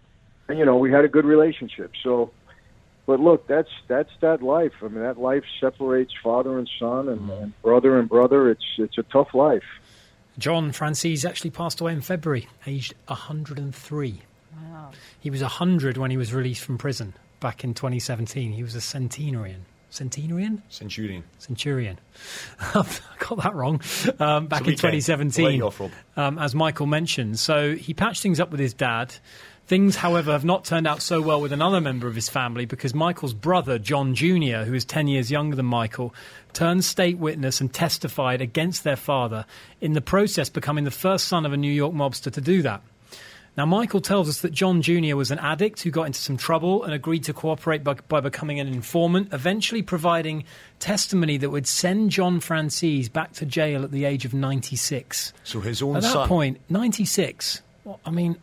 and 0.48 0.58
you 0.58 0.64
know 0.64 0.76
we 0.76 0.92
had 0.92 1.04
a 1.04 1.08
good 1.08 1.24
relationship 1.24 1.92
so 2.02 2.32
but 3.06 3.20
look 3.20 3.46
that's 3.46 3.68
that's 3.88 4.10
that 4.20 4.42
life 4.42 4.72
i 4.82 4.88
mean 4.88 5.02
that 5.02 5.18
life 5.18 5.44
separates 5.60 6.12
father 6.22 6.58
and 6.58 6.68
son 6.78 7.08
and, 7.08 7.30
and 7.30 7.62
brother 7.62 7.98
and 7.98 8.08
brother 8.08 8.50
it's 8.50 8.64
it's 8.78 8.98
a 8.98 9.02
tough 9.04 9.34
life 9.34 9.62
John 10.36 10.72
Franzese 10.72 11.24
actually 11.28 11.50
passed 11.50 11.80
away 11.80 11.92
in 11.92 12.00
February, 12.00 12.48
aged 12.66 12.94
103. 13.06 14.22
Wow. 14.56 14.90
He 15.20 15.30
was 15.30 15.42
100 15.42 15.96
when 15.96 16.10
he 16.10 16.16
was 16.16 16.34
released 16.34 16.64
from 16.64 16.76
prison 16.76 17.14
back 17.38 17.62
in 17.62 17.72
2017. 17.72 18.50
He 18.52 18.62
was 18.64 18.74
a 18.74 18.80
centenarian. 18.80 19.64
Centenarian? 19.90 20.62
Centurion. 20.70 21.22
Centurion. 21.38 22.00
I 22.74 22.84
got 23.20 23.42
that 23.44 23.54
wrong. 23.54 23.80
Um, 24.18 24.48
back 24.48 24.62
in 24.66 24.74
2017, 24.74 25.40
We'll 25.44 25.52
let 25.52 25.56
you 25.56 25.66
off, 25.66 25.78
Rob. 25.78 25.92
um, 26.16 26.38
as 26.40 26.52
Michael 26.52 26.86
mentioned. 26.86 27.38
So 27.38 27.76
he 27.76 27.94
patched 27.94 28.20
things 28.20 28.40
up 28.40 28.50
with 28.50 28.58
his 28.58 28.74
dad. 28.74 29.14
Things, 29.66 29.96
however, 29.96 30.32
have 30.32 30.44
not 30.44 30.66
turned 30.66 30.86
out 30.86 31.00
so 31.00 31.22
well 31.22 31.40
with 31.40 31.50
another 31.52 31.80
member 31.80 32.06
of 32.06 32.14
his 32.14 32.28
family 32.28 32.66
because 32.66 32.92
Michael's 32.92 33.32
brother, 33.32 33.78
John 33.78 34.14
Jr., 34.14 34.64
who 34.64 34.74
is 34.74 34.84
10 34.84 35.08
years 35.08 35.30
younger 35.30 35.56
than 35.56 35.64
Michael, 35.64 36.14
turned 36.52 36.84
state 36.84 37.16
witness 37.16 37.62
and 37.62 37.72
testified 37.72 38.42
against 38.42 38.84
their 38.84 38.96
father, 38.96 39.46
in 39.80 39.94
the 39.94 40.02
process 40.02 40.50
becoming 40.50 40.84
the 40.84 40.90
first 40.90 41.28
son 41.28 41.46
of 41.46 41.54
a 41.54 41.56
New 41.56 41.72
York 41.72 41.94
mobster 41.94 42.30
to 42.30 42.42
do 42.42 42.60
that. 42.60 42.82
Now, 43.56 43.64
Michael 43.64 44.00
tells 44.00 44.28
us 44.28 44.40
that 44.40 44.52
John 44.52 44.82
Jr. 44.82 45.14
was 45.16 45.30
an 45.30 45.38
addict 45.38 45.80
who 45.82 45.90
got 45.90 46.08
into 46.08 46.18
some 46.18 46.36
trouble 46.36 46.82
and 46.82 46.92
agreed 46.92 47.24
to 47.24 47.32
cooperate 47.32 47.84
by, 47.84 47.94
by 47.94 48.20
becoming 48.20 48.58
an 48.58 48.66
informant, 48.66 49.32
eventually 49.32 49.80
providing 49.80 50.44
testimony 50.80 51.36
that 51.38 51.50
would 51.50 51.68
send 51.68 52.10
John 52.10 52.40
Franzese 52.40 53.10
back 53.10 53.32
to 53.34 53.46
jail 53.46 53.84
at 53.84 53.92
the 53.92 54.04
age 54.04 54.24
of 54.24 54.34
96. 54.34 55.32
So 55.44 55.60
his 55.60 55.80
own 55.82 55.96
At 55.96 56.02
that 56.02 56.12
son. 56.12 56.28
point, 56.28 56.60
96. 56.68 57.62
Well, 57.84 58.00
I 58.04 58.10
mean, 58.10 58.36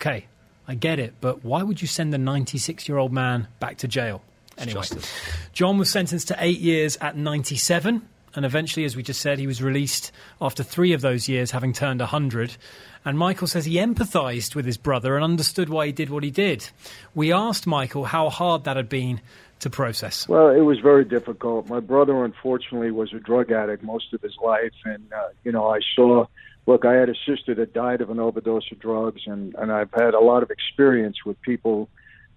okay, 0.00 0.26
I 0.66 0.74
get 0.74 0.98
it, 0.98 1.14
but 1.20 1.44
why 1.44 1.62
would 1.62 1.82
you 1.82 1.88
send 1.88 2.14
a 2.14 2.18
96 2.18 2.88
year 2.88 2.96
old 2.96 3.12
man 3.12 3.48
back 3.58 3.78
to 3.78 3.88
jail? 3.88 4.22
Anyway, 4.56 4.74
justice. 4.74 5.12
John 5.52 5.78
was 5.78 5.90
sentenced 5.90 6.28
to 6.28 6.36
eight 6.38 6.60
years 6.60 6.96
at 7.00 7.16
97, 7.16 8.08
and 8.34 8.44
eventually, 8.44 8.84
as 8.84 8.96
we 8.96 9.02
just 9.02 9.20
said, 9.20 9.38
he 9.38 9.46
was 9.46 9.62
released 9.62 10.12
after 10.40 10.62
three 10.62 10.92
of 10.92 11.00
those 11.00 11.28
years, 11.28 11.50
having 11.50 11.72
turned 11.72 12.00
100. 12.00 12.56
And 13.04 13.18
Michael 13.18 13.46
says 13.46 13.64
he 13.64 13.76
empathised 13.76 14.54
with 14.54 14.64
his 14.64 14.76
brother 14.76 15.16
and 15.16 15.24
understood 15.24 15.68
why 15.68 15.86
he 15.86 15.92
did 15.92 16.10
what 16.10 16.22
he 16.22 16.30
did. 16.30 16.68
We 17.14 17.32
asked 17.32 17.66
Michael 17.66 18.04
how 18.04 18.30
hard 18.30 18.64
that 18.64 18.76
had 18.76 18.88
been 18.88 19.20
to 19.60 19.70
process. 19.70 20.28
Well, 20.28 20.48
it 20.48 20.60
was 20.60 20.78
very 20.78 21.04
difficult. 21.04 21.68
My 21.68 21.80
brother, 21.80 22.24
unfortunately, 22.24 22.90
was 22.90 23.12
a 23.12 23.18
drug 23.18 23.50
addict 23.50 23.82
most 23.82 24.12
of 24.14 24.22
his 24.22 24.36
life, 24.42 24.72
and 24.84 25.12
uh, 25.12 25.28
you 25.44 25.52
know, 25.52 25.68
I 25.68 25.80
saw. 25.94 26.26
Look, 26.70 26.84
I 26.84 26.92
had 26.94 27.08
a 27.08 27.16
sister 27.26 27.52
that 27.56 27.72
died 27.72 28.00
of 28.00 28.10
an 28.10 28.20
overdose 28.20 28.70
of 28.70 28.78
drugs, 28.78 29.22
and 29.26 29.56
and 29.56 29.72
I've 29.72 29.92
had 29.92 30.14
a 30.14 30.20
lot 30.20 30.44
of 30.44 30.52
experience 30.52 31.16
with 31.26 31.42
people, 31.42 31.88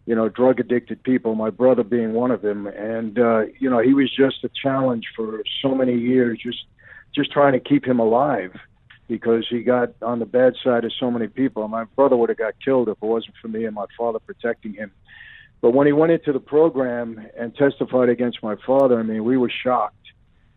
you 0.07 0.15
know, 0.15 0.27
drug 0.27 0.59
addicted 0.59 1.03
people. 1.03 1.36
My 1.36 1.51
brother 1.51 1.84
being 1.84 2.13
one 2.13 2.31
of 2.31 2.41
them, 2.41 2.65
and 2.65 3.19
uh, 3.19 3.41
you 3.59 3.69
know, 3.69 3.77
he 3.77 3.93
was 3.93 4.09
just 4.09 4.43
a 4.43 4.49
challenge 4.49 5.05
for 5.15 5.43
so 5.61 5.75
many 5.75 5.95
years, 5.95 6.39
just 6.41 6.65
just 7.13 7.31
trying 7.31 7.53
to 7.53 7.59
keep 7.59 7.86
him 7.86 7.99
alive 7.99 8.55
because 9.07 9.45
he 9.47 9.61
got 9.61 9.93
on 10.01 10.17
the 10.17 10.25
bad 10.25 10.55
side 10.63 10.84
of 10.84 10.91
so 10.99 11.11
many 11.11 11.27
people. 11.27 11.67
My 11.67 11.84
brother 11.84 12.17
would 12.17 12.29
have 12.29 12.39
got 12.39 12.55
killed 12.65 12.89
if 12.89 12.97
it 13.03 13.05
wasn't 13.05 13.36
for 13.39 13.49
me 13.49 13.65
and 13.65 13.75
my 13.75 13.86
father 13.95 14.17
protecting 14.17 14.73
him. 14.73 14.91
But 15.61 15.75
when 15.75 15.86
he 15.86 15.93
went 15.93 16.11
into 16.11 16.34
the 16.34 16.39
program 16.39 17.23
and 17.38 17.55
testified 17.55 18.09
against 18.09 18.41
my 18.41 18.55
father, 18.65 18.99
I 18.99 19.03
mean, 19.03 19.23
we 19.23 19.38
were 19.38 19.51
shocked. 19.63 19.97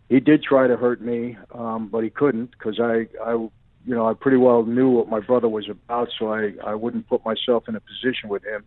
He 0.08 0.20
did 0.20 0.42
try 0.42 0.66
to 0.66 0.78
hurt 0.78 1.02
me, 1.02 1.36
um, 1.52 1.88
but 1.88 2.04
he 2.04 2.10
couldn't 2.10 2.52
because 2.52 2.80
I, 2.80 3.08
I, 3.22 3.48
you 3.86 3.94
know, 3.94 4.08
I 4.08 4.14
pretty 4.14 4.36
well 4.36 4.64
knew 4.64 4.90
what 4.90 5.08
my 5.08 5.20
brother 5.20 5.48
was 5.48 5.68
about, 5.68 6.08
so 6.18 6.32
I, 6.32 6.52
I 6.64 6.74
wouldn't 6.74 7.08
put 7.08 7.24
myself 7.24 7.68
in 7.68 7.76
a 7.76 7.80
position 7.80 8.28
with 8.28 8.44
him. 8.44 8.64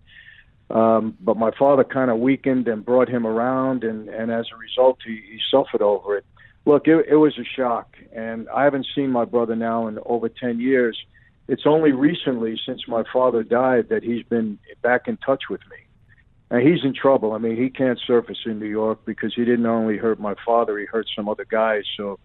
Um, 0.70 1.18
but 1.20 1.36
my 1.36 1.52
father 1.58 1.84
kind 1.84 2.10
of 2.10 2.20
weakened 2.20 2.68
and 2.68 2.86
brought 2.86 3.10
him 3.10 3.28
around, 3.28 3.84
and, 3.84 4.08
and 4.08 4.32
as 4.32 4.46
a 4.54 4.58
result, 4.58 5.00
he, 5.06 5.16
he 5.16 5.40
suffered 5.52 5.82
over 5.82 6.18
it. 6.18 6.26
Look, 6.66 6.88
it, 6.88 7.06
it 7.10 7.16
was 7.16 7.38
a 7.38 7.44
shock, 7.44 7.98
and 8.14 8.48
I 8.50 8.64
haven't 8.64 8.88
seen 8.96 9.12
my 9.12 9.26
brother 9.26 9.56
now 9.56 9.88
in 9.88 10.00
over 10.06 10.30
10 10.30 10.60
years. 10.60 10.98
It's 11.48 11.64
only 11.66 11.92
recently, 11.92 12.60
since 12.66 12.88
my 12.88 13.04
father 13.12 13.44
died, 13.44 13.90
that 13.90 14.04
he's 14.04 14.24
been 14.24 14.60
back 14.84 15.08
in 15.08 15.18
touch 15.18 15.44
with 15.50 15.62
me. 15.62 15.78
And 16.52 16.68
he's 16.68 16.84
in 16.84 16.94
trouble. 16.94 17.34
I 17.34 17.40
mean, 17.40 17.58
he 17.58 17.70
can't 17.70 18.00
surface 18.06 18.40
in 18.46 18.60
New 18.60 18.68
York 18.68 19.00
because 19.06 19.34
he 19.36 19.46
didn't 19.46 19.66
only 19.66 19.98
hurt 19.98 20.20
my 20.20 20.36
father, 20.46 20.78
he 20.78 20.86
hurt 20.86 21.08
some 21.16 21.28
other 21.28 21.46
guys. 21.46 21.84
So, 21.98 22.20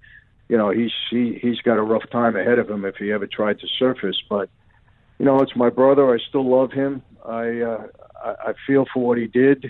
you 0.54 0.58
know, 0.58 0.70
he's 0.70 0.92
he, 1.10 1.36
he's 1.42 1.58
got 1.62 1.78
a 1.78 1.82
rough 1.82 2.08
time 2.12 2.36
ahead 2.36 2.60
of 2.60 2.70
him 2.70 2.84
if 2.84 2.94
he 2.94 3.10
ever 3.10 3.26
tried 3.26 3.58
to 3.58 3.66
surface. 3.76 4.22
But, 4.30 4.48
you 5.18 5.24
know, 5.26 5.40
it's 5.40 5.56
my 5.56 5.68
brother. 5.68 6.14
I 6.14 6.18
still 6.28 6.48
love 6.48 6.70
him. 6.70 7.02
I 7.24 7.60
uh, 7.60 7.86
I, 8.24 8.34
I 8.50 8.54
feel 8.64 8.84
for 8.94 9.04
what 9.04 9.18
he 9.18 9.26
did, 9.26 9.68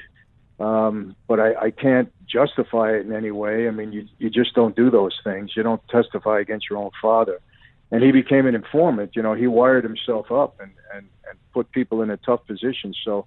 um, 0.60 1.16
but 1.26 1.40
I, 1.40 1.54
I 1.54 1.70
can't 1.70 2.12
justify 2.26 2.92
it 2.96 3.06
in 3.06 3.14
any 3.14 3.30
way. 3.30 3.66
I 3.66 3.70
mean, 3.70 3.92
you 3.94 4.06
you 4.18 4.28
just 4.28 4.54
don't 4.54 4.76
do 4.76 4.90
those 4.90 5.18
things. 5.24 5.52
You 5.56 5.62
don't 5.62 5.80
testify 5.88 6.38
against 6.38 6.68
your 6.68 6.78
own 6.78 6.90
father. 7.00 7.40
And 7.90 8.02
he 8.02 8.12
became 8.12 8.46
an 8.46 8.54
informant. 8.54 9.16
You 9.16 9.22
know, 9.22 9.32
he 9.32 9.46
wired 9.46 9.84
himself 9.84 10.30
up 10.30 10.60
and 10.60 10.72
and 10.94 11.08
and 11.26 11.38
put 11.54 11.72
people 11.72 12.02
in 12.02 12.10
a 12.10 12.18
tough 12.18 12.46
position. 12.46 12.92
So 13.06 13.24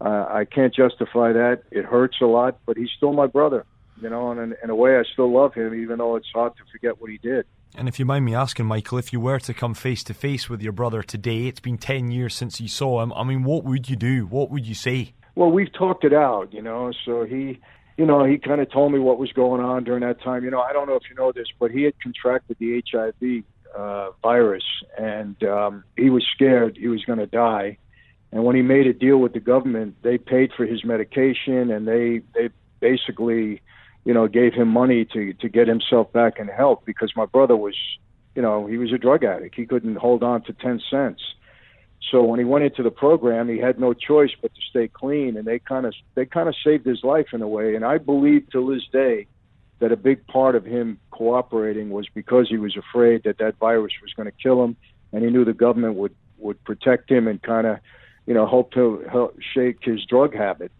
uh, 0.00 0.26
I 0.30 0.44
can't 0.44 0.72
justify 0.72 1.32
that. 1.32 1.64
It 1.72 1.84
hurts 1.84 2.18
a 2.20 2.26
lot, 2.26 2.60
but 2.66 2.76
he's 2.76 2.92
still 2.96 3.12
my 3.12 3.26
brother. 3.26 3.66
You 4.04 4.10
know, 4.10 4.30
and 4.30 4.38
in, 4.38 4.54
in 4.62 4.68
a 4.68 4.74
way, 4.74 4.98
I 4.98 5.02
still 5.14 5.32
love 5.32 5.54
him, 5.54 5.74
even 5.74 5.96
though 5.96 6.16
it's 6.16 6.28
hard 6.34 6.54
to 6.58 6.62
forget 6.70 7.00
what 7.00 7.10
he 7.10 7.16
did. 7.16 7.46
And 7.74 7.88
if 7.88 7.98
you 7.98 8.04
mind 8.04 8.26
me 8.26 8.34
asking, 8.34 8.66
Michael, 8.66 8.98
if 8.98 9.14
you 9.14 9.18
were 9.18 9.38
to 9.38 9.54
come 9.54 9.72
face 9.72 10.04
to 10.04 10.12
face 10.12 10.46
with 10.46 10.60
your 10.60 10.72
brother 10.72 11.02
today, 11.02 11.46
it's 11.46 11.58
been 11.58 11.78
10 11.78 12.10
years 12.10 12.34
since 12.34 12.60
you 12.60 12.68
saw 12.68 13.02
him. 13.02 13.14
I 13.14 13.24
mean, 13.24 13.44
what 13.44 13.64
would 13.64 13.88
you 13.88 13.96
do? 13.96 14.26
What 14.26 14.50
would 14.50 14.66
you 14.66 14.74
say? 14.74 15.14
Well, 15.36 15.50
we've 15.50 15.72
talked 15.72 16.04
it 16.04 16.12
out, 16.12 16.52
you 16.52 16.60
know. 16.60 16.92
So 17.06 17.24
he, 17.24 17.58
you 17.96 18.04
know, 18.04 18.24
he 18.24 18.36
kind 18.36 18.60
of 18.60 18.70
told 18.70 18.92
me 18.92 18.98
what 18.98 19.18
was 19.18 19.32
going 19.32 19.62
on 19.62 19.84
during 19.84 20.02
that 20.02 20.20
time. 20.20 20.44
You 20.44 20.50
know, 20.50 20.60
I 20.60 20.74
don't 20.74 20.86
know 20.86 20.96
if 20.96 21.04
you 21.08 21.16
know 21.16 21.32
this, 21.32 21.46
but 21.58 21.70
he 21.70 21.84
had 21.84 21.98
contracted 22.02 22.58
the 22.60 22.84
HIV 22.92 23.42
uh, 23.74 24.10
virus, 24.22 24.64
and 24.98 25.42
um, 25.44 25.82
he 25.96 26.10
was 26.10 26.26
scared 26.34 26.76
he 26.76 26.88
was 26.88 27.02
going 27.06 27.20
to 27.20 27.26
die. 27.26 27.78
And 28.32 28.44
when 28.44 28.54
he 28.54 28.60
made 28.60 28.86
a 28.86 28.92
deal 28.92 29.16
with 29.16 29.32
the 29.32 29.40
government, 29.40 29.96
they 30.02 30.18
paid 30.18 30.52
for 30.54 30.66
his 30.66 30.84
medication, 30.84 31.70
and 31.70 31.88
they 31.88 32.20
they 32.34 32.50
basically 32.80 33.62
you 34.04 34.12
know, 34.12 34.28
gave 34.28 34.54
him 34.54 34.68
money 34.68 35.04
to 35.06 35.32
to 35.34 35.48
get 35.48 35.68
himself 35.68 36.12
back 36.12 36.38
in 36.38 36.48
health 36.48 36.82
because 36.84 37.12
my 37.16 37.26
brother 37.26 37.56
was, 37.56 37.76
you 38.34 38.42
know, 38.42 38.66
he 38.66 38.76
was 38.78 38.92
a 38.92 38.98
drug 38.98 39.24
addict. 39.24 39.54
He 39.54 39.66
couldn't 39.66 39.96
hold 39.96 40.22
on 40.22 40.42
to 40.42 40.52
ten 40.52 40.80
cents. 40.90 41.22
So 42.10 42.22
when 42.22 42.38
he 42.38 42.44
went 42.44 42.64
into 42.64 42.82
the 42.82 42.90
program, 42.90 43.48
he 43.48 43.58
had 43.58 43.80
no 43.80 43.94
choice 43.94 44.30
but 44.40 44.54
to 44.54 44.60
stay 44.68 44.88
clean, 44.88 45.36
and 45.36 45.46
they 45.46 45.58
kind 45.58 45.86
of 45.86 45.94
they 46.14 46.26
kind 46.26 46.48
of 46.48 46.54
saved 46.62 46.84
his 46.84 47.02
life 47.02 47.28
in 47.32 47.42
a 47.42 47.48
way. 47.48 47.74
And 47.74 47.84
I 47.84 47.98
believe 47.98 48.50
to 48.50 48.72
this 48.72 48.86
day 48.92 49.26
that 49.78 49.90
a 49.90 49.96
big 49.96 50.26
part 50.26 50.54
of 50.54 50.64
him 50.64 50.98
cooperating 51.10 51.90
was 51.90 52.06
because 52.14 52.48
he 52.48 52.58
was 52.58 52.76
afraid 52.76 53.22
that 53.24 53.38
that 53.38 53.56
virus 53.58 53.92
was 54.02 54.12
going 54.12 54.26
to 54.26 54.36
kill 54.42 54.62
him, 54.62 54.76
and 55.12 55.24
he 55.24 55.30
knew 55.30 55.44
the 55.44 55.54
government 55.54 55.94
would 55.94 56.14
would 56.38 56.62
protect 56.64 57.10
him 57.10 57.26
and 57.26 57.42
kind 57.42 57.66
of, 57.66 57.78
you 58.26 58.34
know, 58.34 58.46
hope 58.46 58.72
to 58.72 59.04
help 59.10 59.38
shake 59.54 59.78
his 59.82 60.04
drug 60.04 60.34
habit. 60.34 60.70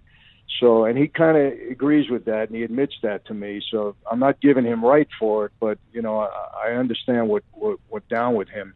So, 0.60 0.84
and 0.84 0.96
he 0.96 1.08
kind 1.08 1.36
of 1.36 1.52
agrees 1.70 2.08
with 2.08 2.26
that, 2.26 2.48
and 2.48 2.56
he 2.56 2.62
admits 2.62 2.94
that 3.02 3.26
to 3.26 3.34
me. 3.34 3.60
So, 3.70 3.96
I'm 4.10 4.20
not 4.20 4.40
giving 4.40 4.64
him 4.64 4.84
right 4.84 5.08
for 5.18 5.46
it, 5.46 5.52
but 5.58 5.78
you 5.92 6.00
know, 6.00 6.20
I, 6.20 6.68
I 6.68 6.72
understand 6.72 7.28
what, 7.28 7.42
what 7.52 7.78
what 7.88 8.08
down 8.08 8.34
with 8.34 8.48
him. 8.48 8.74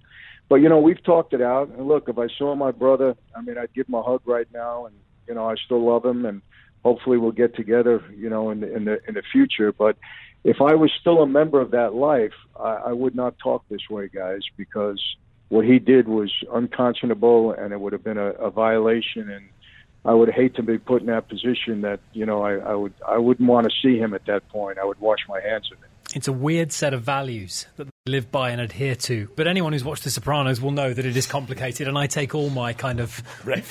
But 0.48 0.56
you 0.56 0.68
know, 0.68 0.80
we've 0.80 1.02
talked 1.02 1.34
it 1.34 1.42
out. 1.42 1.68
And 1.68 1.86
look, 1.86 2.08
if 2.08 2.18
I 2.18 2.28
saw 2.38 2.54
my 2.54 2.72
brother, 2.72 3.16
I 3.36 3.42
mean, 3.42 3.58
I'd 3.58 3.72
give 3.74 3.88
him 3.88 3.94
a 3.94 4.02
hug 4.02 4.22
right 4.24 4.48
now, 4.52 4.86
and 4.86 4.94
you 5.26 5.34
know, 5.34 5.48
I 5.48 5.54
still 5.56 5.84
love 5.84 6.04
him, 6.04 6.24
and 6.24 6.42
hopefully 6.84 7.18
we'll 7.18 7.32
get 7.32 7.54
together, 7.54 8.02
you 8.16 8.30
know, 8.30 8.50
in 8.50 8.60
the 8.60 8.74
in 8.74 8.84
the 8.84 9.00
in 9.06 9.14
the 9.14 9.22
future. 9.32 9.72
But 9.72 9.96
if 10.44 10.60
I 10.60 10.74
was 10.74 10.90
still 11.00 11.22
a 11.22 11.26
member 11.26 11.60
of 11.60 11.72
that 11.72 11.94
life, 11.94 12.32
I, 12.58 12.74
I 12.86 12.92
would 12.92 13.14
not 13.14 13.38
talk 13.38 13.64
this 13.68 13.88
way, 13.90 14.08
guys, 14.08 14.40
because 14.56 15.02
what 15.48 15.64
he 15.64 15.78
did 15.78 16.08
was 16.08 16.32
unconscionable, 16.52 17.52
and 17.52 17.72
it 17.72 17.80
would 17.80 17.92
have 17.92 18.04
been 18.04 18.18
a, 18.18 18.30
a 18.32 18.50
violation 18.50 19.30
and 19.30 19.48
I 20.08 20.14
would 20.14 20.30
hate 20.30 20.54
to 20.54 20.62
be 20.62 20.78
put 20.78 21.02
in 21.02 21.08
that 21.08 21.28
position 21.28 21.82
that 21.82 22.00
you 22.14 22.24
know 22.24 22.42
I, 22.42 22.54
I 22.72 22.74
would 22.74 22.94
I 23.06 23.18
wouldn't 23.18 23.46
want 23.46 23.64
to 23.68 23.72
see 23.82 23.98
him 23.98 24.14
at 24.14 24.24
that 24.24 24.48
point. 24.48 24.78
I 24.78 24.84
would 24.84 25.00
wash 25.00 25.20
my 25.28 25.40
hands 25.40 25.70
of 25.70 25.78
it. 25.82 25.90
It's 26.16 26.26
a 26.26 26.32
weird 26.32 26.72
set 26.72 26.94
of 26.94 27.02
values 27.02 27.66
that 27.76 27.88
live 28.08 28.30
by 28.30 28.50
and 28.50 28.60
adhere 28.60 28.94
to. 28.94 29.28
But 29.36 29.46
anyone 29.46 29.72
who's 29.72 29.84
watched 29.84 30.04
The 30.04 30.10
Sopranos 30.10 30.60
will 30.60 30.70
know 30.70 30.92
that 30.92 31.04
it 31.04 31.16
is 31.16 31.26
complicated, 31.26 31.86
and 31.86 31.96
I 31.96 32.06
take 32.06 32.34
all 32.34 32.50
my 32.50 32.72
kind 32.72 33.00
of 33.00 33.22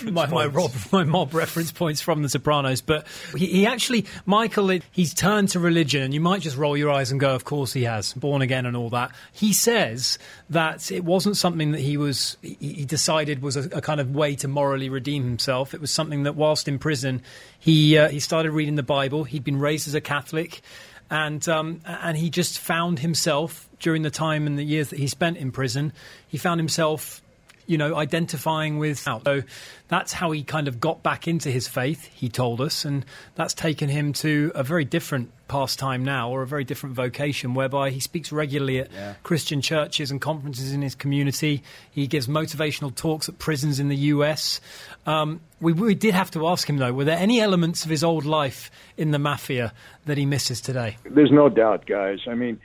my, 0.04 0.28
my, 0.28 0.46
rob, 0.46 0.72
my 0.92 1.04
mob 1.04 1.34
reference 1.34 1.72
points 1.72 2.02
from 2.02 2.22
The 2.22 2.30
Sopranos. 2.30 2.82
But 2.82 3.08
he, 3.36 3.48
he 3.48 3.66
actually, 3.66 4.06
Michael, 4.26 4.80
he's 4.92 5.14
turned 5.14 5.50
to 5.50 5.60
religion, 5.60 6.04
and 6.04 6.14
you 6.14 6.22
might 6.22 6.42
just 6.42 6.58
roll 6.58 6.78
your 6.78 6.92
eyes 6.92 7.12
and 7.12 7.20
go, 7.20 7.36
"Of 7.36 7.46
course 7.46 7.74
he 7.74 7.84
has, 7.84 8.14
born 8.14 8.42
again 8.42 8.66
and 8.66 8.78
all 8.78 8.90
that." 8.92 9.12
He 9.34 9.54
says 9.54 10.18
that 10.50 10.92
it 10.92 11.04
wasn't 11.04 11.38
something 11.38 11.72
that 11.72 11.82
he 11.82 11.98
was 11.98 12.38
he, 12.42 12.58
he 12.60 12.86
decided 12.86 13.42
was 13.42 13.58
a, 13.58 13.64
a, 13.78 13.82
kind 13.82 14.00
of 14.00 14.16
way 14.16 14.36
to 14.36 14.48
morally 14.48 14.90
redeem 14.90 15.24
himself. 15.24 15.74
It 15.74 15.82
was 15.82 15.92
something 15.92 16.24
that, 16.24 16.36
whilst 16.36 16.68
in 16.68 16.80
prison, 16.80 17.22
he 17.60 17.98
uh, 17.98 18.10
he 18.10 18.20
started 18.20 18.52
reading 18.52 18.76
the 18.76 18.84
Bible. 18.84 19.24
He'd 19.24 19.44
been 19.44 19.60
raised 19.60 19.88
as 19.88 19.94
a 19.94 20.02
Catholic 20.02 20.62
and 21.10 21.48
um, 21.48 21.82
and 21.86 22.18
he 22.18 22.30
just 22.30 22.60
found 22.60 23.00
himself 23.00 23.67
during 23.80 24.02
the 24.02 24.12
time 24.12 24.48
and 24.48 24.58
the 24.58 24.64
years 24.64 24.90
that 24.90 25.00
he 25.00 25.08
spent 25.08 25.38
in 25.38 25.52
prison. 25.52 25.94
He 26.28 26.38
found 26.38 26.60
himself, 26.60 27.22
you 27.66 27.78
know, 27.78 27.96
identifying 27.96 28.80
with. 28.80 28.98
So 29.00 29.44
that's 29.88 30.14
how 30.14 30.32
he 30.32 30.44
kind 30.44 30.68
of 30.68 30.80
got 30.80 31.04
back 31.04 31.28
into 31.28 31.52
his 31.52 31.68
faith. 31.68 32.06
He 32.06 32.30
told 32.30 32.62
us, 32.62 32.86
and 32.86 33.06
that's 33.36 33.54
taken 33.54 33.90
him 33.90 34.14
to 34.14 34.52
a 34.56 34.64
very 34.64 34.86
different 34.86 35.32
pastime 35.48 36.04
now, 36.04 36.30
or 36.30 36.42
a 36.42 36.48
very 36.48 36.64
different 36.64 36.96
vocation, 36.96 37.54
whereby 37.54 37.90
he 37.90 38.00
speaks 38.00 38.32
regularly 38.32 38.80
at 38.80 38.92
yeah. 38.92 39.14
Christian 39.24 39.62
churches 39.62 40.12
and 40.12 40.20
conferences 40.20 40.74
in 40.74 40.82
his 40.82 40.96
community. 40.96 41.64
He 41.92 42.08
gives 42.08 42.28
motivational 42.28 42.94
talks 42.94 43.30
at 43.30 43.38
prisons 43.38 43.80
in 43.80 43.88
the 43.88 43.96
U.S. 43.96 44.60
Um, 45.06 45.40
we, 45.62 45.74
we 45.74 45.96
did 45.96 46.14
have 46.16 46.32
to 46.32 46.48
ask 46.48 46.68
him 46.70 46.78
though: 46.78 46.94
were 46.94 47.06
there 47.06 47.18
any 47.18 47.40
elements 47.40 47.86
of 47.86 47.92
his 47.92 48.04
old 48.04 48.26
life 48.26 48.72
in 48.98 49.12
the 49.12 49.20
mafia 49.20 49.74
that 50.06 50.18
he 50.18 50.26
misses 50.26 50.62
today? 50.62 50.98
There's 51.06 51.32
no 51.32 51.48
doubt, 51.48 51.86
guys. 51.86 52.20
I 52.28 52.34
mean 52.34 52.60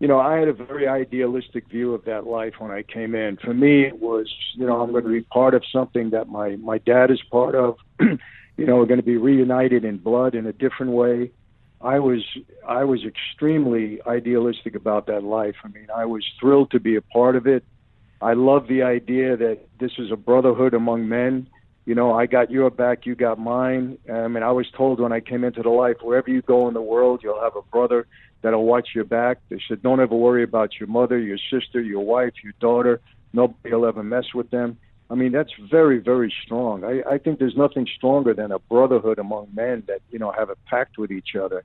you 0.00 0.08
know, 0.08 0.18
I 0.18 0.38
had 0.38 0.48
a 0.48 0.52
very 0.52 0.88
idealistic 0.88 1.68
view 1.68 1.94
of 1.94 2.04
that 2.04 2.26
life 2.26 2.54
when 2.58 2.70
I 2.70 2.82
came 2.82 3.14
in. 3.14 3.36
For 3.36 3.54
me, 3.54 3.84
it 3.84 4.00
was, 4.00 4.32
you 4.54 4.66
know, 4.66 4.82
I'm 4.82 4.90
going 4.90 5.04
to 5.04 5.10
be 5.10 5.22
part 5.22 5.54
of 5.54 5.62
something 5.72 6.10
that 6.10 6.28
my 6.28 6.56
my 6.56 6.78
dad 6.78 7.10
is 7.10 7.22
part 7.30 7.54
of. 7.54 7.76
you 8.00 8.18
know, 8.66 8.76
we're 8.76 8.86
going 8.86 9.00
to 9.00 9.06
be 9.06 9.16
reunited 9.16 9.84
in 9.84 9.98
blood 9.98 10.34
in 10.34 10.46
a 10.46 10.52
different 10.52 10.92
way. 10.92 11.30
I 11.80 11.98
was 11.98 12.22
I 12.66 12.84
was 12.84 13.04
extremely 13.04 14.00
idealistic 14.06 14.74
about 14.74 15.06
that 15.06 15.22
life. 15.22 15.56
I 15.64 15.68
mean, 15.68 15.88
I 15.94 16.06
was 16.06 16.24
thrilled 16.40 16.70
to 16.72 16.80
be 16.80 16.96
a 16.96 17.02
part 17.02 17.36
of 17.36 17.46
it. 17.46 17.64
I 18.20 18.32
love 18.32 18.68
the 18.68 18.82
idea 18.82 19.36
that 19.36 19.58
this 19.78 19.92
is 19.98 20.10
a 20.10 20.16
brotherhood 20.16 20.74
among 20.74 21.08
men. 21.08 21.48
You 21.84 21.94
know, 21.94 22.14
I 22.14 22.24
got 22.24 22.50
your 22.50 22.70
back, 22.70 23.04
you 23.04 23.14
got 23.14 23.38
mine. 23.38 23.98
I 24.10 24.28
mean, 24.28 24.42
I 24.42 24.52
was 24.52 24.66
told 24.70 24.98
when 24.98 25.12
I 25.12 25.20
came 25.20 25.44
into 25.44 25.62
the 25.62 25.68
life, 25.68 25.96
wherever 26.00 26.30
you 26.30 26.40
go 26.40 26.66
in 26.66 26.72
the 26.72 26.80
world, 26.80 27.20
you'll 27.22 27.42
have 27.42 27.56
a 27.56 27.62
brother 27.62 28.06
that'll 28.44 28.66
watch 28.66 28.90
your 28.94 29.04
back. 29.04 29.38
They 29.48 29.58
said, 29.66 29.82
don't 29.82 30.00
ever 30.00 30.14
worry 30.14 30.44
about 30.44 30.78
your 30.78 30.86
mother, 30.86 31.18
your 31.18 31.38
sister, 31.50 31.80
your 31.80 32.04
wife, 32.04 32.34
your 32.44 32.52
daughter. 32.60 33.00
Nobody 33.32 33.74
will 33.74 33.86
ever 33.86 34.04
mess 34.04 34.26
with 34.34 34.50
them. 34.50 34.76
I 35.10 35.14
mean, 35.14 35.32
that's 35.32 35.50
very, 35.70 35.98
very 35.98 36.32
strong. 36.44 36.84
I, 36.84 37.02
I 37.14 37.18
think 37.18 37.38
there's 37.38 37.56
nothing 37.56 37.88
stronger 37.96 38.34
than 38.34 38.52
a 38.52 38.58
brotherhood 38.58 39.18
among 39.18 39.48
men 39.54 39.82
that, 39.88 40.02
you 40.10 40.18
know, 40.18 40.30
have 40.30 40.50
a 40.50 40.56
pact 40.66 40.98
with 40.98 41.10
each 41.10 41.34
other. 41.34 41.64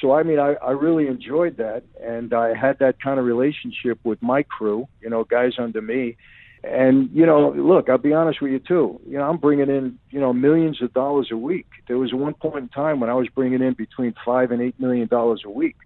So, 0.00 0.12
I 0.12 0.22
mean, 0.22 0.38
I, 0.38 0.54
I 0.54 0.72
really 0.72 1.06
enjoyed 1.06 1.56
that. 1.56 1.82
And 2.02 2.32
I 2.32 2.54
had 2.54 2.78
that 2.78 3.00
kind 3.02 3.18
of 3.18 3.24
relationship 3.24 3.98
with 4.04 4.22
my 4.22 4.42
crew, 4.42 4.88
you 5.00 5.10
know, 5.10 5.24
guys 5.24 5.52
under 5.58 5.80
me. 5.82 6.16
And, 6.64 7.10
you 7.12 7.26
know, 7.26 7.50
look, 7.52 7.88
I'll 7.88 7.98
be 7.98 8.12
honest 8.12 8.42
with 8.42 8.52
you, 8.52 8.58
too. 8.58 9.00
You 9.06 9.18
know, 9.18 9.28
I'm 9.28 9.36
bringing 9.36 9.68
in, 9.68 9.98
you 10.10 10.20
know, 10.20 10.32
millions 10.32 10.82
of 10.82 10.92
dollars 10.92 11.28
a 11.30 11.36
week. 11.36 11.66
There 11.86 11.98
was 11.98 12.12
one 12.12 12.34
point 12.34 12.56
in 12.64 12.68
time 12.68 13.00
when 13.00 13.10
I 13.10 13.14
was 13.14 13.28
bringing 13.28 13.62
in 13.62 13.74
between 13.74 14.14
five 14.24 14.50
and 14.50 14.60
eight 14.60 14.78
million 14.80 15.08
dollars 15.08 15.42
a 15.44 15.50
week. 15.50 15.76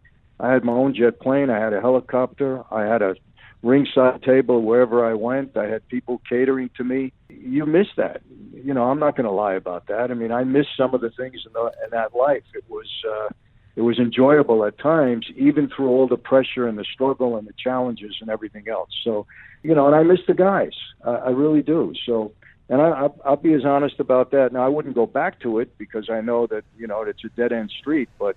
I 0.41 0.53
had 0.53 0.65
my 0.65 0.73
own 0.73 0.95
jet 0.95 1.21
plane. 1.21 1.51
I 1.51 1.61
had 1.61 1.73
a 1.73 1.81
helicopter. 1.81 2.63
I 2.73 2.85
had 2.85 3.03
a 3.03 3.15
ringside 3.63 4.23
table 4.23 4.63
wherever 4.63 5.05
I 5.05 5.15
went. 5.15 5.57
I 5.57 5.67
had 5.67 5.87
people 5.89 6.23
catering 6.29 6.71
to 6.77 6.85
me. 6.85 7.13
You 7.29 7.67
miss 7.67 7.89
that. 7.97 8.23
You 8.55 8.73
know, 8.73 8.85
I'm 8.85 8.99
not 8.99 9.17
going 9.17 9.27
to 9.27 9.33
lie 9.33 9.55
about 9.55 9.87
that. 9.89 10.11
I 10.11 10.15
mean, 10.15 10.33
I 10.33 10.45
miss 10.45 10.67
some 10.77 10.95
of 10.95 11.03
the 11.03 11.11
things 11.11 11.43
in, 11.47 11.53
the, 11.53 11.73
in 11.85 11.91
that 11.93 12.15
life. 12.17 12.45
It 12.55 12.65
was 12.69 12.89
uh, 13.07 13.29
it 13.77 13.83
was 13.83 13.99
enjoyable 13.99 14.65
at 14.65 14.79
times, 14.79 15.27
even 15.37 15.69
through 15.69 15.89
all 15.89 16.09
the 16.09 16.17
pressure 16.17 16.67
and 16.67 16.77
the 16.77 16.85
struggle 16.85 17.37
and 17.37 17.47
the 17.47 17.55
challenges 17.63 18.17
and 18.21 18.29
everything 18.29 18.69
else. 18.69 18.91
So, 19.05 19.27
you 19.63 19.75
know, 19.75 19.87
and 19.87 19.95
I 19.95 20.03
miss 20.03 20.21
the 20.27 20.35
guys. 20.35 20.73
Uh, 21.05 21.21
I 21.25 21.31
really 21.31 21.63
do. 21.63 21.93
So. 22.07 22.33
And 22.73 22.81
I, 22.81 23.09
I'll 23.25 23.35
be 23.35 23.53
as 23.55 23.65
honest 23.65 23.99
about 23.99 24.31
that. 24.31 24.53
Now, 24.53 24.65
I 24.65 24.69
wouldn't 24.69 24.95
go 24.95 25.05
back 25.05 25.41
to 25.41 25.59
it 25.59 25.77
because 25.77 26.09
I 26.09 26.21
know 26.21 26.47
that 26.47 26.63
you 26.79 26.87
know 26.87 27.03
it's 27.03 27.25
a 27.25 27.29
dead 27.31 27.51
end 27.51 27.73
street. 27.77 28.09
But 28.17 28.37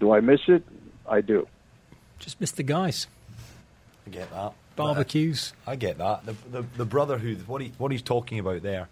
do 0.00 0.12
I 0.12 0.20
miss 0.20 0.40
it? 0.48 0.62
I 1.10 1.20
do. 1.20 1.46
Just 2.18 2.40
miss 2.40 2.52
the 2.52 2.62
guys. 2.62 3.06
I 4.06 4.10
get 4.10 4.30
that. 4.30 4.52
Barbecues. 4.76 5.52
I 5.66 5.76
get 5.76 5.98
that. 5.98 6.24
The, 6.24 6.34
the, 6.50 6.64
the 6.78 6.84
brother 6.86 7.18
who 7.18 7.34
what 7.46 7.60
he 7.60 7.72
what 7.76 7.92
he's 7.92 8.00
talking 8.02 8.38
about 8.38 8.62
there. 8.62 8.88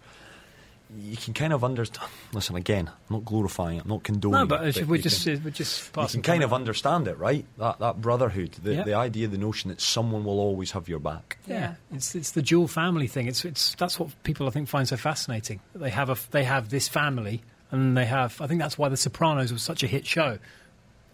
you 0.99 1.15
can 1.17 1.33
kind 1.33 1.53
of 1.53 1.63
understand. 1.63 2.09
Listen, 2.33 2.55
again, 2.55 2.87
I'm 3.09 3.15
not 3.17 3.25
glorifying 3.25 3.77
it, 3.77 3.83
I'm 3.83 3.89
not 3.89 4.03
condoning 4.03 4.39
No, 4.39 4.45
but 4.45 4.63
it. 4.65 4.69
it's- 4.69 4.85
we're 4.87 4.97
you 4.97 5.01
just 5.03 5.23
can- 5.23 5.43
we're 5.43 5.49
just 5.51 5.95
you 5.95 6.07
can 6.07 6.21
kind 6.21 6.43
of 6.43 6.51
understand 6.53 7.07
it, 7.07 7.17
right? 7.17 7.45
That 7.57 7.79
that 7.79 8.01
brotherhood, 8.01 8.51
the, 8.63 8.75
Yeah. 8.75 8.83
the 8.83 8.93
idea, 8.95 9.27
the 9.27 9.37
notion 9.37 9.69
that 9.69 9.81
someone 9.81 10.23
will 10.25 10.39
always 10.39 10.71
have 10.71 10.87
your 10.89 10.99
back. 10.99 11.37
Yeah, 11.47 11.75
it's 11.93 12.13
it's 12.15 12.31
the 12.31 12.41
dual 12.41 12.67
family 12.67 13.07
thing. 13.07 13.27
It's 13.27 13.45
it's 13.45 13.73
that's 13.75 13.99
what 13.99 14.09
people 14.23 14.47
I 14.47 14.51
think 14.51 14.67
find 14.67 14.87
so 14.87 14.97
fascinating. 14.97 15.59
They 15.73 15.89
have 15.91 16.09
a 16.09 16.17
they 16.31 16.43
have 16.43 16.69
this 16.69 16.87
family, 16.87 17.41
and 17.71 17.95
they 17.97 18.05
have. 18.05 18.39
I 18.41 18.47
think 18.47 18.59
that's 18.59 18.77
why 18.77 18.89
The 18.89 18.97
Sopranos 18.97 19.51
was 19.53 19.63
such 19.63 19.81
a 19.83 19.87
hit 19.87 20.05
show. 20.05 20.37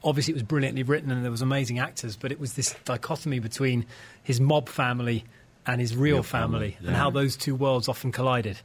Obviously, 0.06 0.34
it 0.34 0.36
was 0.36 0.44
brilliantly 0.44 0.84
written, 0.84 1.12
and 1.12 1.24
there 1.24 1.32
was 1.32 1.42
amazing 1.42 1.80
actors, 1.80 2.16
but 2.16 2.32
it 2.32 2.40
was 2.40 2.54
this 2.54 2.76
dichotomy 2.86 3.40
between 3.40 3.86
his 4.24 4.40
mob 4.40 4.70
family 4.70 5.26
and 5.66 5.82
his 5.82 5.96
real 5.96 6.18
Real 6.18 6.24
family, 6.24 6.72
family, 6.74 6.88
and 6.88 6.96
how 6.96 7.10
those 7.10 7.36
two 7.36 7.56
worlds 7.56 7.90
often 7.90 8.12
collided. 8.12 8.60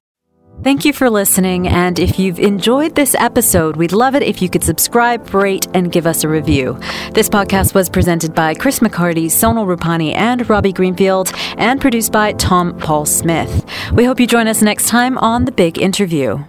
Thank 0.62 0.84
you 0.84 0.93
for 0.93 1.09
listening. 1.09 1.66
And 1.68 1.99
if 1.99 2.18
you've 2.18 2.38
enjoyed 2.38 2.95
this 2.95 3.14
episode, 3.14 3.76
we'd 3.76 3.93
love 3.93 4.14
it 4.14 4.22
if 4.22 4.43
you 4.43 4.51
could 4.51 4.62
subscribe, 4.62 5.32
rate, 5.32 5.66
and 5.72 5.91
give 5.91 6.07
us 6.07 6.22
a 6.22 6.28
review. 6.28 6.78
This 7.14 7.30
podcast 7.30 7.72
was 7.72 7.88
presented 7.88 8.34
by 8.34 8.53
Chris 8.53 8.80
McCarty, 8.80 9.26
Sonal 9.26 9.64
Rupani, 9.64 10.14
and 10.14 10.47
Robbie 10.51 10.74
Greenfield, 10.74 11.32
and 11.57 11.80
produced 11.80 12.12
by 12.12 12.34
Tom 12.34 12.76
Paul 12.78 13.07
Smith. 13.07 13.64
We 13.95 14.05
hope 14.05 14.20
you 14.20 14.26
join 14.26 14.49
us 14.49 14.61
next 14.61 14.88
time 14.88 15.16
on 15.16 15.47
The 15.47 15.53
Big 15.53 15.78
Interview. 15.78 16.45